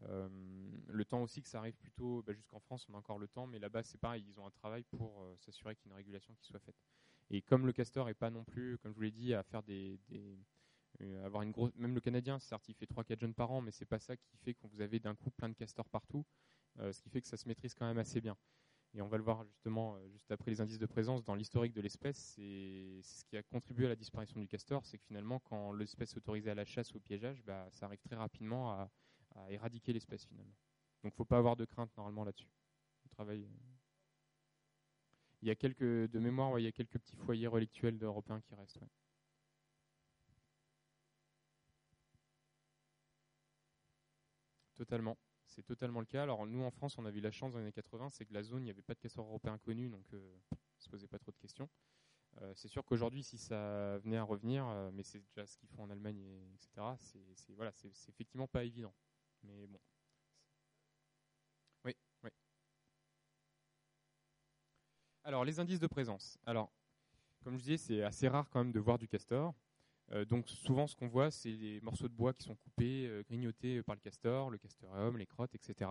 [0.00, 3.46] le temps aussi que ça arrive plutôt bah, jusqu'en France, on a encore le temps,
[3.46, 6.32] mais là-bas, c'est pareil, ils ont un travail pour s'assurer qu'il y ait une régulation
[6.34, 6.82] qui soit faite.
[7.32, 9.62] Et comme le castor est pas non plus, comme je vous l'ai dit, à faire
[9.62, 9.98] des,
[11.00, 13.70] euh, avoir une grosse, même le Canadien, certes, il fait 3-4 jeunes par an, mais
[13.70, 16.26] c'est pas ça qui fait que vous avez d'un coup plein de castors partout,
[16.78, 18.36] euh, ce qui fait que ça se maîtrise quand même assez bien.
[18.94, 21.72] Et on va le voir justement euh, juste après les indices de présence dans l'historique
[21.72, 22.18] de l'espèce.
[22.18, 26.12] C'est ce qui a contribué à la disparition du castor, c'est que finalement, quand l'espèce
[26.12, 28.90] est autorisée à la chasse ou au piégeage, bah, ça arrive très rapidement à,
[29.48, 30.54] éradiquer l'espèce finalement.
[31.02, 32.50] Donc, faut pas avoir de crainte normalement là-dessus.
[35.42, 38.54] Il y a quelques, de mémoire, il y a quelques petits foyers relictuels d'Européens qui
[38.54, 38.78] restent.
[44.74, 45.18] Totalement.
[45.44, 46.22] C'est totalement le cas.
[46.22, 48.32] Alors nous en France, on a eu la chance dans les années 80, c'est que
[48.32, 50.88] la zone, il n'y avait pas de casseurs européens connus, donc euh, on ne se
[50.88, 51.68] posait pas trop de questions.
[52.40, 55.68] Euh, c'est sûr qu'aujourd'hui, si ça venait à revenir, euh, mais c'est déjà ce qu'ils
[55.68, 56.24] font en Allemagne,
[56.54, 58.94] etc., c'est voilà, c'est effectivement pas évident.
[59.42, 59.78] Mais bon,
[65.24, 66.36] Alors, les indices de présence.
[66.46, 66.72] Alors,
[67.44, 69.54] comme je disais, c'est assez rare quand même de voir du castor.
[70.10, 73.22] Euh, donc, souvent, ce qu'on voit, c'est des morceaux de bois qui sont coupés, euh,
[73.22, 75.90] grignotés par le castor, le castoreum, les crottes, etc.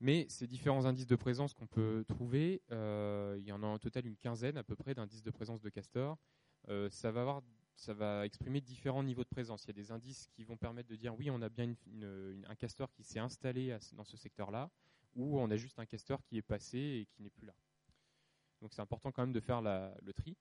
[0.00, 3.78] Mais ces différents indices de présence qu'on peut trouver, euh, il y en a en
[3.78, 6.18] total une quinzaine à peu près d'indices de présence de castor.
[6.90, 7.42] ça va avoir
[7.76, 9.64] ça va exprimer différents niveaux de présence.
[9.64, 11.74] Il y a des indices qui vont permettre de dire oui, on a bien
[12.48, 14.70] un castor qui s'est installé dans ce secteur-là,
[15.14, 17.54] ou on a juste un castor qui est passé et qui n'est plus là.
[18.60, 20.36] Donc c'est important quand même de faire le tri.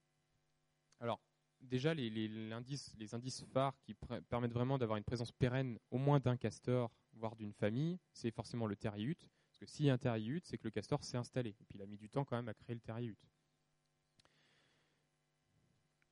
[0.99, 1.21] Alors
[1.61, 3.95] déjà les, les, indices phares qui
[4.29, 8.67] permettent vraiment d'avoir une présence pérenne au moins d'un castor, voire d'une famille, c'est forcément
[8.67, 9.29] le terriute.
[9.47, 11.51] Parce que s'il y a un terriute, c'est que le castor s'est installé.
[11.51, 13.19] Et puis il a mis du temps quand même à créer le terriute.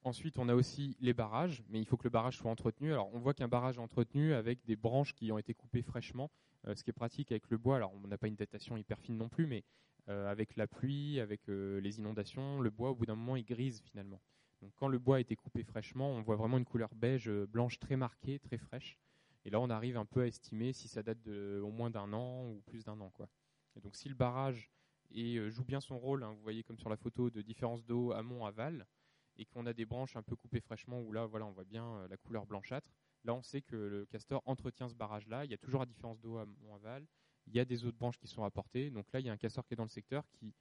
[0.05, 2.91] Ensuite, on a aussi les barrages, mais il faut que le barrage soit entretenu.
[2.91, 6.30] Alors, on voit qu'un barrage est entretenu avec des branches qui ont été coupées fraîchement,
[6.67, 7.77] euh, ce qui est pratique avec le bois.
[7.77, 9.63] Alors, on n'a pas une datation hyper fine non plus, mais
[10.09, 13.45] euh, avec la pluie, avec euh, les inondations, le bois, au bout d'un moment, il
[13.45, 14.19] grise finalement.
[14.61, 17.80] Donc, quand le bois a été coupé fraîchement, on voit vraiment une couleur beige blanche
[17.80, 18.97] très marquée, très fraîche.
[19.45, 22.11] Et là, on arrive un peu à estimer si ça date de au moins d'un
[22.11, 23.09] an ou plus d'un an.
[23.09, 23.30] Quoi.
[23.81, 24.69] Donc, si le barrage
[25.11, 28.85] joue bien son rôle, hein, vous voyez comme sur la photo de différence d'eau amont-aval,
[29.38, 31.85] et qu'on a des branches un peu coupées fraîchement où là, voilà, on voit bien
[31.85, 32.89] euh, la couleur blanchâtre.
[33.23, 35.45] Là, on sait que le castor entretient ce barrage-là.
[35.45, 36.45] Il y a toujours la différence d'eau à
[36.76, 37.07] aval.
[37.47, 38.89] Il y a des autres branches qui sont apportées.
[38.91, 40.53] Donc là, il y a un castor qui est dans le secteur qui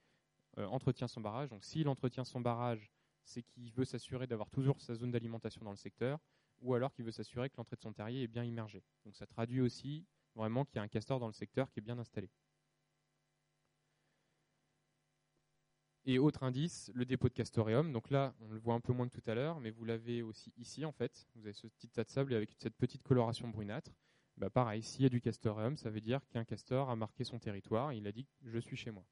[0.57, 1.49] euh, entretient son barrage.
[1.49, 2.89] Donc s'il entretient son barrage,
[3.25, 6.19] c'est qu'il veut s'assurer d'avoir toujours sa zone d'alimentation dans le secteur.
[6.61, 8.83] ou alors qu'il veut s'assurer que l'entrée de son terrier est bien immergée.
[9.03, 10.05] Donc ça traduit aussi
[10.35, 12.29] vraiment qu'il y a un castor dans le secteur qui est bien installé.
[16.05, 17.93] Et autre indice, le dépôt de castoreum.
[17.93, 20.21] Donc là, on le voit un peu moins que tout à l'heure, mais vous l'avez
[20.21, 21.27] aussi ici en fait.
[21.35, 23.91] Vous avez ce petit tas de sable avec cette petite coloration brunâtre.
[24.35, 27.39] Bah pareil, s'il y a du castoreum, ça veut dire qu'un castor a marqué son
[27.39, 27.93] territoire.
[27.93, 29.05] il a dit je suis chez moi.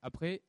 [0.00, 0.42] Après,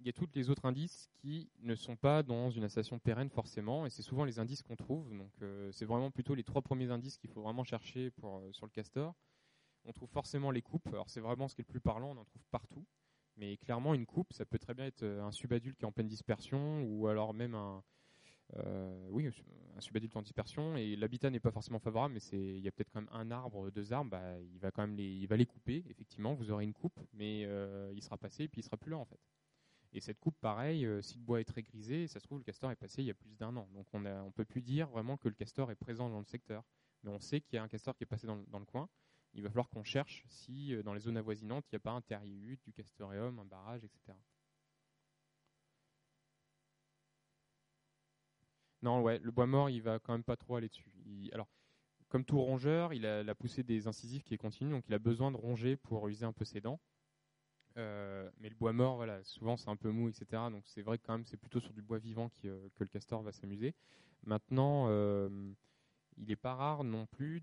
[0.00, 3.30] il y a tous les autres indices qui ne sont pas dans une installation pérenne
[3.30, 5.16] forcément, et c'est souvent les indices qu'on trouve.
[5.16, 8.52] Donc euh, c'est vraiment plutôt les trois premiers indices qu'il faut vraiment chercher pour, euh,
[8.52, 9.14] sur le castor.
[9.84, 10.86] On trouve forcément les coupes.
[10.88, 12.84] Alors c'est vraiment ce qui est le plus parlant, on en trouve partout.
[13.40, 15.92] Mais clairement, une coupe, ça peut très bien être euh, un subadulte qui est en
[15.92, 17.82] pleine dispersion, ou alors même un,
[18.58, 19.30] euh, oui,
[19.74, 20.76] un subadulte en dispersion.
[20.76, 23.70] Et l'habitat n'est pas forcément favorable, mais il y a peut-être quand même un arbre,
[23.70, 25.82] deux arbres, bah, il va quand même les, il va les couper.
[25.88, 28.90] Effectivement, vous aurez une coupe, mais euh, il sera passé et puis il sera plus
[28.90, 29.20] là en fait.
[29.94, 32.70] Et cette coupe, pareil, si le bois est très grisé, ça se trouve le castor
[32.70, 33.68] est passé il y a plus d'un an.
[33.72, 36.26] Donc on ne on peut plus dire vraiment que le castor est présent dans le
[36.26, 36.62] secteur,
[37.02, 38.88] mais on sait qu'il y a un castor qui est passé dans le coin
[39.34, 41.92] il va falloir qu'on cherche si euh, dans les zones avoisinantes, il n'y a pas
[41.92, 44.16] un terrier du castoreum, un barrage, etc.
[48.82, 50.90] Non, ouais, le bois mort, il va quand même pas trop aller dessus.
[51.32, 51.48] alors,
[52.08, 54.98] comme tout rongeur, il a la poussée des incisifs qui est continue, donc il a
[54.98, 56.80] besoin de ronger pour user un peu ses dents.
[57.76, 60.50] Euh, mais le bois mort, voilà, souvent c'est un peu mou, etc.
[60.50, 62.88] Donc c'est vrai que quand même c'est plutôt sur du bois vivant euh, que le
[62.88, 63.74] castor va s'amuser.
[64.24, 64.88] Maintenant,
[66.20, 67.40] il n'est pas rare non plus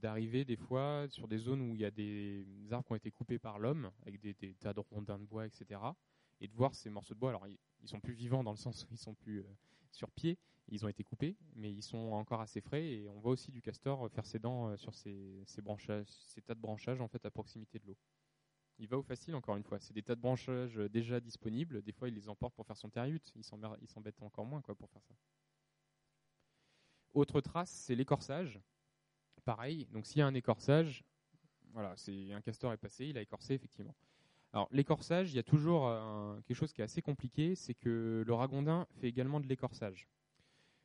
[0.00, 3.10] d'arriver des fois sur des zones où il y a des arbres qui ont été
[3.10, 5.80] coupés par l'homme, avec des, tas de rondins de bois, etc.
[6.40, 7.30] Et de voir ces morceaux de bois.
[7.30, 9.56] Alors, ils, sont plus vivants dans le sens où ils sont plus euh,
[9.92, 10.36] sur pied,
[10.68, 12.84] ils ont été coupés, mais ils sont encore assez frais.
[12.84, 16.54] Et on voit aussi du castor faire ses dents euh, sur ces, branchages, ces tas
[16.54, 17.96] de branchages en fait à proximité de l'eau.
[18.80, 19.78] Il va au facile, encore une fois.
[19.80, 21.82] C'est des tas de branchages déjà disponibles.
[21.82, 23.22] Des fois, il les emporte pour faire son terriut.
[23.34, 25.14] Il s'embête encore moins quoi, pour faire ça.
[27.18, 28.60] Autre trace, c'est l'écorçage.
[29.44, 31.02] Pareil, donc s'il y a un écorçage,
[31.72, 33.96] voilà, c'est un castor est passé, il a écorcé effectivement.
[34.52, 35.92] Alors l'écorçage, il y a toujours
[36.46, 40.06] quelque chose qui est assez compliqué, c'est que le ragondin fait également de l'écorçage.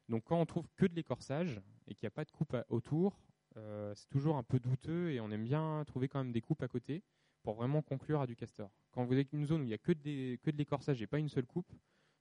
[0.10, 3.20] Donc quand on trouve que de l'écorçage et qu'il n'y a pas de coupe autour,
[3.58, 6.64] euh, c'est toujours un peu douteux et on aime bien trouver quand même des coupes
[6.64, 7.04] à côté
[7.44, 8.72] pour vraiment conclure à du castor.
[8.92, 11.20] Quand vous avez une zone où il n'y a que, que de l'écorçage et pas
[11.20, 11.72] une seule coupe,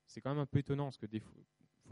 [0.06, 1.22] c'est quand même un peu étonnant parce que des,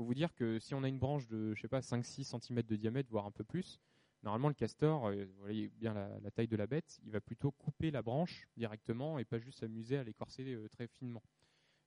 [0.05, 2.77] vous dire que si on a une branche de, je sais pas, 5-6 cm de
[2.77, 3.81] diamètre, voire un peu plus,
[4.23, 7.51] normalement le castor, euh, vous voyez bien la, taille de la bête, il va plutôt
[7.51, 11.23] couper la branche directement et pas juste s'amuser à l'écorcer euh, très finement.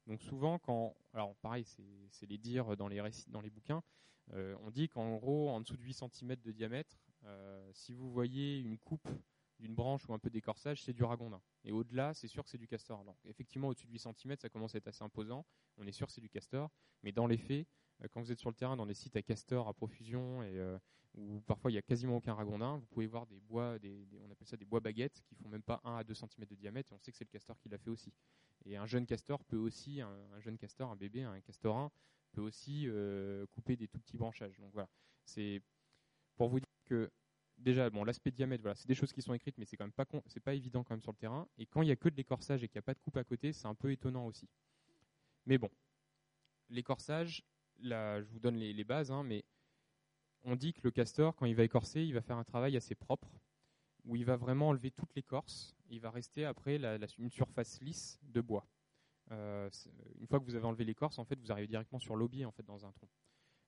[0.08, 1.66] Donc souvent, quand, alors pareil,
[2.10, 3.82] c'est les dires dans les récits, dans les bouquins,
[4.34, 6.98] euh, on dit qu'en gros, en dessous de 8 cm de diamètre,
[7.72, 9.08] si vous voyez une coupe
[9.60, 11.42] d'une branche ou un peu d'écorçage, c'est du ragondin.
[11.64, 13.04] Et au-delà, c'est sûr que c'est du castor.
[13.06, 15.46] Donc, effectivement, au-dessus de 8 cm, ça commence à être assez imposant.
[15.78, 16.70] On est sûr que c'est du castor.
[17.02, 17.66] Mais dans les faits,
[18.12, 20.78] quand vous êtes sur le terrain dans des sites à castor à profusion et euh,
[21.16, 23.78] où parfois il n'y a quasiment aucun ragondin, vous pouvez voir des bois,
[24.22, 26.56] on appelle ça des bois baguettes, qui font même pas 1 à 2 cm de
[26.56, 28.12] diamètre, et on sait que c'est le castor qui l'a fait aussi.
[28.66, 31.92] Et un jeune castor peut aussi, un, jeune castor, un bébé, un castorin,
[32.32, 34.58] peut aussi euh, couper des tout petits branchages.
[34.60, 34.90] Donc voilà,
[35.26, 35.62] c'est
[36.36, 37.12] pour vous dire que
[37.58, 39.92] déjà, bon, l'aspect diamètre, voilà, c'est des choses qui sont écrites, mais c'est quand même
[39.92, 41.48] pas, c'est pas évident quand même sur le terrain.
[41.58, 43.18] Et quand il n'y a que de l'écorçage et qu'il n'y a pas de coupe
[43.18, 44.50] à côté, c'est un peu étonnant aussi.
[45.46, 45.70] Mais bon,
[46.70, 47.44] l'écorçage,
[47.84, 49.44] je vous donne les, bases, hein, mais
[50.44, 52.96] on dit que le castor, quand il va écorcer, il va faire un travail assez
[52.96, 53.30] propre,
[54.06, 55.76] où il va vraiment enlever toute l'écorce.
[55.90, 56.80] Il va rester après
[57.18, 58.68] une surface lisse de bois.
[59.32, 59.70] Euh,
[60.20, 62.52] une fois que vous avez enlevé l'écorce, en fait, vous arrivez directement sur l'aubier en
[62.52, 63.10] fait dans un tronc.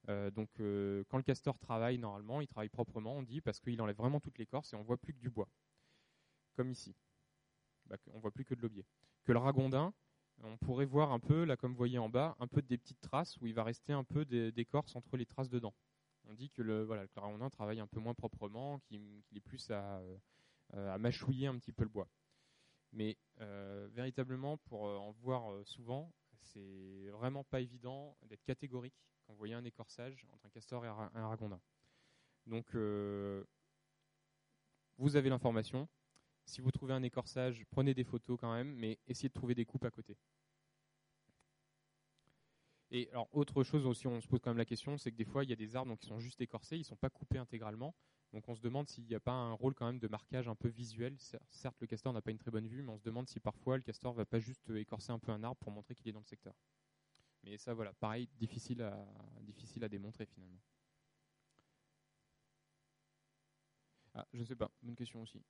[0.10, 3.82] Euh, donc, euh, quand le castor travaille normalement, il travaille proprement, on dit, parce qu'il
[3.82, 5.50] enlève vraiment toute l'écorce et on voit plus que du bois,
[6.56, 6.96] comme ici.
[7.88, 8.86] Bah, on voit plus que de l'aubier.
[9.24, 9.94] Que le ragondin,
[10.44, 13.02] on pourrait voir un peu, là comme vous voyez en bas, un peu des petites
[13.02, 15.74] traces où il va rester un peu d'écorce entre les traces dedans.
[16.28, 20.18] On dit que le, voilà, le travaille un peu moins proprement, qu'il est plus euh,
[20.74, 22.08] à, mâchouiller un petit peu le bois.
[22.92, 28.96] Mais euh, véritablement, pour euh, en voir souvent, c'est vraiment pas évident d'être catégorique
[29.26, 31.60] quand vous voyez un écorçage entre un castor et un ragondin.
[32.46, 32.76] Donc,
[34.98, 35.88] vous avez l'information,
[36.46, 39.66] si vous trouvez un écorçage, prenez des photos quand même, mais essayez de trouver des
[39.66, 40.18] coupes à côté.
[42.92, 45.26] Et alors, autre chose aussi, on se pose quand même la question, c'est que des
[45.26, 47.40] fois, il y a des arbres qui sont juste écorcés, ils ne sont pas coupés
[47.40, 47.96] intégralement.
[48.32, 50.56] Donc on se demande s'il n'y a pas un rôle quand même de marquage un
[50.56, 51.16] peu visuel.
[51.50, 53.78] Certes, le castor n'a pas une très bonne vue, mais on se demande si parfois
[53.78, 56.20] le castor va pas juste écorcer un peu un arbre pour montrer qu'il est dans
[56.20, 56.54] le secteur.
[57.44, 59.08] Mais ça, voilà, pareil, difficile à,
[59.42, 60.60] difficile à démontrer finalement.
[64.14, 65.42] Ah, je ne sais pas, bonne question aussi.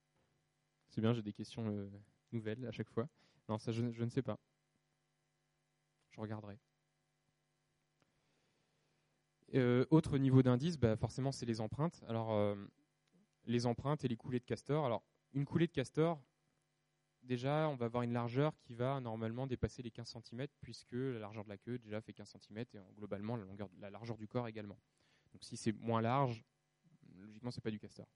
[0.89, 1.89] C'est bien, j'ai des questions euh,
[2.31, 3.07] nouvelles à chaque fois.
[3.49, 4.39] Non, ça, je, ne sais pas.
[6.11, 6.57] Je regarderai.
[9.89, 12.03] autre niveau d'indice, bah, forcément, c'est les empreintes.
[12.07, 12.57] Alors,
[13.45, 14.85] les empreintes et les coulées de castor.
[14.85, 15.03] Alors,
[15.33, 16.21] une coulée de castor,
[17.23, 21.19] déjà, on va avoir une largeur qui va normalement dépasser les 15 cm, puisque la
[21.19, 24.27] largeur de la queue déjà fait 15 cm, et globalement, la, longueur, la largeur du
[24.27, 24.79] corps également.
[25.33, 26.43] Donc, si c'est moins large,
[27.17, 28.07] logiquement, c'est pas du castor.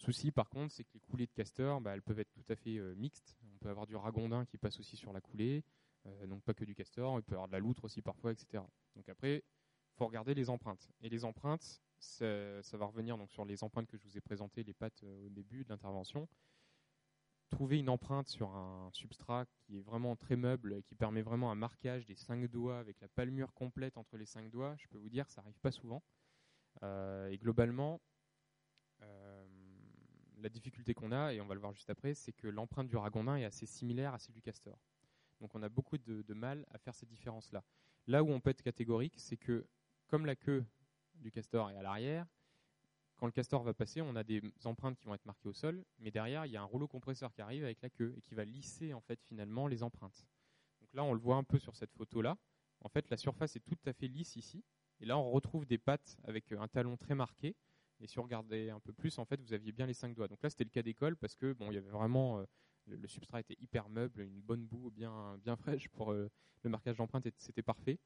[0.00, 2.56] Souci, par contre, c'est que les coulées de castor, bah, elles peuvent être tout à
[2.56, 3.36] fait euh, mixtes.
[3.52, 5.62] On peut avoir du ragondin qui passe aussi sur la coulée,
[6.06, 7.18] euh, donc pas que du castor.
[7.18, 8.64] Il peut y avoir de la loutre aussi parfois, etc.
[8.96, 9.44] Donc après,
[9.98, 10.90] faut regarder les empreintes.
[11.02, 12.24] Et les empreintes, ça,
[12.72, 15.28] va revenir donc sur les empreintes que je vous ai présentées, les pattes euh, au
[15.28, 16.26] début de l'intervention.
[17.50, 21.50] Trouver une empreinte sur un substrat qui est vraiment très meuble et qui permet vraiment
[21.50, 24.96] un marquage des cinq doigts avec la palmure complète entre les cinq doigts, je peux
[24.96, 26.02] vous dire ça n'arrive pas souvent.
[26.82, 28.00] Et globalement,
[30.42, 32.96] la difficulté qu'on a, et on va le voir juste après, c'est que l'empreinte du
[32.96, 34.78] ragondin est assez similaire à celle du castor.
[35.40, 37.64] Donc on a beaucoup de mal à faire ces différences-là.
[38.06, 39.66] Là où on peut être catégorique, c'est que
[40.06, 40.64] comme la queue
[41.14, 42.26] du castor est à l'arrière.
[43.16, 45.84] Quand le castor va passer, on a des empreintes qui vont être marquées au sol,
[45.98, 48.34] mais derrière, il y a un rouleau compresseur qui arrive avec la queue et qui
[48.34, 50.26] va lisser en fait finalement les empreintes.
[50.80, 52.38] Donc là, on le voit un peu sur cette photo-là.
[52.80, 54.64] En fait, la surface est tout à fait lisse ici.
[55.00, 57.54] Et là, on retrouve des pattes avec un talon très marqué.
[58.00, 60.28] Et si on regardait un peu plus, en fait, vous aviez bien les cinq doigts.
[60.28, 62.44] Donc là, c'était le cas d'école parce que bon, il y avait vraiment euh,
[62.86, 66.30] le, substrat était hyper meuble, une bonne boue bien bien fraîche pour euh,
[66.62, 67.98] le marquage d'empreintes, c'était parfait.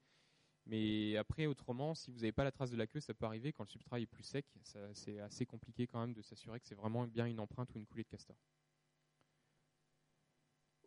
[0.67, 3.53] Mais après, autrement, si vous n'avez pas la trace de la queue, ça peut arriver
[3.53, 4.47] quand le substrat est plus sec.
[4.95, 7.87] C'est assez compliqué quand même de s'assurer que c'est vraiment bien une empreinte ou une
[7.87, 8.37] coulée de castor.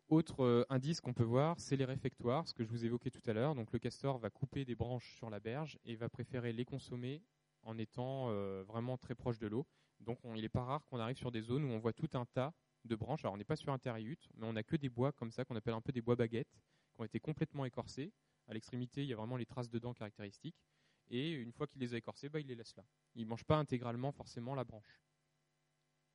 [0.09, 3.21] Autre euh, indice qu'on peut voir, c'est les réfectoires, ce que je vous évoquais tout
[3.29, 3.55] à l'heure.
[3.55, 7.21] Donc le castor va couper des branches sur la berge et va préférer les consommer
[7.67, 9.67] en étant euh, vraiment très proche de l'eau.
[9.99, 12.25] Donc il n'est pas rare qu'on arrive sur des zones où on voit tout un
[12.25, 12.53] tas
[12.85, 13.23] de branches.
[13.25, 15.43] Alors on n'est pas sur un terriute, mais on n'a que des bois comme ça
[15.45, 16.61] qu'on appelle un peu des bois baguettes,
[16.93, 18.13] qui ont été complètement écorcés
[18.47, 20.63] à l'extrémité, il y a vraiment les traces de dents caractéristiques.
[21.09, 22.85] Et une fois qu'il les a écorcés, bah, il les laisse là.
[23.15, 25.01] Il ne mange pas intégralement forcément la branche.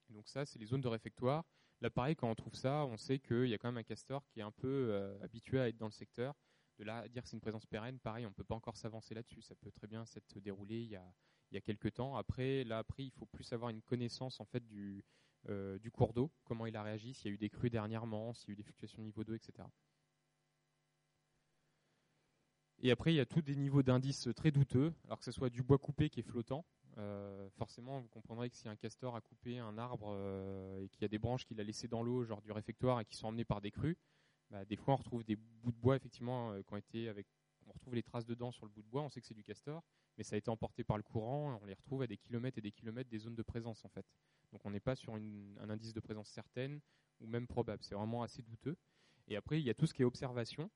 [0.08, 1.44] donc ça, c'est les zones de réfectoire.
[1.80, 4.24] Là, pareil, quand on trouve ça, on sait qu'il y a quand même un castor
[4.28, 6.34] qui est un peu euh, habitué à être dans le secteur.
[6.78, 8.76] De là à dire que c'est une présence pérenne, pareil, on ne peut pas encore
[8.76, 9.42] s'avancer là-dessus.
[9.42, 11.12] Ça peut très bien s'être déroulé il y, a,
[11.52, 12.16] il y a quelques temps.
[12.16, 15.04] Après, là, après, il faut plus avoir une connaissance en fait du,
[15.50, 18.32] euh, du cours d'eau, comment il a réagi, s'il y a eu des crues dernièrement,
[18.32, 19.68] s'il y a eu des fluctuations de niveau d'eau, etc.
[22.78, 25.50] Et après, il y a tous des niveaux d'indices très douteux, alors que ce soit
[25.50, 26.64] du bois coupé qui est flottant.
[26.98, 31.02] Euh, forcément, vous comprendrez que si un castor a coupé un arbre euh, et qu'il
[31.02, 33.28] y a des branches qu'il a laissées dans l'eau, genre du réfectoire, et qui sont
[33.28, 33.98] emmenées par des crues,
[34.50, 37.26] bah, des fois on retrouve des bouts de bois effectivement qui ont été avec,
[37.72, 39.34] on retrouve les traces de dents sur le bout de bois, on sait que c'est
[39.34, 39.82] du castor,
[40.16, 42.60] mais ça a été emporté par le courant, on les retrouve à des kilomètres et
[42.60, 44.06] des kilomètres des zones de présence en fait.
[44.52, 46.80] Donc on n'est pas sur un indice de présence certaine
[47.20, 48.76] ou même probable, c'est vraiment assez douteux.
[49.28, 50.70] Et après, il y a tout ce qui est observation.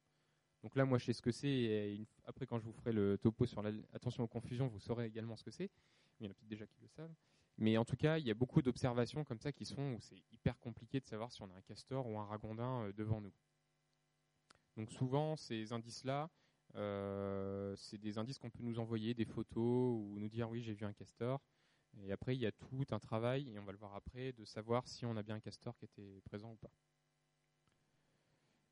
[0.63, 1.99] Donc là, moi, je sais ce que c'est.
[2.25, 5.45] après, quand je vous ferai le topo sur l'attention aux confusions, vous saurez également ce
[5.45, 5.71] que c'est.
[6.19, 7.15] Il y en a peut-être déjà qui le savent.
[7.59, 10.23] Mais en tout cas, il y a beaucoup d'observations comme ça qui sont où c'est
[10.31, 13.33] hyper compliqué de savoir si on a un castor ou un ragondin euh, devant nous.
[14.77, 16.31] Donc souvent, ces indices-là,
[16.75, 20.85] c'est des indices qu'on peut nous envoyer, des photos ou nous dire oui, j'ai vu
[20.85, 21.41] un castor.
[22.03, 24.45] Et après, il y a tout un travail, et on va le voir après, de
[24.45, 26.71] savoir si on a bien un castor qui était présent ou pas.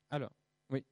[0.09, 0.31] Alors,
[0.69, 0.83] oui.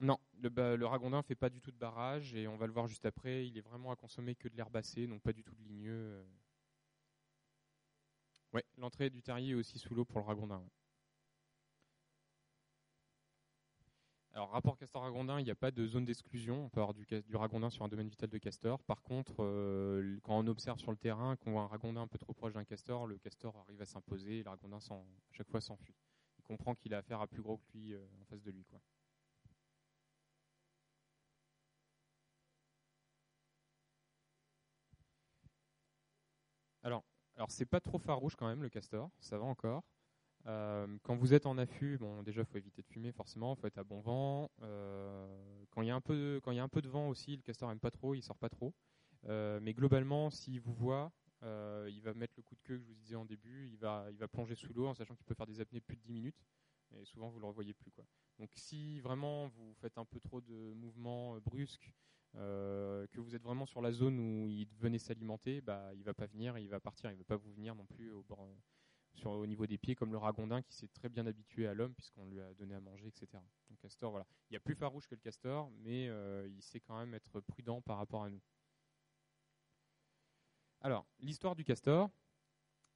[0.00, 2.86] Non, le, le ragondin fait pas du tout de barrage et on va le voir
[2.86, 3.46] juste après.
[3.46, 5.92] Il est vraiment à consommer que de l'herbacée, donc pas du tout de ligneux.
[5.92, 6.24] Euh.
[8.52, 10.62] Ouais, l'entrée du terrier est aussi sous l'eau pour le ragondin.
[14.38, 16.66] Alors, rapport castor-ragondin, il n'y a pas de zone d'exclusion.
[16.66, 17.04] On peut avoir du,
[17.34, 18.80] ragondin sur un domaine vital de castor.
[18.84, 22.18] Par contre, euh, quand on observe sur le terrain qu'on voit un ragondin un peu
[22.18, 25.60] trop proche d'un castor, le castor arrive à s'imposer et le ragondin à chaque fois
[25.60, 25.96] s'enfuit.
[26.38, 28.64] Il comprend qu'il a affaire à plus gros que lui euh, en face de lui.
[36.84, 37.02] Alors,
[37.34, 39.82] alors c'est pas trop farouche quand même le castor, ça va encore.
[40.46, 43.78] Euh, quand vous êtes en affût, bon déjà faut éviter de fumer forcément, faut être
[43.78, 44.50] à bon vent.
[44.62, 46.88] Euh, quand il y a un peu de, quand il y a un peu de
[46.88, 48.74] vent aussi, le castor aime pas trop, il sort pas trop.
[49.26, 51.12] Euh, mais globalement, s'il vous voit,
[51.42, 54.06] il va mettre le coup de queue que je vous disais en début, il va,
[54.10, 56.12] il va plonger sous l'eau en sachant qu'il peut faire des apnées plus de 10
[56.12, 56.44] minutes.
[56.96, 58.04] Et souvent vous le revoyez plus quoi.
[58.38, 61.92] Donc si vraiment vous faites un peu trop de mouvements brusques,
[62.34, 66.26] que vous êtes vraiment sur la zone où il venait s'alimenter, bah, il va pas
[66.26, 68.24] venir, il va partir, il ne va pas vous venir non plus au,
[69.18, 71.94] sur, au niveau des pieds comme le ragondin qui s'est très bien habitué à l'homme
[71.94, 73.26] puisqu'on lui a donné à manger, etc.
[73.68, 76.80] Donc castor, voilà, il y a plus farouche que le castor, mais euh, il sait
[76.80, 78.40] quand même être prudent par rapport à nous.
[80.80, 82.10] Alors, l'histoire du castor.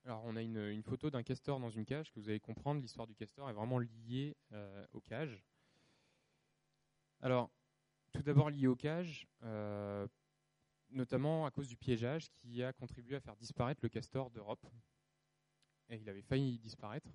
[0.05, 2.81] Alors, on a une, photo d'un castor dans une cage que vous allez comprendre.
[2.81, 5.45] L'histoire du castor est vraiment liée euh, aux cages.
[7.21, 7.53] Alors,
[8.13, 9.29] tout d'abord lié au cage,
[10.91, 14.67] notamment à cause du piégeage qui a contribué à faire disparaître le castor d'Europe.
[15.91, 17.11] Il avait failli disparaître.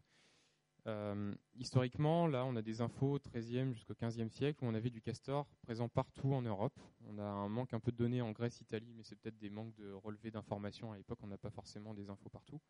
[0.88, 5.02] Euh, historiquement, là, on a des infos 13e jusqu'au 15e siècle où on avait du
[5.02, 6.80] castor présent partout en Europe.
[7.08, 9.50] On a un manque un peu de données en Grèce, Italie, mais c'est peut-être des
[9.50, 10.94] manques de relevés d'informations.
[10.94, 12.62] À l'époque, on n'a pas forcément des infos partout.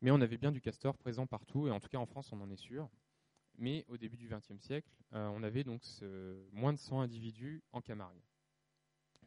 [0.00, 2.40] Mais on avait bien du castor présent partout, et en tout cas en France, on
[2.40, 2.88] en est sûr.
[3.56, 5.82] Mais au début du XXe siècle, euh, on avait donc
[6.52, 8.22] moins de 100 individus en Camargue.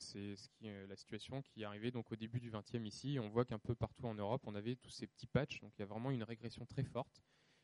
[0.01, 3.19] C'est ce qui la situation qui est arrivée donc au début du XXe ici.
[3.19, 5.61] On voit qu'un peu partout en Europe, on avait tous ces petits patchs.
[5.61, 7.21] Donc il y a vraiment une régression très forte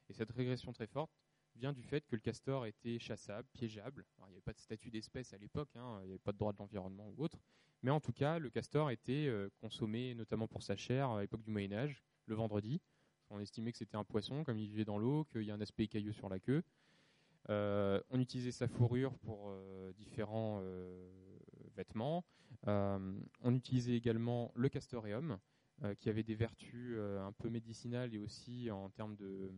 [0.10, 1.12] et cette régression très forte
[1.56, 4.06] vient du fait que le castor était chassable, piégeable.
[4.20, 6.38] il n'y avait pas de statut d'espèce à l'époque, hein, il n'y avait pas de
[6.38, 7.40] droit de l'environnement ou autre.
[7.82, 11.44] Mais en tout cas, le castor était euh, consommé notamment pour sa chair à l'époque
[11.44, 12.82] du Moyen Âge, le vendredi.
[13.30, 15.62] On estimait que c'était un poisson, comme il vivait dans l'eau, qu'il y a un
[15.62, 16.64] aspect écailleux sur la queue.
[17.50, 20.62] Euh, on utilisait sa fourrure pour euh, différents
[21.78, 22.26] vêtements.
[22.66, 25.40] on utilisait également le castoreum,
[25.84, 29.52] euh, qui avait des vertus euh, un peu médicinales et aussi en termes de,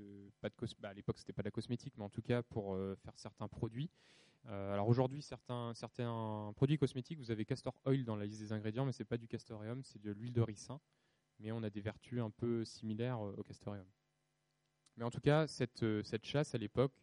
[0.00, 2.42] euh, pas de bah, à l'époque c'était pas de la cosmétique, mais en tout cas
[2.42, 3.88] pour faire certains produits.
[4.46, 8.84] alors aujourd'hui certains certains produits cosmétiques, vous avez castor oil dans la liste des ingrédients,
[8.84, 10.80] mais c'est pas du castoreum, c'est de l'huile de ricin,
[11.38, 13.86] mais on a des vertus un peu similaires au castoreum.
[14.96, 16.94] Mais en tout cas, cette, cette chasse à l'époque,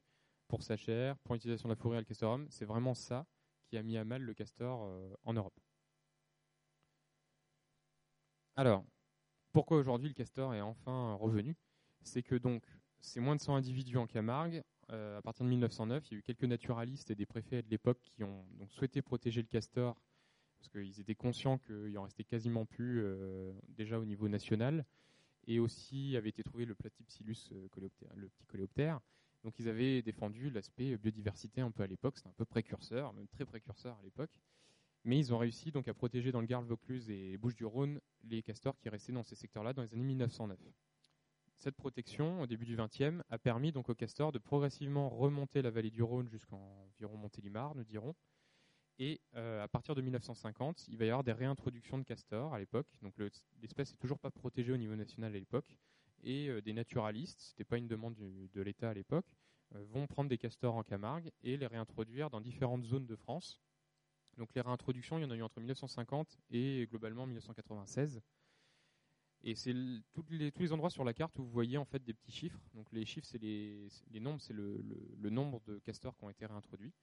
[0.49, 3.25] pour sa chair, pour l'utilisation de la fourrure et le castoreum, c'est vraiment ça
[3.67, 4.89] qui a mis à mal le castor
[5.23, 5.59] en Europe.
[8.55, 8.83] Alors,
[9.51, 11.55] pourquoi aujourd'hui le castor est enfin revenu?
[12.01, 12.63] C'est que donc,
[12.99, 14.63] c'est moins de 100 individus en Camargue.
[14.91, 17.69] Euh, à partir de 1909, il y a eu quelques naturalistes et des préfets de
[17.69, 20.01] l'époque qui ont donc souhaité protéger le castor
[20.57, 24.85] parce qu'ils étaient conscients qu'il en restait quasiment plus euh, déjà au niveau national.
[25.45, 27.67] Et aussi avait été trouvé le Platypsilus euh,
[28.15, 28.99] le petit coléoptère.
[29.59, 32.17] Ils avaient défendu l'aspect biodiversité un peu à l'époque.
[32.17, 34.41] C'était un peu précurseur, même très précurseur à l'époque.
[35.03, 38.77] Mais ils ont réussi donc à protéger dans le Gard, Vaucluse et Bouches-du-Rhône les castors
[38.77, 40.59] qui restaient dans ces secteurs-là dans les années 1909.
[41.57, 45.71] Cette protection, au début du XXe, a permis donc aux castors de progressivement remonter la
[45.71, 48.15] vallée du Rhône jusqu'en environ Montélimar, nous dirons.
[48.99, 52.59] Et euh, à partir de 1950, il va y avoir des réintroductions de castors à
[52.59, 52.87] l'époque.
[53.01, 53.13] Donc
[53.61, 55.77] l'espèce n'est toujours pas protégée au niveau national à l'époque.
[56.23, 59.35] Et euh, des naturalistes, ce n'était pas une demande de l'État à l'époque,
[59.75, 63.61] euh, vont prendre des castors en Camargue et les réintroduire dans différentes zones de France
[64.37, 68.21] donc les réintroductions, il y en a eu entre 1950 et globalement 1996.
[69.43, 69.73] Et c'est
[70.13, 72.59] tous les, endroits sur la carte où vous voyez en fait des petits chiffres.
[72.73, 73.89] Donc les chiffres, c'est les,
[74.19, 76.93] nombres, c'est le, nombre de castors qui ont été réintroduits.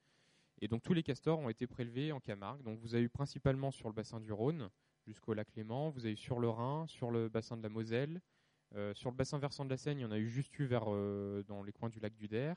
[0.60, 2.62] Et donc tous les castors ont été prélevés en Camargue.
[2.62, 4.70] Donc vous avez eu principalement sur le bassin du Rhône
[5.06, 5.90] jusqu'au lac Léman.
[5.90, 8.20] Vous avez eu sur le Rhin, sur le bassin de la Moselle,
[8.94, 10.84] sur le bassin versant de la Seine, il y en a eu juste eu vers
[10.88, 12.56] euh, dans les coins du lac du Der.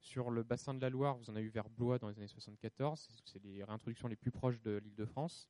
[0.00, 2.28] Sur le bassin de la Loire, vous en avez eu vers Blois dans les années
[2.28, 3.08] 74.
[3.24, 5.48] C'est les réintroductions les plus proches de l'île de France.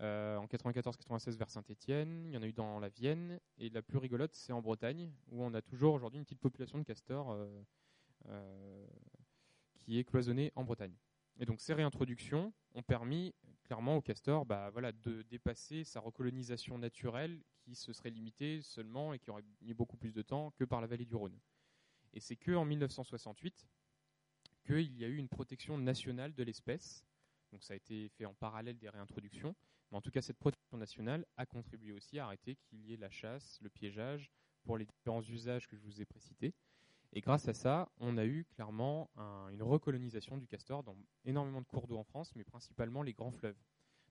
[0.00, 3.80] Euh, en 94-96 vers Saint-Étienne, il y en a eu dans la Vienne, et la
[3.80, 7.30] plus rigolote, c'est en Bretagne, où on a toujours aujourd'hui une petite population de castors
[7.30, 7.62] euh,
[8.28, 8.86] euh,
[9.74, 10.94] qui est cloisonnée en Bretagne.
[11.38, 13.34] Et donc ces réintroductions ont permis
[13.64, 19.12] clairement au castor bah, voilà, de dépasser sa recolonisation naturelle qui se serait limitée seulement
[19.12, 21.38] et qui aurait mis beaucoup plus de temps que par la vallée du Rhône.
[22.12, 23.68] Et c'est qu'en 1968
[24.66, 27.04] qu'il y a eu une protection nationale de l'espèce.
[27.52, 29.54] Donc ça a été fait en parallèle des réintroductions.
[29.90, 32.96] Mais en tout cas, cette protection nationale a contribué aussi à arrêter qu'il y ait
[32.96, 34.30] la chasse, le piégeage,
[34.64, 36.52] pour les différents usages que je vous ai précités.
[37.16, 39.10] Et grâce à ça, on a eu clairement
[39.50, 40.94] une recolonisation du castor dans
[41.24, 43.56] énormément de cours d'eau en France, mais principalement les grands fleuves.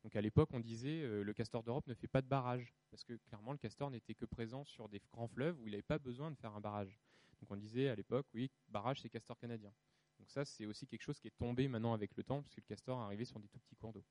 [0.01, 3.03] Donc à l'époque, on disait euh, le castor d'Europe ne fait pas de barrage, parce
[3.03, 5.99] que clairement le castor n'était que présent sur des grands fleuves où il n'avait pas
[5.99, 6.99] besoin de faire un barrage.
[7.41, 9.71] Donc on disait à l'époque, oui, barrage c'est castor canadien.
[10.17, 12.67] Donc ça c'est aussi quelque chose qui est tombé maintenant avec le temps, puisque le
[12.67, 14.03] castor est arrivé sur des tout petits cours d'eau.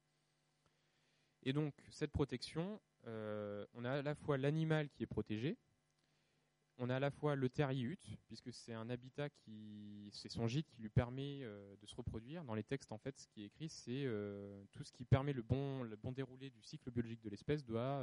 [1.42, 5.58] Et donc cette protection, euh, on a à la fois l'animal qui est protégé,
[6.78, 7.96] on a à la fois le terrier
[8.26, 12.44] puisque c'est un habitat qui, c'est son gîte qui lui permet euh, de se reproduire.
[12.44, 15.32] Dans les textes, en fait, ce qui est écrit, c'est euh, tout ce qui permet
[15.32, 18.02] le bon, déroulé du cycle biologique de l'espèce doit,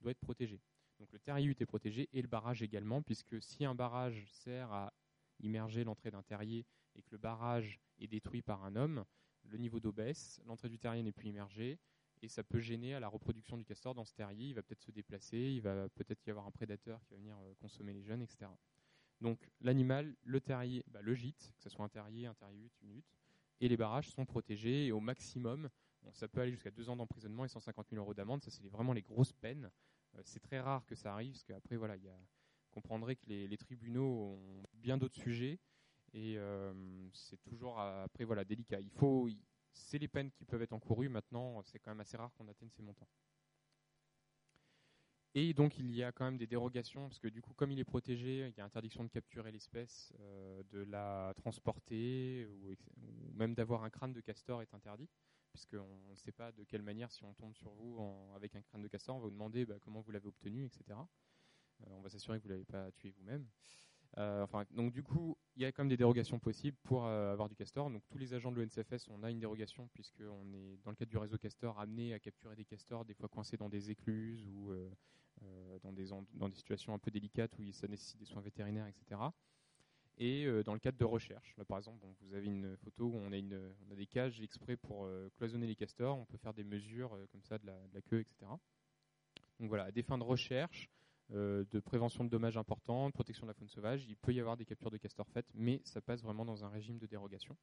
[0.00, 0.60] doit être protégé.
[0.98, 4.92] Donc le terrier est protégé et le barrage également, puisque si un barrage sert à
[5.40, 6.66] immerger l'entrée d'un terrier
[6.96, 9.04] et que le barrage est détruit par un homme,
[9.44, 11.78] le niveau d'eau baisse, l'entrée du terrier n'est plus immergée
[12.22, 14.48] et ça peut gêner à la reproduction du castor dans ce terrier.
[14.48, 17.36] Il va peut-être se déplacer, il va peut-être y avoir un prédateur qui va venir
[17.38, 18.46] euh, consommer les jeunes, etc.
[19.20, 22.80] Donc l'animal, le terrier, bah, le gîte, que ce soit un terrier, un terrier hutte,
[22.82, 23.16] une hutte,
[23.60, 25.68] et les barrages sont protégés et au maximum,
[26.12, 28.42] ça peut aller jusqu'à deux ans d'emprisonnement et 150 000 euros d'amende.
[28.42, 29.70] Ça, c'est vraiment les grosses peines.
[30.14, 32.08] Euh, c'est très rare que ça arrive, parce qu'après, voilà, il
[32.70, 35.58] comprendrez que les, tribunaux ont bien d'autres sujets.
[36.14, 36.38] Et
[37.12, 38.80] c'est toujours après voilà délicat.
[38.80, 39.28] Il faut,
[39.78, 41.08] c'est les peines qui peuvent être encourues.
[41.08, 43.08] Maintenant, c'est quand même assez rare qu'on atteigne ces montants.
[45.34, 47.78] Et donc il y a quand même des dérogations, parce que du coup, comme il
[47.78, 50.12] est protégé, il y a interdiction de capturer l'espèce,
[50.70, 52.74] de la transporter, ou,
[53.34, 55.08] même d'avoir un crâne de castor est interdit,
[55.50, 57.98] puisqu'on ne sait pas de quelle manière, si on tombe sur vous
[58.34, 60.98] avec un crâne de castor, on va vous demander bah, comment vous l'avez obtenu, etc.
[61.86, 63.46] on va s'assurer que vous ne l'avez pas tué vous-même.
[64.16, 67.32] Euh, enfin, donc du coup, il y a quand même des dérogations possibles pour euh,
[67.32, 67.90] avoir du castor.
[67.90, 71.10] Donc tous les agents de l'ONCFS, on a une dérogation puisqu'on est dans le cadre
[71.10, 74.72] du réseau castor amené à capturer des castors, des fois coincés dans des écluses ou
[74.72, 76.06] euh, dans, des
[76.54, 79.20] situations un peu délicates où ça nécessite des soins vétérinaires, etc.
[80.20, 83.30] Et dans le cadre de recherche, là par exemple, vous avez une photo où on
[83.30, 86.18] a, des cages exprès pour cloisonner les castors.
[86.18, 88.34] On peut faire des mesures comme ça de la, queue, etc.
[89.60, 90.90] Donc voilà, à des fins de recherche,
[91.30, 94.04] de prévention de dommages importants, de protection de la faune sauvage.
[94.08, 96.68] Il peut y avoir des captures de castors faites, mais ça passe vraiment dans un
[96.68, 97.56] régime de dérogation.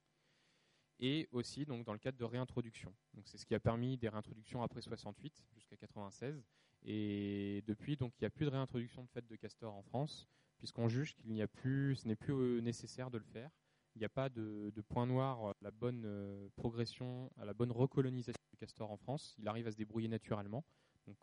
[1.00, 2.94] Et aussi donc dans le cadre de réintroduction.
[3.14, 6.44] Donc c'est ce qui a permis des réintroductions après 68 jusqu'à 96.
[6.84, 10.28] Et depuis, donc il n'y a plus de réintroduction de fait de castors en France,
[10.58, 13.50] puisqu'on juge qu'il n'y a plus, ce n'est plus euh, nécessaire de le faire.
[13.96, 17.72] Il n'y a pas de, point noir à la bonne euh, progression, à la bonne
[17.72, 19.36] recolonisation du castor en France.
[19.40, 20.64] Il arrive à se débrouiller naturellement.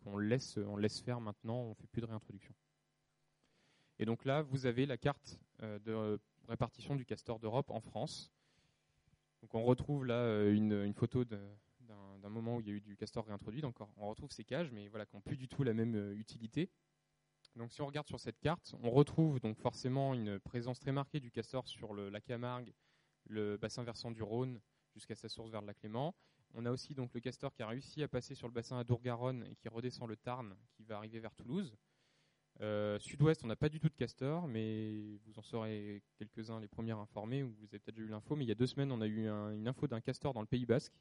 [0.04, 0.58] On laisse,
[1.00, 2.54] faire maintenant, on ne fait plus de réintroduction.
[3.98, 8.32] Et donc là, vous avez la carte euh, de répartition du castor d'Europe en France.
[9.52, 13.26] On retrouve là euh, une, photo d'un moment où il y a eu du castor
[13.26, 13.60] réintroduit.
[13.60, 16.14] Donc on retrouve ces cages, mais voilà, qui n'ont plus du tout la même euh,
[16.16, 16.70] utilité.
[17.56, 21.20] Donc si on regarde sur cette carte, on retrouve donc forcément une présence très marquée
[21.20, 22.72] du castor sur le, la Camargue,
[23.26, 24.60] le bassin versant du Rhône
[24.94, 25.78] jusqu'à sa source vers le lac
[26.54, 28.84] on a aussi donc le castor qui a réussi à passer sur le bassin à
[28.84, 31.76] Dourgaronne et qui redescend le Tarn, qui va arriver vers Toulouse.
[32.60, 36.68] Euh, sud-ouest, on n'a pas du tout de castor, mais vous en saurez quelques-uns les
[36.68, 39.00] premiers informés, ou vous avez peut-être eu l'info, mais il y a deux semaines, on
[39.00, 40.92] a eu une info d'un castor dans le Pays Basque.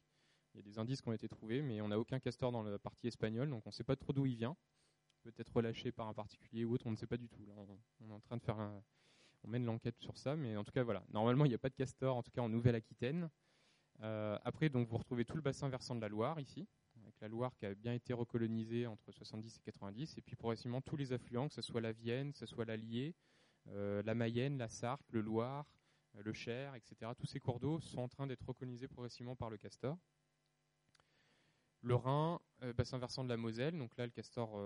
[0.54, 2.62] Il y a des indices qui ont été trouvés, mais on n'a aucun castor dans
[2.62, 4.56] la partie espagnole, donc on ne sait pas trop d'où il vient.
[5.22, 7.46] Peut-être relâché par un particulier ou autre, on ne sait pas du tout.
[8.00, 8.58] on, est en train de faire
[9.44, 11.02] on mène l'enquête sur ça, mais en tout cas voilà.
[11.12, 13.28] Normalement, il n'y a pas de castor, en tout cas en Nouvelle-Aquitaine.
[14.00, 16.66] Euh, après, donc, vous retrouvez tout le bassin versant de la Loire ici,
[16.96, 20.80] avec la Loire qui a bien été recolonisée entre 70 et 90, et puis progressivement
[20.80, 23.14] tous les affluents, que ce soit la Vienne, que ce soit l'Allier,
[23.68, 25.66] euh, la Mayenne, la Sarthe, le Loire,
[26.16, 27.12] euh, le Cher, etc.
[27.16, 29.96] Tous ces cours d'eau sont en train d'être recolonisés progressivement par le castor.
[31.84, 32.40] Le Rhin,
[32.76, 34.56] bassin versant de la Moselle, donc là le castor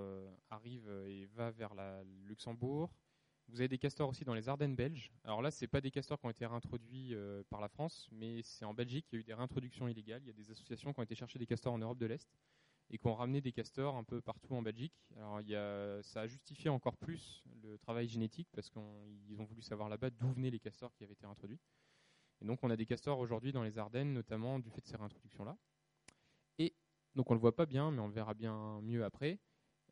[0.51, 2.93] arrive et va vers la Luxembourg,
[3.49, 5.13] vous avez des castors aussi dans les Ardennes belges.
[5.25, 8.43] Alors là, ce pas des castors qui ont été réintroduits euh, par la France, mais
[8.43, 10.23] c'est en Belgique qu'il y a eu des réintroductions illégales.
[10.23, 12.29] Il y a des associations qui ont été chercher des castors en Europe de l'Est
[12.91, 14.95] et qui ont ramené des castors un peu partout en Belgique.
[15.17, 15.41] Alors
[16.05, 20.31] ça a justifié encore plus le travail génétique parce qu'ils ont voulu savoir là-bas d'où
[20.33, 21.61] venaient les castors qui avaient été réintroduits.
[22.41, 24.97] Et donc on a des castors aujourd'hui dans les Ardennes, notamment du fait de ces
[24.97, 25.57] réintroductions-là.
[26.59, 26.75] Et
[27.15, 29.39] donc on ne le voit pas bien, mais on le verra bien mieux après.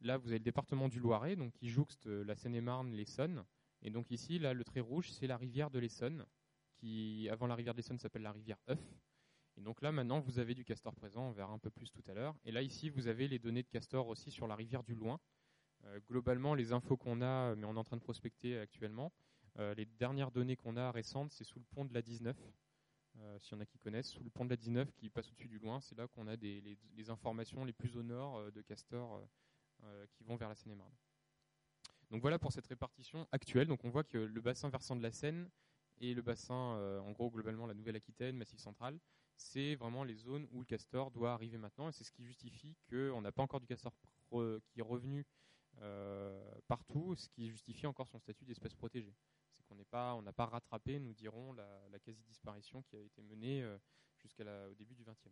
[0.04, 3.44] Là, vous avez le département du Loiret, donc qui jouxte euh, la Seine-et-Marne, l'Essonne.
[3.82, 6.24] Et donc ici, là, le trait rouge, c'est la rivière de l'Essonne,
[6.76, 8.78] qui, avant la rivière de l'Essonne, s'appelle la rivière Euf.
[9.56, 12.02] Et donc là, maintenant, vous avez du castor présent, on verra un peu plus tout
[12.06, 12.36] à l'heure.
[12.44, 15.18] Et là, ici, vous avez les données de castor aussi sur la rivière du Loing.
[15.84, 19.12] Euh, globalement, les infos qu'on a, mais on est en train de prospecter actuellement,
[19.58, 22.36] euh, les dernières données qu'on a récentes, c'est sous le pont de la 19.
[23.16, 25.28] Euh, S'il y en a qui connaissent, sous le pont de la 19 qui passe
[25.30, 26.60] au-dessus du Loing, c'est là qu'on a des,
[26.96, 29.24] les, informations les plus au nord de castor euh,
[30.12, 30.94] qui vont vers la Seine-et-Marne.
[32.10, 33.66] Donc voilà pour cette répartition actuelle.
[33.66, 35.50] Donc on voit que le bassin versant de la Seine
[36.00, 38.98] et le bassin, euh, en gros globalement la Nouvelle-Aquitaine, Massif central,
[39.36, 41.88] c'est vraiment les zones où le castor doit arriver maintenant.
[41.88, 43.92] Et c'est ce qui justifie qu'on n'a pas encore du castor
[44.30, 45.26] qui est revenu
[45.80, 49.14] euh, partout, ce qui justifie encore son statut d'espèce protégée.
[49.56, 53.64] C'est qu'on n'a pas rattrapé, nous dirons, la, quasi-disparition qui a été menée
[54.18, 54.44] jusqu'au
[54.74, 55.30] début du XXe.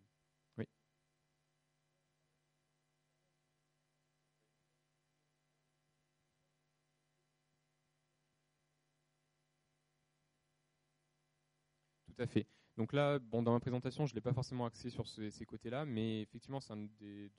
[12.76, 15.84] Donc là, bon, dans ma présentation, je ne l'ai pas forcément axé sur ces, côtés-là,
[15.84, 17.30] mais effectivement, un des.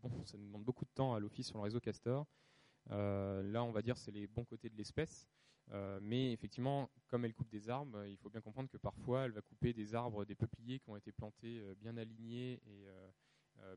[0.00, 2.26] Bon, ça nous demande beaucoup de temps à l'office sur le réseau Castor.
[2.90, 5.26] Euh, là, on va dire c'est les bons côtés de l'espèce.
[5.70, 9.32] Euh, mais effectivement, comme elle coupe des arbres, il faut bien comprendre que parfois, elle
[9.32, 12.86] va couper des arbres, des peupliers qui ont été plantés euh, bien alignés et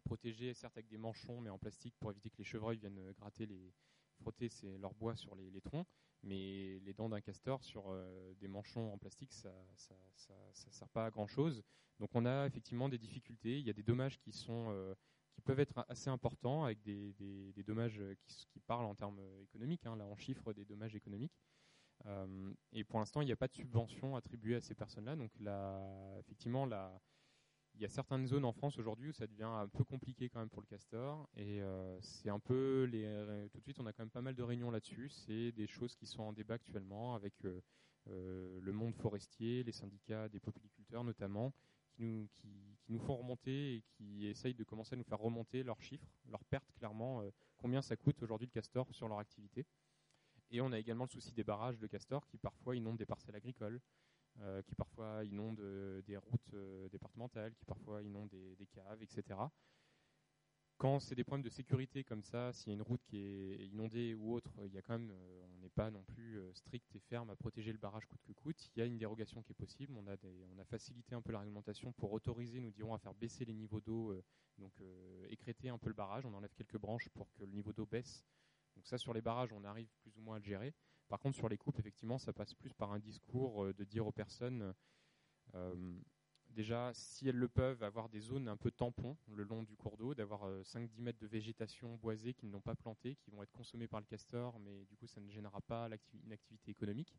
[0.05, 3.47] protégés, certes avec des manchons, mais en plastique pour éviter que les chevreuils viennent gratter
[3.47, 3.73] les,
[4.21, 4.47] frotter
[4.79, 5.87] leur bois sur les, troncs,
[6.23, 11.05] mais les dents d'un castor sur euh, des manchons en plastique, ça ne sert pas
[11.05, 11.63] à grand chose.
[11.99, 13.59] Donc on a effectivement des difficultés.
[13.59, 14.93] Il y a des dommages qui sont euh,
[15.33, 19.85] qui peuvent être assez importants avec des, dommages qui, parlent en termes économiques.
[19.85, 19.95] Hein.
[19.95, 21.39] là, on chiffre des dommages économiques.
[22.73, 25.15] et pour l'instant, il n'y a pas de subvention attribuée à ces personnes-là.
[25.15, 25.31] Donc,
[26.19, 26.73] effectivement, il
[27.81, 30.49] y a certaines zones en France aujourd'hui où ça devient un peu compliqué quand même
[30.49, 31.27] pour le castor.
[31.35, 31.61] Et
[32.01, 34.69] c'est un peu les, tout de suite, on a quand même pas mal de réunions
[34.69, 35.09] là-dessus.
[35.09, 37.33] C'est des choses qui sont en débat actuellement avec
[38.05, 41.53] le monde forestier, les syndicats des popoliculteurs notamment,
[41.93, 45.63] qui nous, qui, nous font remonter et qui essayent de commencer à nous faire remonter
[45.63, 47.23] leurs chiffres, leurs pertes clairement,
[47.57, 49.65] combien ça coûte aujourd'hui le castor sur leur activité.
[50.51, 53.35] Et on a également le souci des barrages de castors qui parfois inondent des parcelles
[53.35, 53.79] agricoles,
[54.39, 59.39] euh, qui parfois inondent euh, des routes euh, départementales, qui parfois inondent des, caves, etc.
[60.77, 63.67] Quand c'est des problèmes de sécurité comme ça, s'il y a une route qui est
[63.67, 65.13] inondée ou autre, il y a quand même,
[65.53, 68.71] on n'est pas non plus strict et ferme à protéger le barrage coûte que coûte.
[68.75, 69.95] Il y a une dérogation qui est possible.
[69.95, 70.15] On a,
[70.55, 73.53] on a facilité un peu la réglementation pour autoriser, nous dirons, à faire baisser les
[73.53, 74.19] niveaux d'eau,
[74.57, 74.73] donc
[75.29, 76.25] écréter un peu le barrage.
[76.25, 78.25] On enlève quelques branches pour que le niveau d'eau baisse
[78.75, 80.73] donc ça, sur les barrages, on arrive plus ou moins à le gérer.
[81.11, 84.07] Par contre, sur les coupes, effectivement, ça passe plus par un discours euh, de dire
[84.07, 84.73] aux personnes,
[85.55, 85.99] euh,
[86.47, 89.97] déjà, si elles le peuvent, avoir des zones un peu tampons le long du cours
[89.97, 93.51] d'eau, d'avoir 5-10 euh, mètres de végétation boisée qui n'ont pas planté, qui vont être
[93.51, 97.13] consommées par le castor, mais du coup, ça ne gênera pas une activité économique.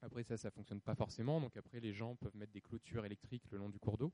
[0.00, 1.40] Après, ça, ça fonctionne pas forcément.
[1.40, 4.12] Donc après, les gens peuvent mettre des clôtures électriques le long du cours d'eau.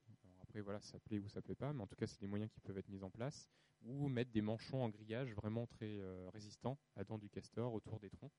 [0.49, 2.51] Après, voilà, ça plaît ou ça plaît pas, mais en tout cas, c'est des moyens
[2.51, 3.49] qui peuvent être mis en place.
[3.85, 8.01] Ou mettre des manchons en grillage vraiment très euh, résistants à dents du castor autour
[8.01, 8.33] des troncs.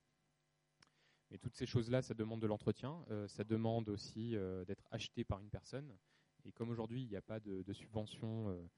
[1.30, 3.06] Mais toutes ces choses-là, ça demande de l'entretien.
[3.12, 5.96] Euh, ça demande aussi euh, d'être acheté par une personne.
[6.46, 8.70] Et comme aujourd'hui, il n'y a pas de, subvention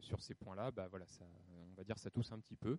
[0.00, 1.06] sur ces points-là, bah voilà,
[1.52, 2.78] on va dire ça tousse un petit peu.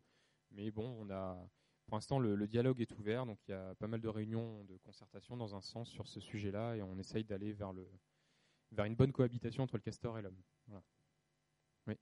[0.52, 1.48] Mais bon, on a
[1.86, 4.76] pour l'instant, le, dialogue est ouvert, donc il y a pas mal de réunions de
[4.78, 7.88] concertation dans un sens sur ce sujet-là, et on essaye d'aller vers, le,
[8.72, 10.42] vers une bonne cohabitation entre le castor et l'homme.
[11.88, 11.98] Oui.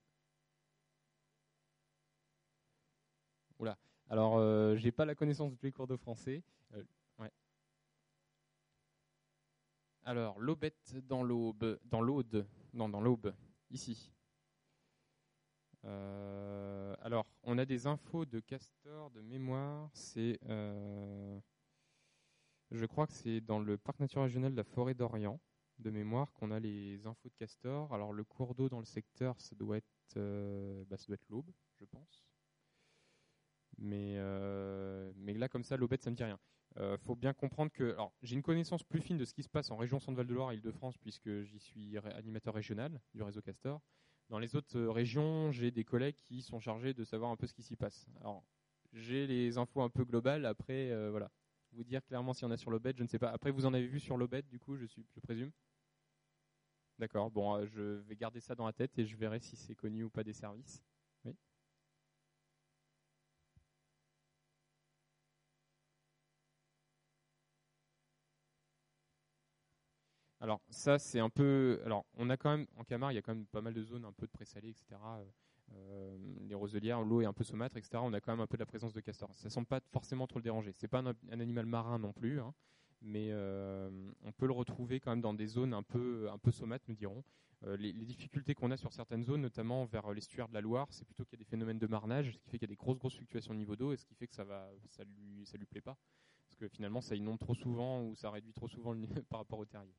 [3.59, 3.77] Oula.
[4.09, 6.43] Alors, euh, j'ai pas la connaissance de tous les cours de français.
[6.73, 6.83] Euh.
[10.05, 13.33] Alors, l'aubette dans l'aube, dans l'aude, non, dans l'aube,
[13.71, 14.11] ici.
[15.85, 19.89] Euh, alors, on a des infos de Castor de mémoire.
[19.93, 20.39] C'est,
[22.71, 25.39] je crois que c'est dans le parc naturel régional de la forêt d'Orient
[25.83, 27.93] de mémoire qu'on a les infos de Castor.
[27.93, 31.29] Alors, le cours d'eau dans le secteur, ça doit être, euh, bah, ça doit être
[31.29, 32.23] l'aube, je pense.
[33.77, 34.17] Mais,
[35.15, 36.39] mais là, comme ça, l'aubette, ça me dit rien.
[36.77, 39.71] Il faut bien comprendre que, j'ai une connaissance plus fine de ce qui se passe
[39.71, 43.81] en région Centre-Val de Loire et Île-de-France puisque j'y suis animateur régional du réseau Castor.
[44.29, 47.45] Dans les autres euh, régions, j'ai des collègues qui sont chargés de savoir un peu
[47.45, 48.07] ce qui s'y passe.
[48.21, 48.43] Alors,
[48.93, 50.45] j'ai les infos un peu globales.
[50.45, 51.29] Après, euh, voilà,
[51.71, 53.29] vous dire clairement s'il y en a sur l'obed, je ne sais pas.
[53.29, 55.51] Après, vous en avez vu sur l'obed, du coup, je, suis, je présume?
[57.03, 57.29] D'accord.
[57.29, 60.05] Bon, euh, je vais garder ça dans la tête et je verrai si c'est connu
[60.05, 60.81] ou pas des services.
[70.39, 71.81] Alors ça c'est un peu.
[71.85, 73.83] Alors on a quand même en Camargue il y a quand même pas mal de
[73.83, 74.95] zones un peu de présalé, etc.
[75.73, 76.17] Euh,
[76.47, 77.97] les roselières, l'eau est un peu saumâtre, etc.
[78.01, 79.33] On a quand même un peu de la présence de castors.
[79.35, 80.71] Ça semble pas forcément trop le déranger.
[80.71, 82.53] C'est pas un, animal marin non plus, hein,
[83.03, 83.89] mais euh,
[84.23, 86.95] on peut le retrouver quand même dans des zones un peu un peu saumâtres, nous
[86.95, 87.23] dirons.
[87.65, 91.05] Euh, les, difficultés qu'on a sur certaines zones, notamment vers l'estuaire de la Loire, c'est
[91.05, 92.75] plutôt qu'il y a des phénomènes de marnage, ce qui fait qu'il y a des
[92.75, 95.45] grosses grosses fluctuations de niveau d'eau, et ce qui fait que ça va, ça lui
[95.45, 95.97] ça lui plaît pas,
[96.45, 98.93] parce que finalement ça inonde trop souvent ou ça réduit trop souvent
[99.29, 99.95] par rapport au terrier.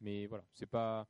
[0.00, 1.08] Mais voilà, c'est pas.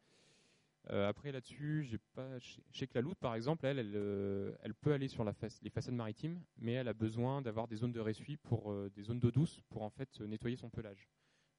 [0.91, 2.39] Euh, après là-dessus, j'ai pas.
[2.39, 6.43] Je sais que la loutre, par exemple, elle, euh, peut aller sur les façades maritimes,
[6.59, 9.61] mais elle a besoin d'avoir des zones de ressuie pour euh, des zones d'eau douce
[9.69, 11.09] pour en fait nettoyer son pelage.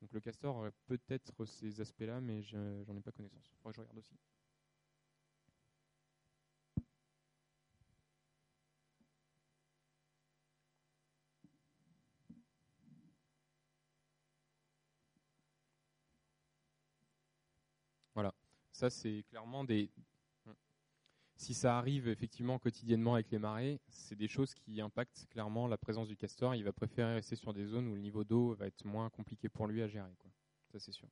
[0.02, 3.50] Donc le castor aurait peut-être ces aspects-là, mais j'en ai pas connaissance.
[3.62, 4.18] Faudrait que je regarde aussi.
[18.16, 18.34] Voilà.
[18.84, 19.90] Ça, c'est clairement des.
[21.38, 25.78] Si ça arrive effectivement quotidiennement avec les marées, c'est des choses qui impactent clairement la
[25.78, 26.54] présence du castor.
[26.54, 29.48] Il va préférer rester sur des zones où le niveau d'eau va être moins compliqué
[29.48, 30.14] pour lui à gérer.
[30.20, 30.30] Quoi.
[30.70, 31.08] Ça, c'est sûr.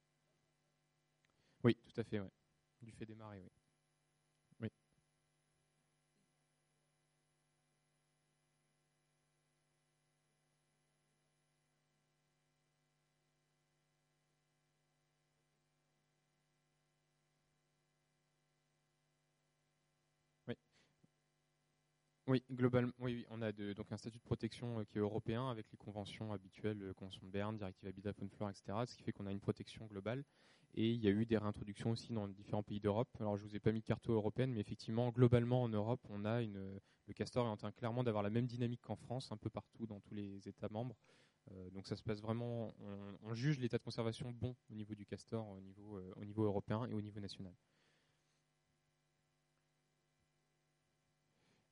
[1.63, 2.31] Oui, tout à fait, ouais.
[2.81, 3.60] Du fait des marées, oui.
[22.31, 22.93] Oui, globalement,
[23.29, 26.81] on a donc un statut de protection euh, qui est européen avec les conventions habituelles,
[26.81, 28.71] euh, Convention de Berne, Directive Habitat Faune Flore, etc.
[28.85, 30.23] Ce qui fait qu'on a une protection globale.
[30.73, 33.09] Et il y a eu des réintroductions aussi dans différents pays d'Europe.
[33.19, 36.41] Alors je vous ai pas mis carte européenne, mais effectivement, globalement en Europe, on a
[36.41, 39.49] une, le castor est en train clairement d'avoir la même dynamique qu'en France, un peu
[39.49, 40.95] partout dans tous les États membres.
[41.73, 42.73] donc ça se passe vraiment,
[43.23, 47.01] on, juge l'état de conservation bon au niveau du castor, au niveau européen et au
[47.01, 47.53] niveau national.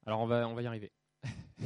[0.09, 0.91] Alors on va, y arriver.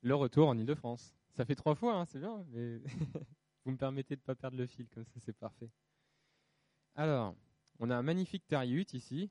[0.00, 1.14] le retour en Ile-de-France.
[1.34, 2.78] Ça fait trois fois, hein, c'est bien, mais
[3.66, 5.68] vous me permettez de ne pas perdre le fil, comme ça c'est parfait.
[6.94, 7.36] Alors,
[7.78, 9.30] on a un magnifique terrier ici,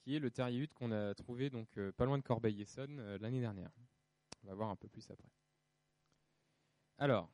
[0.00, 3.40] qui est le terrier qu'on a trouvé donc euh, pas loin de Corbeil-Essonne euh, l'année
[3.40, 3.70] dernière.
[4.42, 5.30] On va voir un peu plus après.
[6.98, 7.30] Alors,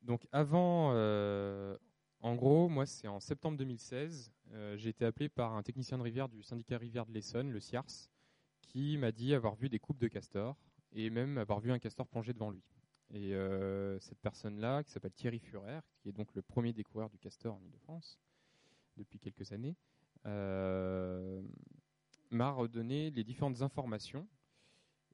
[0.00, 1.76] donc avant, euh,
[2.20, 4.32] en gros, moi c'est en septembre 2016,
[4.76, 8.10] j'ai été appelé par un technicien de rivière du syndicat rivière de l'Essonne, le CIARS,
[8.60, 10.56] qui m'a dit avoir vu des coupes de castors
[10.92, 12.62] et même avoir vu un castor plonger devant lui.
[13.12, 17.18] Et euh, cette personne-là, qui s'appelle Thierry Furer, qui est donc le premier découvreur du
[17.18, 18.18] castor en Ile-de-France
[18.96, 19.76] depuis quelques années,
[20.26, 21.42] euh,
[22.30, 24.26] m'a redonné les différentes informations.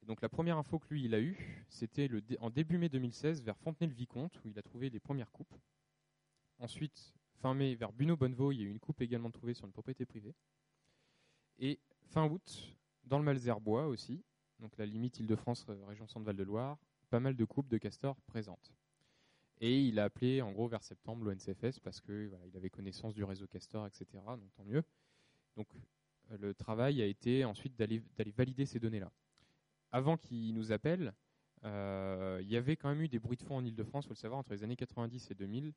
[0.03, 2.09] donc la première info que lui il a eue, c'était
[2.39, 5.53] en début mai 2016 vers Fontenay-le-Vicomte où il a trouvé les premières coupes.
[6.59, 9.71] Ensuite, fin mai vers Buneau-Bonnevaux, il y a eu une coupe également trouvée sur une
[9.71, 10.35] propriété privée.
[11.57, 14.23] Et fin août, dans le Malzerbois aussi,
[14.59, 16.77] donc la limite Île-de-France, euh, région Centre-Val de Loire,
[17.09, 18.71] pas mal de coupes de castors présentes.
[19.59, 23.13] Et il a appelé en gros vers septembre l'ONCFS parce que voilà, il avait connaissance
[23.13, 24.05] du réseau castor, etc.
[24.13, 24.83] Donc tant mieux.
[25.57, 25.67] Donc
[26.31, 28.01] euh, le travail a été ensuite d'aller
[28.37, 29.11] valider ces données-là.
[29.91, 31.13] Avant qu'il nous appelle,
[31.63, 34.13] euh, il y avait quand même eu des bruits de fond en Ile-de-France, il faut
[34.13, 35.73] le savoir, entre les années 90 et 2000.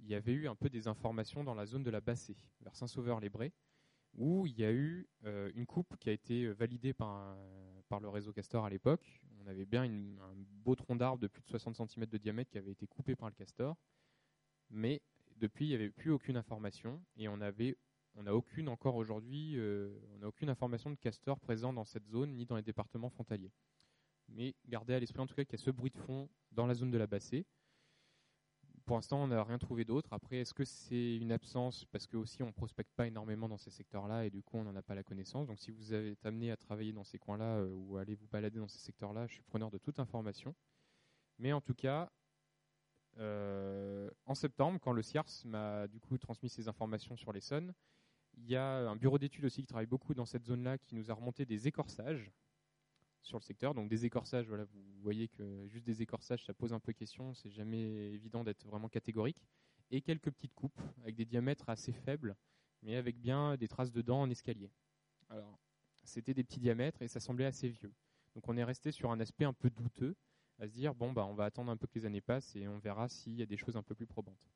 [0.00, 2.74] Il y avait eu un peu des informations dans la zone de la Bassée, vers
[2.74, 3.52] Saint-Sauveur-les-Brais,
[4.14, 5.08] où il y a eu
[5.54, 7.36] une coupe qui a été validée par
[8.00, 9.20] le réseau Castor à l'époque.
[9.40, 12.58] On avait bien un beau tronc d'arbre de plus de 60 cm de diamètre qui
[12.58, 13.76] avait été coupé par le Castor.
[14.70, 15.02] Mais
[15.36, 20.18] depuis, il n'y avait plus aucune information et on n'a aucune encore aujourd'hui, euh, on
[20.18, 23.52] n'a aucune information de castor présent dans cette zone ni dans les départements frontaliers.
[24.28, 26.66] Mais gardez à l'esprit en tout cas qu'il y a ce bruit de fond dans
[26.66, 27.46] la zone de la Bassée
[28.86, 30.12] pour l'instant, on n'a rien trouvé d'autre.
[30.12, 31.84] Après, est-ce que c'est une absence?
[31.86, 34.76] Parce que aussi on prospecte pas énormément dans ces secteurs-là et du coup on n'en
[34.76, 35.48] a pas la connaissance.
[35.48, 38.60] Donc si vous êtes amené à travailler dans ces coins-là euh, ou aller vous balader
[38.60, 40.54] dans ces secteurs-là, je suis preneur de toute information.
[41.38, 42.10] Mais en tout cas,
[43.18, 47.74] euh, en septembre, quand le CIARS m'a du coup transmis ces informations sur les l'Essonne,
[48.34, 51.10] il y a un bureau d'études aussi qui travaille beaucoup dans cette zone-là qui nous
[51.10, 52.30] a remonté des écorçages
[53.26, 53.74] sur le secteur.
[53.74, 57.34] Donc des écorçages, voilà, vous voyez que juste des écorçages, ça pose un peu question.
[57.34, 59.42] C'est jamais évident d'être vraiment catégorique.
[59.90, 62.36] Et quelques petites coupes avec des diamètres assez faibles,
[62.82, 64.70] mais avec bien des traces de dents en escalier.
[65.28, 65.58] Alors,
[66.02, 67.92] c'était des petits diamètres et ça semblait assez vieux.
[68.34, 70.16] Donc on est resté sur un aspect un peu douteux,
[70.58, 72.66] à se dire bon bah on va attendre un peu que les années passent et
[72.68, 74.52] on verra s'il y a des choses un peu plus probantes.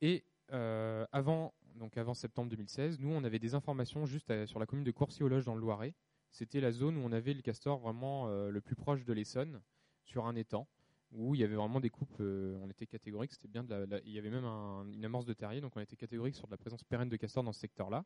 [0.00, 4.66] Et euh, avant, donc avant septembre 2016, nous on avait des informations juste sur la
[4.66, 5.94] commune de Courcy-aux-Loges dans le Loiret,
[6.30, 9.60] c'était la zone où on avait le castor vraiment euh, le plus proche de l'Essonne,
[10.04, 10.66] sur un étang,
[11.12, 13.64] où il y avait vraiment des coupes, euh, on était catégorique, c'était bien
[14.04, 16.56] il y avait même une amorce de terrier, donc on était catégorique sur de la
[16.56, 18.04] présence pérenne de castor dans ce secteur-là.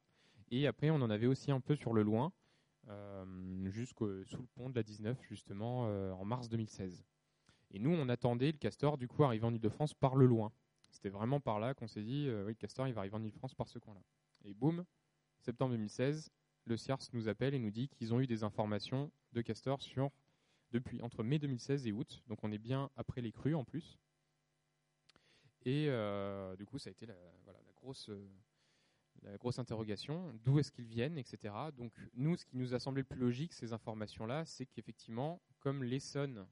[0.51, 2.32] Et après, on en avait aussi un peu sur le loin,
[2.89, 5.82] euh, jusqu'au sous le pont de la 19, justement,
[6.12, 7.05] en mars 2016.
[7.70, 10.53] Et nous, on attendait le castor, du coup, arriver en Ile-de-France par le loin.
[10.90, 13.55] C'était vraiment par là qu'on s'est dit, oui, le castor, il va arriver en Ile-de-France
[13.55, 14.03] par ce coin-là.
[14.44, 14.85] Et boum,
[15.40, 16.31] septembre 2016,
[16.64, 20.10] le CIARS nous appelle et nous dit qu'ils ont eu des informations de Castor sur
[20.70, 22.22] depuis entre mai 2016 et août.
[22.28, 23.98] Donc on est bien après les crues en plus.
[25.64, 27.14] Et euh, du coup, ça a été la,
[27.76, 28.10] grosse,
[29.22, 30.32] la grosse interrogation.
[30.44, 31.55] D'où est-ce qu'ils viennent, etc.
[31.76, 35.84] Donc nous, ce qui nous a semblé le plus logique, ces informations-là, c'est qu'effectivement, comme
[35.84, 36.47] l'Essonne,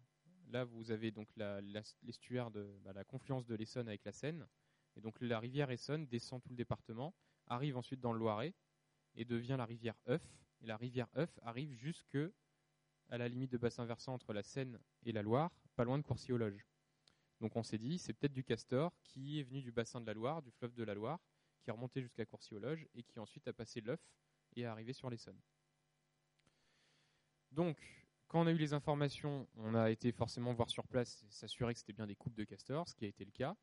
[0.49, 1.29] là vous avez donc
[2.03, 4.47] l'estuaire bah, la confluence de l'Essonne avec la Seine,
[4.97, 7.15] et donc la rivière Essonne descend tout le département,
[7.47, 8.55] arrive ensuite dans le Loiret,
[9.15, 10.23] et devient la rivière Euf.
[10.63, 12.19] Et la rivière Euf arrive jusque
[13.09, 16.03] à la limite de bassin versant entre la Seine et la Loire, pas loin de
[16.03, 16.67] Courcy-aux-Loges.
[17.41, 20.15] Donc on s'est dit, c'est peut-être du castor qui est venu du bassin de la
[20.15, 21.19] Loire, du fleuve de la Loire,
[21.63, 24.01] qui est remonté jusqu'à Courcy-aux-Loges et qui ensuite a passé l'œuf
[24.55, 25.41] et est arrivé sur l'Essonne.
[27.51, 27.79] Donc,
[28.29, 31.73] quand on a eu les informations, on a été forcément voir sur place et s'assurer
[31.75, 33.57] que c'était bien des coupes de castor, ce qui a été le cas.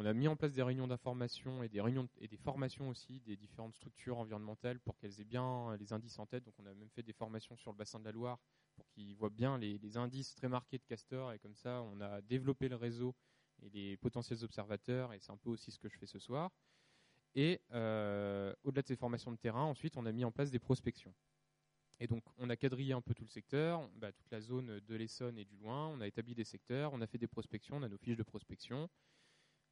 [0.00, 3.18] On a mis en place des réunions d'information et des réunions et des formations aussi
[3.26, 6.44] des différentes structures environnementales pour qu'elles aient bien les indices en tête.
[6.44, 8.38] Donc on a même fait des formations sur le bassin de la Loire
[8.76, 12.20] pour qu'ils voient bien les, indices très marqués de castor et comme ça on a
[12.20, 13.12] développé le réseau
[13.60, 16.52] et les potentiels observateurs et c'est un peu aussi ce que je fais ce soir.
[17.34, 20.60] Et euh, au-delà de ces formations de terrain, ensuite on a mis en place des
[20.60, 21.12] prospections.
[21.98, 24.94] Et donc, on a quadrillé un peu tout le secteur, bah, toute la zone de
[24.94, 25.88] l'Essonne et du loin.
[25.88, 28.22] On a établi des secteurs, on a fait des prospections, on a nos fiches de
[28.22, 28.88] prospection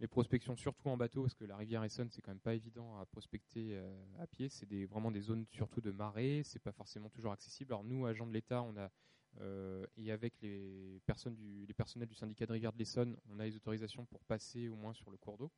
[0.00, 2.98] les prospections surtout en bateau, parce que la rivière Essonne, c'est quand même pas évident
[2.98, 4.48] à prospecter euh, à pied.
[4.48, 7.72] C'est vraiment des zones surtout de marée, c'est pas forcément toujours accessible.
[7.72, 8.90] Alors nous, agents de l'État, on a
[9.98, 13.44] et avec les, personnes du, les personnels du syndicat de rivière de l'Essonne, on a
[13.44, 15.52] les autorisations pour passer au moins sur le cours d'eau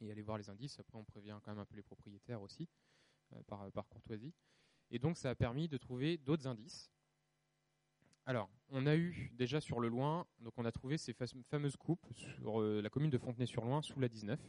[0.00, 0.78] et aller voir les indices.
[0.78, 2.68] Après, on prévient quand même un peu les propriétaires aussi,
[3.48, 4.32] par, par courtoisie.
[4.90, 6.90] Et donc, ça a permis de trouver d'autres indices.
[8.26, 11.14] Alors, on a eu déjà sur le Loing, donc on a trouvé ces
[11.48, 14.40] fameuses coupes sur la commune de Fontenay-sur-Loing sous la 19.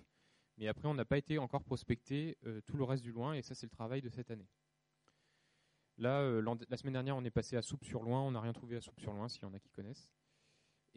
[0.57, 3.41] Mais après, on n'a pas été encore prospecté euh, tout le reste du loin, et
[3.43, 4.47] ça, c'est le travail de cette année.
[5.97, 8.21] Là, euh, la semaine dernière, on est passé à Soupe-sur-Loin.
[8.21, 10.11] On n'a rien trouvé à Soupe-sur-Loin, s'il y en a qui connaissent.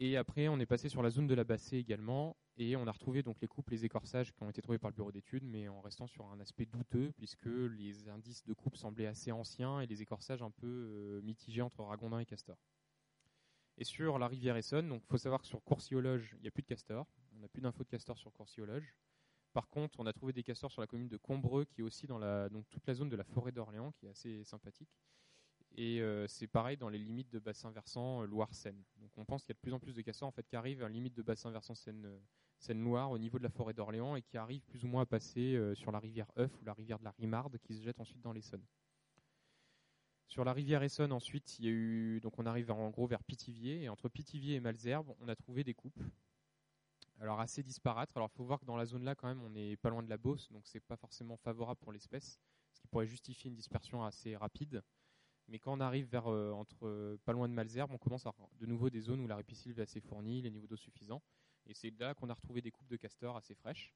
[0.03, 2.91] Et après, on est passé sur la zone de la Bassée également, et on a
[2.91, 5.67] retrouvé donc les coupes, les écorçages qui ont été trouvés par le bureau d'études, mais
[5.67, 9.85] en restant sur un aspect douteux, puisque les indices de coupe semblaient assez anciens et
[9.85, 12.57] les écorçages un peu euh, mitigés entre ragondin et castor.
[13.77, 16.63] Et sur la rivière Essonne, donc faut savoir que sur Coursiologe, il n'y a plus
[16.63, 17.05] de castor.
[17.35, 18.95] On n'a plus d'infos de castor sur Coursiologe.
[19.53, 22.07] Par contre, on a trouvé des castors sur la commune de Combreux, qui est aussi
[22.07, 24.89] dans la, donc toute la zone de la forêt d'Orléans, qui est assez sympathique.
[25.77, 28.83] Et euh, c'est pareil dans les limites de bassin versant euh, Loire-Seine.
[28.97, 30.55] Donc on pense qu'il y a de plus en plus de castors en fait, qui
[30.55, 32.19] arrivent à la limite de bassin versant euh,
[32.57, 35.59] Seine-Loire au niveau de la forêt d'Orléans et qui arrivent plus ou moins à passer
[35.75, 38.33] sur la rivière Euf ou la rivière de la Rimarde qui se jette ensuite dans
[38.33, 38.65] l'Essonne.
[40.27, 43.23] Sur la rivière Essonne ensuite, il y a eu donc on arrive en gros vers
[43.23, 45.99] Pithiviers et entre Pithiviers et Malzerbe, on a trouvé des coupes
[47.21, 48.11] alors assez disparates.
[48.15, 50.03] Alors il faut voir que dans la zone là quand même on n'est pas loin
[50.03, 52.39] de la Beauce, donc c'est pas forcément favorable pour l'espèce,
[52.73, 54.83] ce qui pourrait justifier une dispersion assez rapide.
[55.51, 58.29] Mais quand on arrive vers euh, entre euh, pas loin de Malzerbe, on commence à
[58.29, 61.21] avoir de nouveau des zones où la ripisylve est assez fournie, les niveaux d'eau suffisants.
[61.67, 63.93] Et c'est là qu'on a retrouvé des coupes de castors assez fraîches.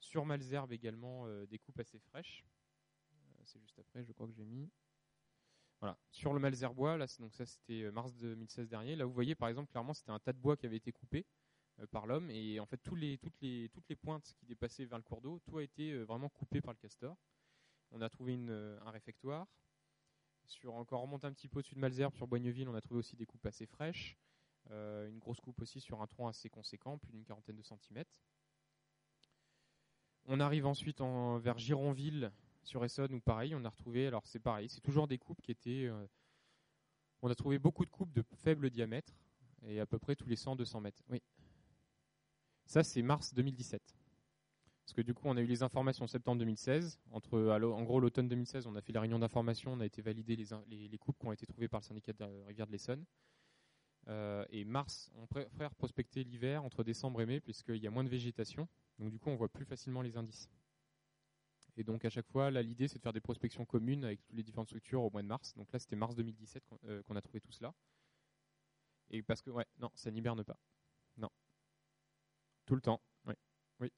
[0.00, 2.44] Sur Malzerbe également euh, des coupes assez fraîches.
[3.44, 4.68] c'est juste après, je crois que j'ai mis.
[5.78, 5.96] Voilà.
[6.10, 8.96] Sur le Malzerbois, là, donc ça c'était mars 2016 dernier.
[8.96, 11.24] Là, vous voyez par exemple clairement c'était un tas de bois qui avait été coupé.
[11.92, 12.30] Par l'homme.
[12.30, 15.22] Et en fait, tous les, toutes, les, toutes les pointes qui dépassaient vers le cours
[15.22, 17.16] d'eau, tout a été vraiment coupé par le castor.
[17.90, 19.46] On a trouvé un réfectoire.
[20.50, 23.14] Sur encore remonte un petit peu au-dessus de Malzerbe, sur Boigneville, on a trouvé aussi
[23.14, 24.18] des coupes assez fraîches.
[24.68, 28.18] une grosse coupe aussi sur un tronc assez conséquent, plus d'une quarantaine de centimètres.
[30.26, 32.32] On arrive ensuite en, vers Gironville,
[32.64, 35.52] sur Essonne, où pareil, on a retrouvé, alors c'est pareil, c'est toujours des coupes qui
[35.52, 35.88] étaient.
[37.22, 39.14] on a trouvé beaucoup de coupes de faible diamètre,
[39.62, 41.02] et à peu près tous les 100-200 mètres.
[41.08, 41.22] Oui.
[42.66, 43.99] Ça, c'est mars 2017.
[44.90, 46.98] Parce que du coup, on a eu les informations en septembre 2016.
[47.12, 50.34] Entre, en gros, l'automne 2016, on a fait la réunion d'information, on a été validé
[50.34, 53.04] les, les, coupes qui ont été trouvées par le syndicat de la rivière de l'Essonne.
[54.08, 58.02] Euh, et mars, on préfère prospecter l'hiver entre décembre et mai, puisqu'il y a moins
[58.02, 58.66] de végétation.
[58.98, 60.50] Donc du coup, on voit plus facilement les indices.
[61.76, 64.34] Et donc à chaque fois, là, l'idée, c'est de faire des prospections communes avec toutes
[64.34, 65.54] les différentes structures au mois de mars.
[65.54, 67.72] Donc là, c'était mars 2017 euh, qu'on a trouvé tout cela.
[69.10, 70.58] Et parce que, ouais, non, ça n'hiberne pas.
[72.66, 73.34] Tout le temps, oui.
[73.80, 73.90] oui.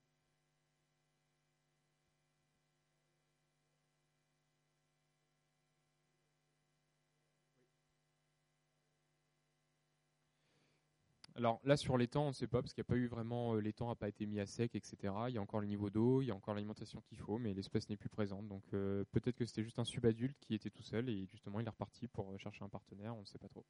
[11.42, 13.08] Alors là sur les temps, on ne sait pas parce qu'il n'y a pas eu
[13.08, 15.12] vraiment euh, les temps n'a pas été mis à sec, etc.
[15.28, 17.52] Il y a encore le niveau d'eau, il y a encore l'alimentation qu'il faut, mais
[17.52, 18.46] l'espèce n'est plus présente.
[18.46, 21.66] Donc euh, peut-être que c'était juste un subadulte qui était tout seul et justement il
[21.66, 23.66] est reparti pour euh, chercher un partenaire, on ne sait pas trop.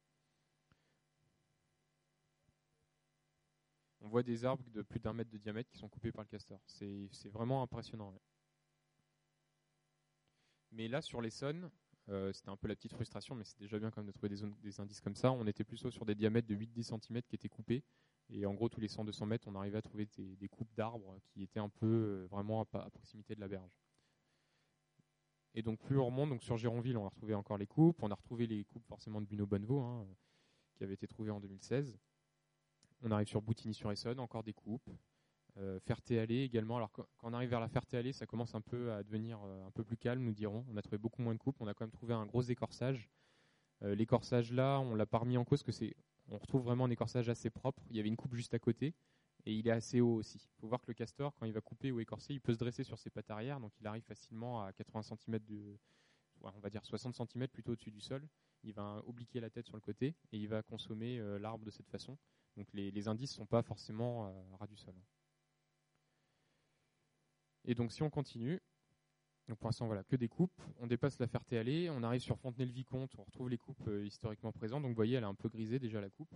[4.01, 6.29] on voit des arbres de plus d'un mètre de diamètre qui sont coupés par le
[6.29, 6.59] castor.
[6.67, 8.13] C'est vraiment impressionnant.
[10.71, 11.71] Mais là, sur les sonnes,
[12.09, 14.29] euh, c'était un peu la petite frustration, mais c'est déjà bien quand même de trouver
[14.29, 15.31] des, indices comme ça.
[15.31, 17.83] On était plutôt sur des diamètres de 8-10 cm qui étaient coupés.
[18.29, 21.43] Et en gros, tous les 100-200 mètres, on arrivait à trouver des, coupes d'arbres qui
[21.43, 23.71] étaient un peu euh, vraiment à, proximité de la berge.
[25.55, 28.01] Et donc, plus on remonte, donc sur Gironville, on a retrouvé encore les coupes.
[28.01, 30.07] On a retrouvé les coupes forcément de Buno Bonnevaux, hein,
[30.73, 31.97] qui avaient été trouvées en 2016.
[33.03, 34.89] On arrive sur Boutigny-sur-Essonne, encore des coupes.
[35.57, 36.77] Euh, Ferté-Allée également.
[36.77, 39.71] Alors quand, on arrive vers la Ferté-Allée, ça commence un peu à devenir euh, un
[39.71, 40.65] peu plus calme, nous dirons.
[40.69, 41.57] On a trouvé beaucoup moins de coupes.
[41.59, 43.09] On a quand même trouvé un gros écorçage.
[43.83, 45.95] Euh, l'écorçage là, on l'a pas remis en cause que c'est,
[46.29, 47.83] on retrouve vraiment un écorçage assez propre.
[47.89, 48.95] Il y avait une coupe juste à côté
[49.45, 50.49] et il est assez haut aussi.
[50.57, 52.59] Il faut voir que le castor, quand il va couper ou écorcer, il peut se
[52.59, 55.77] dresser sur ses pattes arrière, donc il arrive facilement à 80 cm de,
[56.41, 58.27] on va dire 60 cm plutôt au-dessus du sol.
[58.63, 61.89] Il va obliquer la tête sur le côté et il va consommer l'arbre de cette
[61.89, 62.17] façon.
[62.57, 64.93] Donc les, indices ne sont pas forcément euh, ras du sol.
[67.65, 68.61] Et donc si on continue,
[69.47, 73.11] donc pour l'instant voilà que des coupes, on dépasse la Ferté-Allée, on arrive sur Fontenay-le-Vicomte,
[73.17, 74.83] on retrouve les coupes euh, historiquement présentes.
[74.83, 76.33] Donc vous voyez, elle est un peu grisée déjà la coupe.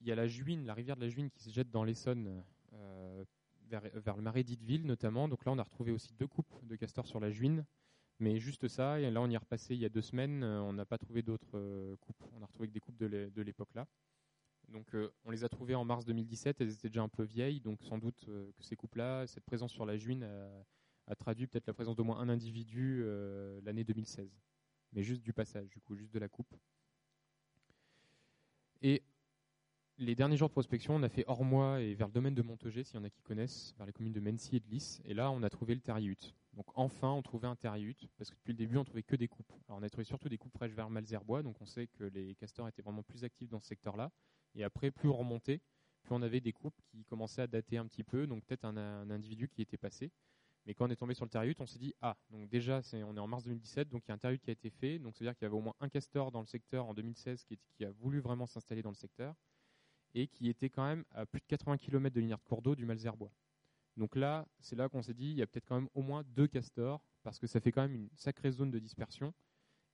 [0.00, 2.42] Il y a la Juine, la rivière de la Juine qui se jette dans l'Essonne
[2.74, 3.24] euh,
[3.68, 5.28] vers, le marais d'Itteville notamment.
[5.28, 7.64] Donc là on a retrouvé aussi deux coupes de castors sur la Juine.
[8.18, 10.72] Mais juste ça, et là on y est repassé il y a deux semaines, on
[10.72, 12.24] n'a pas trouvé d'autres coupes.
[12.32, 13.86] On a retrouvé que des coupes de l'époque là.
[14.68, 17.60] Donc euh, on les a trouvées en mars 2017, elles étaient déjà un peu vieilles,
[17.60, 20.28] donc sans doute euh, que ces coupes-là, cette présence sur la juine
[21.06, 24.28] a, traduit peut-être la présence d'au moins un individu euh, l'année 2016.
[24.92, 26.52] Mais juste du passage, du coup, juste de la coupe.
[28.82, 29.02] Et
[29.98, 32.42] les derniers jours de prospection, on a fait hors mois et vers le domaine de
[32.42, 35.00] Montegé, s'il y en a qui connaissent, vers les communes de Mency et de Lys.
[35.04, 36.34] Et là, on a trouvé le terriut.
[36.54, 39.28] Donc enfin, on trouvait un terriut, parce que depuis le début, on trouvait que des
[39.28, 39.52] coupes.
[39.68, 42.66] On a trouvé surtout des coupes fraîches vers Malzerbois, donc on sait que les castors
[42.66, 44.10] étaient vraiment plus actifs dans ce secteur-là.
[44.56, 45.60] Et après, plus on remontait,
[46.02, 49.10] plus on avait des coupes qui commençaient à dater un petit peu, donc peut-être un,
[49.10, 50.10] individu qui était passé.
[50.64, 53.04] Mais quand on est tombé sur le terriut, on s'est dit ah donc déjà c'est
[53.04, 54.98] on est en mars 2017 donc il y a un terriut qui a été fait
[54.98, 56.92] donc ça veut dire qu'il y avait au moins un castor dans le secteur en
[56.92, 59.36] 2016 qui, qui a voulu vraiment s'installer dans le secteur
[60.16, 62.74] et qui était quand même à plus de 80 km de linéaire de cours d'eau
[62.74, 63.30] du Malzerbois.
[63.96, 66.22] Donc là, c'est là qu'on s'est dit, il y a peut-être quand même au moins
[66.24, 69.34] deux castors, parce que ça fait quand même une sacrée zone de dispersion,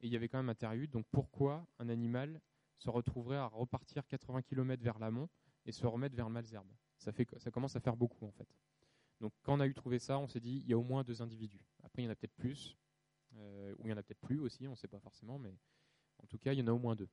[0.00, 2.40] et il y avait quand même un terriut, donc pourquoi un animal
[2.82, 5.28] se retrouverait à repartir 80 km vers l'amont
[5.64, 6.68] et se remettre vers le Malzerbe
[7.02, 8.48] ça, commence à faire beaucoup en fait.
[9.20, 11.04] Donc quand on a eu trouvé ça, on s'est dit, il y a au moins
[11.04, 11.64] deux individus.
[11.82, 12.76] Après, il y en a peut-être plus,
[13.36, 15.54] euh, ou il y en a peut-être plus aussi, on ne sait pas forcément, mais
[16.22, 17.08] en tout cas, il y en a au moins deux.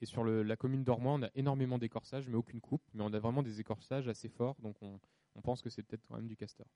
[0.00, 2.82] Et sur la commune d'Ormois, on a énormément d'écorçages, mais aucune coupe.
[2.92, 4.98] Mais on a vraiment des écorçages assez forts, donc on,
[5.42, 6.66] pense que c'est peut-être quand même du castor.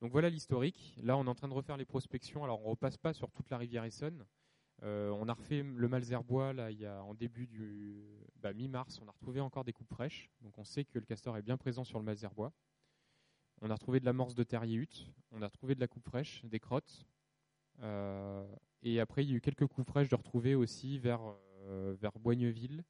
[0.00, 0.98] Donc voilà l'historique.
[1.02, 2.42] Là, on est en train de refaire les prospections.
[2.42, 4.26] Alors, on repasse pas sur toute la rivière Essonne.
[4.82, 8.04] Euh, on a refait le Malzerbois là, il y a, en début du
[8.36, 9.00] bah, mi-mars.
[9.02, 10.30] On a retrouvé encore des coupes fraîches.
[10.42, 12.52] Donc, on sait que le castor est bien présent sur le Malzerbois.
[13.62, 14.86] On a retrouvé de l'amorce de terrier
[15.30, 17.06] On a retrouvé de la coupe fraîche, des crottes.
[17.80, 18.44] Euh,
[18.82, 21.20] et après, il y a eu quelques coupes fraîches de retrouver aussi vers
[21.62, 22.84] euh, Boigneville.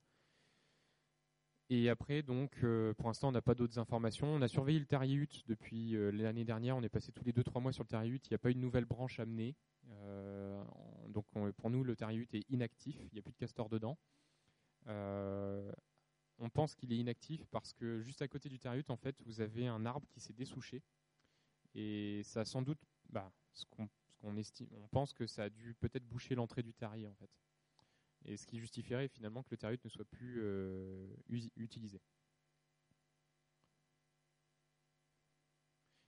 [1.70, 2.64] Et après, donc,
[2.98, 4.26] pour l'instant, on n'a pas d'autres informations.
[4.26, 6.76] On a surveillé le Terriut depuis l'année dernière.
[6.76, 8.20] On est passé tous les 2-3 mois sur le Terriut.
[8.26, 9.56] Il n'y a pas une nouvelle branche amenée.
[11.14, 11.26] Donc,
[11.56, 12.96] pour nous, le Terriut est inactif.
[13.00, 13.96] Il n'y a plus de castor dedans.
[14.86, 19.40] on pense qu'il est inactif parce que juste à côté du Terriut, en fait, vous
[19.40, 20.82] avez un arbre qui s'est dessouché.
[21.74, 25.74] Et ça a sans doute, bah, ce qu'on estime, on pense que ça a dû
[25.74, 27.30] peut-être boucher l'entrée du terrier, en fait
[28.24, 31.06] et ce qui justifierait finalement que le terriut ne soit plus euh,
[31.56, 32.00] utilisé.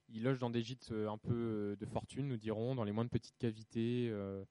[0.09, 2.91] Il loge dans des gîtes euh, un peu euh, de fortune, nous dirons, dans les
[2.91, 4.43] moins de petites cavités, euh,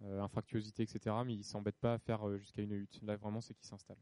[0.00, 1.16] infractuosité, etc.
[1.24, 3.00] Mais il ne s'embête pas à faire jusqu'à une hutte.
[3.02, 3.98] Là, vraiment, c'est qu'il s'installe.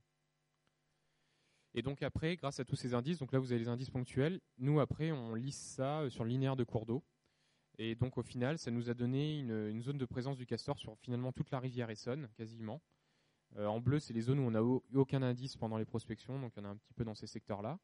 [1.75, 4.41] Et donc après, grâce à tous ces indices, donc là vous avez les indices ponctuels,
[4.59, 7.05] nous après on lisse ça sur le linéaire de cours d'eau.
[7.79, 10.99] Et donc au final, ça nous a donné une, zone de présence du castor sur
[10.99, 12.83] finalement toute la rivière Essonne, quasiment.
[13.57, 16.53] Euh, en bleu, c'est les zones où on n'a aucun indice pendant les prospections, donc
[16.57, 17.79] il y en a un petit peu dans ces secteurs-là.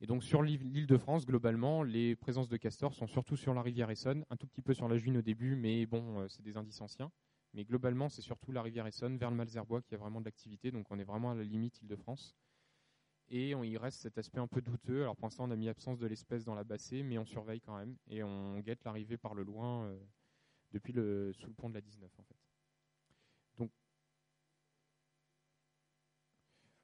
[0.00, 3.62] Et donc sur l'île de France, globalement, les présences de castors sont surtout sur la
[3.62, 6.42] rivière Essonne, un tout petit peu sur la Juine au début, mais bon, euh, c'est
[6.42, 7.10] des indices anciens.
[7.54, 10.70] Mais globalement, c'est surtout la rivière Essonne vers le Malzerbois qui a vraiment de l'activité,
[10.70, 12.34] donc on est vraiment à la limite île de France.
[13.28, 15.02] Et il reste cet aspect un peu douteux.
[15.02, 17.60] Alors pour l'instant, on a mis absence de l'espèce dans la bassée, mais on surveille
[17.60, 19.98] quand même et on guette l'arrivée par le loin euh,
[20.72, 22.36] depuis le, sous le pont de la 19 en fait.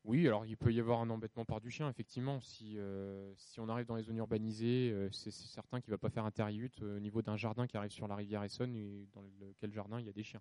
[0.09, 2.40] Oui, alors il peut y avoir un embêtement par du chien, effectivement.
[2.40, 6.09] Si, euh, on arrive dans les zones urbanisées, euh, c'est certain qu'il ne va pas
[6.09, 9.07] faire un terriut euh, au niveau d'un jardin qui arrive sur la rivière Essonne et
[9.12, 10.40] dans lequel jardin il y a des chiens.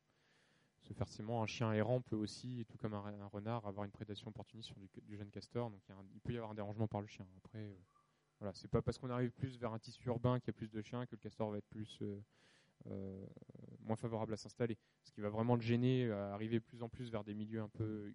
[0.93, 4.77] Forcément, un chien errant peut aussi, tout comme un, renard, avoir une prédation opportuniste sur
[4.77, 5.69] du, jeune castor.
[5.69, 5.81] Donc
[6.13, 7.25] il, peut y avoir un dérangement par le chien.
[7.37, 7.77] Après,
[8.39, 10.71] voilà, c'est pas parce qu'on arrive plus vers un tissu urbain qu'il y a plus
[10.71, 12.01] de chiens que le castor va être plus
[13.81, 14.77] moins favorable à s'installer.
[15.03, 17.69] Ce qui va vraiment le gêner, à arriver plus en plus vers des milieux un
[17.69, 18.13] peu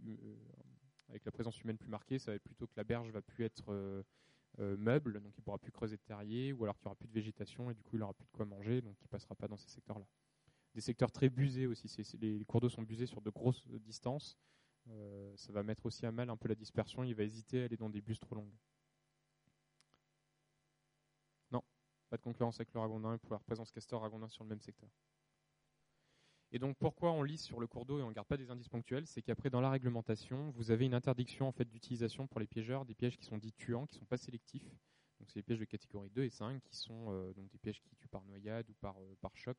[1.12, 3.44] avec la présence humaine plus marquée, ça va être plutôt que la berge va plus
[3.44, 4.02] être euh,
[4.60, 7.08] euh, meuble, donc il pourra plus creuser de terrier, ou alors qu'il n'y aura plus
[7.08, 9.46] de végétation et du coup il n'aura plus de quoi manger, donc il passera pas
[9.46, 10.06] dans ces secteurs-là.
[10.74, 11.88] Des secteurs très busés aussi,
[12.20, 14.38] les cours d'eau sont busés sur de grosses distances,
[14.88, 17.64] euh, ça va mettre aussi à mal un peu la dispersion, il va hésiter à
[17.66, 18.56] aller dans des bus trop longues.
[21.50, 21.62] Non,
[22.08, 24.90] pas de concurrence avec le ragondin pour la présence castor ragondin sur le même secteur.
[26.54, 28.50] Et donc pourquoi on lisse sur le cours d'eau et on ne garde pas des
[28.50, 29.06] indices ponctuels?
[29.06, 32.84] C'est qu'après dans la réglementation, vous avez une interdiction en fait d'utilisation pour les piégeurs
[32.84, 34.68] des pièges qui sont dits tuants, qui ne sont pas sélectifs.
[35.18, 37.80] Donc c'est les pièges de catégorie 2 et 5 qui sont euh, donc des pièges
[37.80, 39.56] qui tuent par noyade ou par, euh, par choc.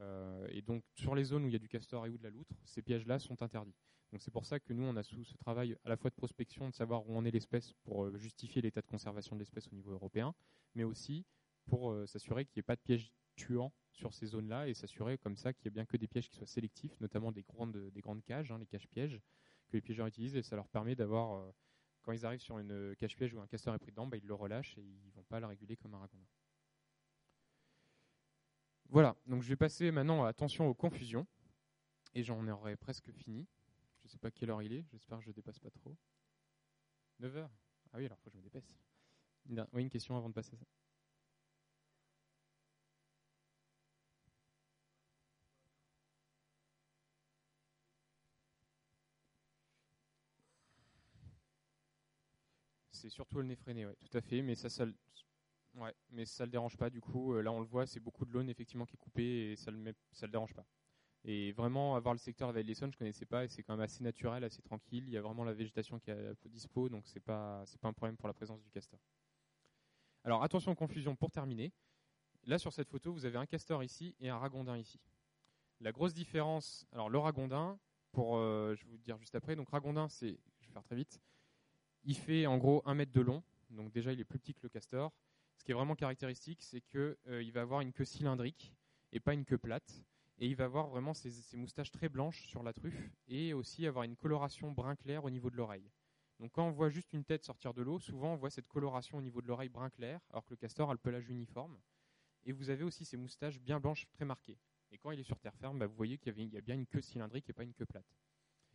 [0.00, 2.22] Euh, et donc sur les zones où il y a du castor et ou de
[2.22, 3.74] la loutre, ces pièges-là sont interdits.
[4.12, 6.14] Donc c'est pour ça que nous on a sous ce travail à la fois de
[6.14, 9.74] prospection, de savoir où en est l'espèce pour justifier l'état de conservation de l'espèce au
[9.74, 10.34] niveau européen,
[10.74, 11.26] mais aussi
[11.66, 15.36] pour s'assurer qu'il n'y ait pas de pièges tuants sur ces zones-là et s'assurer comme
[15.36, 18.00] ça qu'il n'y a bien que des pièges qui soient sélectifs, notamment des grandes, des
[18.00, 19.20] grandes cages, hein, les caches-pièges,
[19.68, 21.52] que les piégeurs utilisent et ça leur permet d'avoir, euh,
[22.02, 24.34] quand ils arrivent sur une cache-piège où un castor est pris dedans, bah, ils le
[24.34, 26.26] relâchent et ils ne vont pas le réguler comme un ragondin.
[28.90, 31.26] Voilà, donc je vais passer maintenant à attention aux confusions
[32.14, 33.46] et j'en aurai presque fini.
[34.00, 35.96] Je ne sais pas quelle heure il est, j'espère que je ne dépasse pas trop.
[37.20, 37.50] 9 heures?
[37.92, 38.74] Ah oui, alors il faut que je me dépêche.
[39.72, 40.64] Oui, une question avant de passer à ça.
[52.92, 54.42] C'est surtout le nez freiné, ouais, tout à fait.
[54.42, 54.84] Mais ça, ça,
[55.78, 56.90] ouais, mais ça le dérange pas.
[56.90, 59.56] Du coup, là, on le voit, c'est beaucoup de l'aune effectivement qui est coupée et
[59.56, 60.66] ça le, ça le dérange pas.
[61.24, 64.02] Et vraiment, avoir le secteur de Valley je connaissais pas et c'est quand même assez
[64.04, 65.04] naturel, assez tranquille.
[65.06, 67.88] Il y a vraiment la végétation qui est à dispo, donc c'est pas c'est pas
[67.88, 69.00] un problème pour la présence du castor.
[70.24, 71.72] Alors attention confusion pour terminer.
[72.44, 75.00] Là sur cette photo, vous avez un castor ici et un ragondin ici.
[75.80, 77.78] La grosse différence, alors le ragondin,
[78.12, 79.56] pour euh, je vais vous dire juste après.
[79.56, 81.20] Donc ragondin, c'est, je vais faire très vite.
[82.04, 84.60] Il fait en gros un mètre de long, donc déjà il est plus petit que
[84.62, 85.12] le castor.
[85.58, 88.72] Ce qui est vraiment caractéristique, c'est qu'il euh, va avoir une queue cylindrique
[89.10, 90.04] et pas une queue plate
[90.38, 94.04] et il va avoir vraiment ses, moustaches très blanches sur la truffe et aussi avoir
[94.04, 95.90] une coloration brun clair au niveau de l'oreille.
[96.38, 99.18] Donc quand on voit juste une tête sortir de l'eau, souvent on voit cette coloration
[99.18, 101.76] au niveau de l'oreille brun clair, alors que le castor a le pelage uniforme.
[102.44, 104.60] Et vous avez aussi ses moustaches bien blanches très marquées.
[104.92, 106.86] Et quand il est sur terre ferme, bah, vous voyez qu'il y, a bien une
[106.86, 108.16] queue cylindrique et pas une queue plate.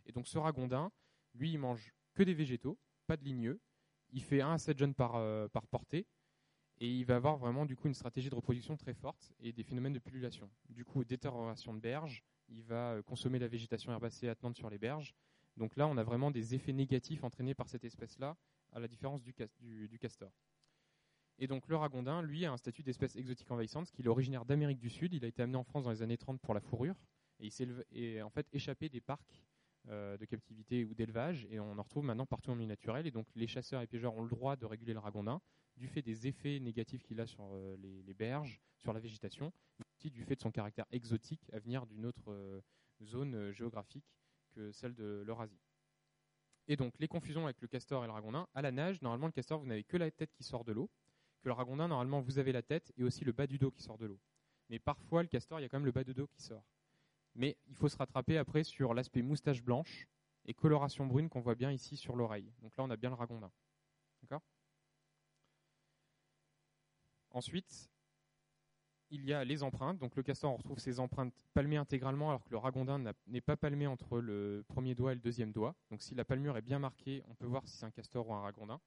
[0.05, 0.91] Et donc ce ragondin,
[1.33, 2.77] lui, il mange que des végétaux,
[3.07, 3.61] pas de ligneux.
[4.09, 6.05] Il fait 1 à 7 jeunes par, euh, par portée
[6.79, 9.63] et il va avoir vraiment du coup une stratégie de reproduction très forte et des
[9.63, 10.49] phénomènes de pullulation.
[10.69, 14.77] Du coup, détérioration de berges, il va euh, consommer la végétation herbacée attenante sur les
[14.77, 15.13] berges.
[15.57, 18.35] Donc là, on a vraiment des effets négatifs entraînés par cette espèce-là,
[18.71, 19.33] à la différence du,
[19.99, 20.31] castor.
[21.37, 24.79] Et donc le ragondin, lui, a un statut d'espèce exotique envahissante, qui est originaire d'Amérique
[24.79, 25.13] du Sud.
[25.13, 26.95] Il a été amené en France dans les années 30 pour la fourrure,
[27.39, 29.43] et il s'est en fait échappé des parcs
[29.89, 33.05] euh, de captivité ou d'élevage, et on en retrouve maintenant partout en milieu naturel.
[33.05, 35.39] Et donc les chasseurs et pêcheurs ont le droit de réguler le ragondin
[35.77, 39.85] du fait des effets négatifs qu'il a sur euh, les, berges, sur la végétation, mais
[39.97, 42.61] aussi du fait de son caractère exotique à venir d'une autre euh,
[43.01, 44.05] zone euh, géographique
[44.51, 45.59] que celle de l'Eurasie.
[46.67, 49.33] Et donc les confusions avec le castor et le ragondin, à la nage, normalement le
[49.33, 50.89] castor, vous n'avez que la tête qui sort de l'eau,
[51.43, 53.83] que le ragondin, normalement, vous avez la tête et aussi le bas du dos qui
[53.83, 54.19] sort de l'eau.
[54.69, 56.63] Mais parfois, le castor, il y a quand même le bas de dos qui sort.
[57.35, 60.07] Mais il faut se rattraper après sur l'aspect moustache blanche
[60.45, 62.51] et coloration brune qu'on voit bien ici sur l'oreille.
[62.61, 63.51] Donc là, on a bien le ragondin.
[64.21, 64.41] D'accord?
[67.33, 67.91] Ensuite,
[69.09, 69.99] il y a les empreintes.
[69.99, 73.55] Donc le castor, on retrouve ses empreintes palmées intégralement, alors que le ragondin n'est pas
[73.55, 75.75] palmé entre le premier doigt et le deuxième doigt.
[75.91, 78.33] Donc si la palmure est bien marquée, on peut voir si c'est un castor ou
[78.33, 78.79] un ragondin.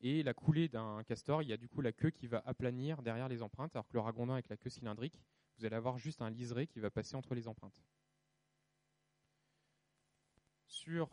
[0.00, 3.02] Et la coulée d'un castor, il y a du coup la queue qui va aplanir
[3.02, 5.20] derrière les empreintes, alors que le ragondin avec la queue cylindrique,
[5.56, 7.84] vous allez avoir juste un liseré qui va passer entre les empreintes.
[10.66, 11.08] Sur,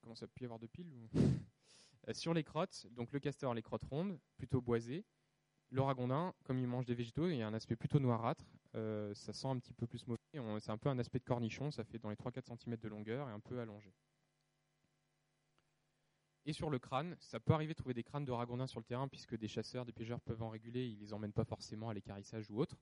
[0.00, 0.90] comment ça peut y avoir de piles
[2.12, 5.04] Sur les crottes, donc le castor, les crottes rondes, plutôt boisées,
[5.72, 8.44] le ragondin, comme il mange des végétaux, il a un aspect plutôt noirâtre.
[8.74, 10.20] Euh, ça sent un petit peu plus mauvais.
[10.60, 11.70] C'est un peu un aspect de cornichon.
[11.70, 13.94] Ça fait dans les 3-4 cm de longueur et un peu allongé.
[16.44, 18.84] Et sur le crâne, ça peut arriver de trouver des crânes de ragondin sur le
[18.84, 20.86] terrain puisque des chasseurs, des piégeurs peuvent en réguler.
[20.86, 22.76] Ils les emmènent pas forcément à l'écarissage ou autre.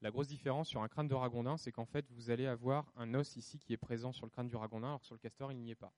[0.00, 3.12] La grosse différence sur un crâne de ragondin, c'est qu'en fait, vous allez avoir un
[3.12, 5.52] os ici qui est présent sur le crâne du ragondin, alors que sur le castor,
[5.52, 5.92] il n'y est pas.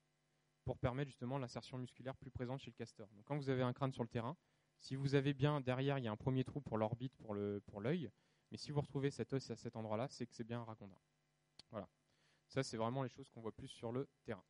[0.65, 3.09] Pour permettre justement l'insertion musculaire plus présente chez le castor.
[3.15, 4.37] Donc quand vous avez un crâne sur le terrain,
[4.83, 7.61] si vous avez bien derrière, il y a un premier trou pour l'orbite, pour l'œil.
[7.67, 7.81] Pour
[8.51, 10.99] mais si vous retrouvez cet os à cet endroit-là, c'est que c'est bien un ragondin.
[11.71, 11.89] Voilà.
[12.49, 14.45] Ça, c'est vraiment les choses qu'on voit plus sur le terrain.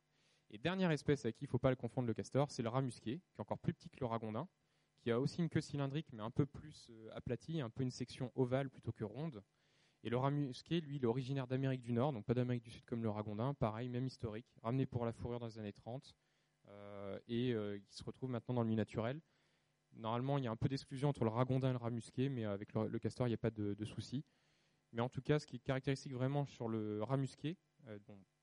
[0.49, 2.69] Et dernière espèce avec qui il ne faut pas le confondre le castor, c'est le
[2.69, 4.47] rat musqué, qui est encore plus petit que le ragondin,
[4.97, 7.91] qui a aussi une queue cylindrique, mais un peu plus euh, aplatie, un peu une
[7.91, 9.43] section ovale plutôt que ronde.
[10.03, 12.71] Et le rat musqué, lui, il est originaire d'Amérique du Nord, donc pas d'Amérique du
[12.71, 16.15] Sud comme le ragondin, pareil, même historique, ramené pour la fourrure dans les années 30,
[16.69, 19.21] euh, et euh, qui se retrouve maintenant dans le milieu naturel.
[19.95, 22.45] Normalement, il y a un peu d'exclusion entre le ragondin et le rat musqué, mais
[22.45, 24.23] avec le, castor, il n'y a pas de, souci.
[24.91, 27.57] Mais en tout cas, ce qui est caractéristique vraiment sur le rat musqué,
[27.87, 27.99] euh,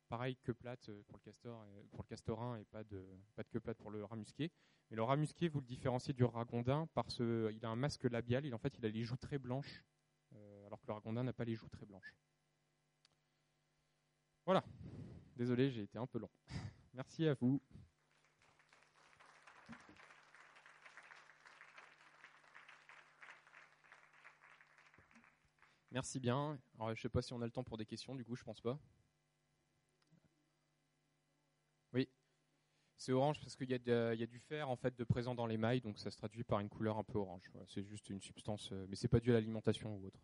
[0.08, 3.06] pareil que plate euh, pour le castor, pour le castorin et pas de
[3.36, 4.50] pas de queue plate pour le rat musqué.
[4.90, 8.44] Mais le rat musqué, vous le différenciez du ragondin parce qu'il a un masque labial.
[8.44, 9.84] Il en fait, il a les joues très blanches,
[10.34, 12.12] euh, alors que le ragondin n'a pas les joues très blanches.
[14.44, 14.64] Voilà.
[15.36, 16.30] Désolé, j'ai été un peu long.
[16.92, 17.62] Merci à vous.
[25.90, 26.58] Merci bien.
[26.78, 28.44] Je ne sais pas si on a le temps pour des questions, du coup, je
[28.44, 28.78] pense pas.
[31.92, 32.08] Oui.
[32.96, 35.80] C'est orange parce qu'il y, a du fer en fait de présent dans les mailles,
[35.80, 37.50] donc ça se traduit par une couleur un peu orange.
[37.66, 40.20] c'est juste une substance, euh, mais c'est pas dû à l'alimentation ou autre.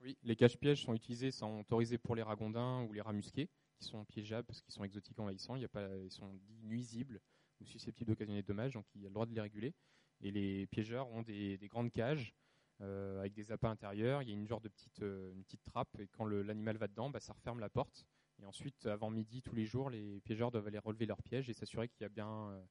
[0.00, 3.84] Oui, les caches-pièges sont utilisés, sont autorisés pour les ragondins ou les rats musqués, qui
[3.84, 5.54] sont piégeables parce qu'ils sont exotiques envahissants.
[5.54, 7.20] Il a pas, ils sont dits nuisibles
[7.60, 9.74] ou susceptibles d'occasionner des dommages, donc il y a le droit de les réguler.
[10.22, 12.34] Et les piégeurs ont des, grandes cages
[12.80, 14.22] euh, avec des appâts intérieurs.
[14.22, 16.88] Il y a une genre de petite, euh, une petite trappe et quand l'animal va
[16.88, 18.06] dedans, bah, ça referme la porte.
[18.40, 21.52] Et ensuite, avant midi, tous les jours, les piégeurs doivent aller relever leur piège et
[21.52, 22.62] s'assurer qu'il y a bien euh,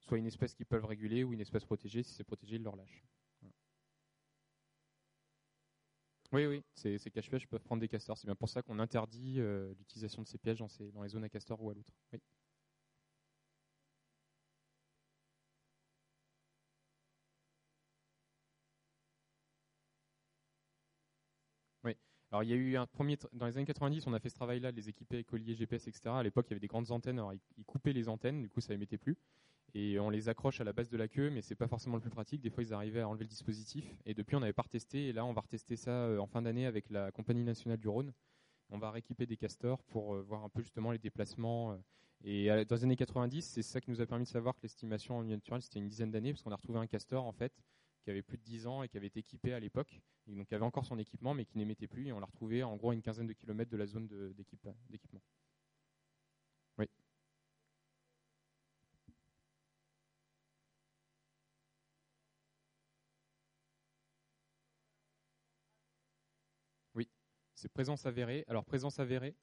[0.00, 2.02] soit une espèce qu'ils peuvent réguler ou une espèce protégée.
[2.02, 3.04] Si c'est protégé, ils leur lâchent.
[6.32, 8.18] Oui, oui, ces, cache-pièges peuvent prendre des castors.
[8.18, 9.38] C'est bien pour ça qu'on interdit
[9.78, 10.58] l'utilisation de ces pièges
[10.92, 11.92] dans les zones à castors ou à loutre.
[12.12, 12.20] Oui.
[21.84, 21.96] Oui.
[22.36, 24.34] Alors il y a eu un premier dans les années 90, on a fait ce
[24.34, 26.10] travail-là, les avec colliers GPS, etc.
[26.16, 28.60] À l'époque, il y avait des grandes antennes, alors ils, coupaient les antennes, du coup
[28.60, 29.16] ça émettait plus.
[29.72, 32.02] Et on les accroche à la base de la queue, mais c'est pas forcément le
[32.02, 32.42] plus pratique.
[32.42, 33.96] Des fois, ils arrivaient à enlever le dispositif.
[34.04, 35.08] Et depuis, on n'avait pas retesté.
[35.08, 37.88] Et là, on va retester ça euh, en fin d'année avec la Compagnie nationale du
[37.88, 38.12] Rhône.
[38.68, 41.72] On va rééquiper des castors pour euh, voir un peu justement les déplacements.
[41.72, 41.76] Euh.
[42.22, 45.16] Et dans les années 90, c'est ça qui nous a permis de savoir que l'estimation
[45.16, 47.52] en milieu naturel, c'était une dizaine d'années, parce qu'on a retrouvé un castor en fait
[48.06, 50.54] qui avait plus de 10 ans et qui avait été équipé à l'époque, donc qui
[50.54, 52.94] avait encore son équipement mais qui n'émettait plus, et on l'a retrouvé en gros à
[52.94, 54.76] une quinzaine de kilomètres de la zone d'équipement.
[56.78, 56.88] Oui.
[66.94, 67.08] Oui,
[67.54, 68.44] c'est présence avérée.
[68.46, 69.34] Alors présence avérée?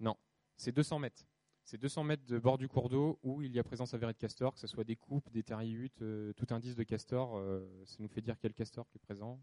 [0.00, 0.16] Non,
[0.56, 1.26] c'est 200 mètres.
[1.66, 4.18] C'est 200 mètres de bord du cours d'eau où il y a présence avérée de
[4.18, 7.36] castor, que ce soit des coupes, des terriutes, euh, tout indice de castor.
[7.36, 9.40] Euh, ça nous fait dire quel castor qui est présent.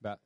[0.00, 0.18] Bah,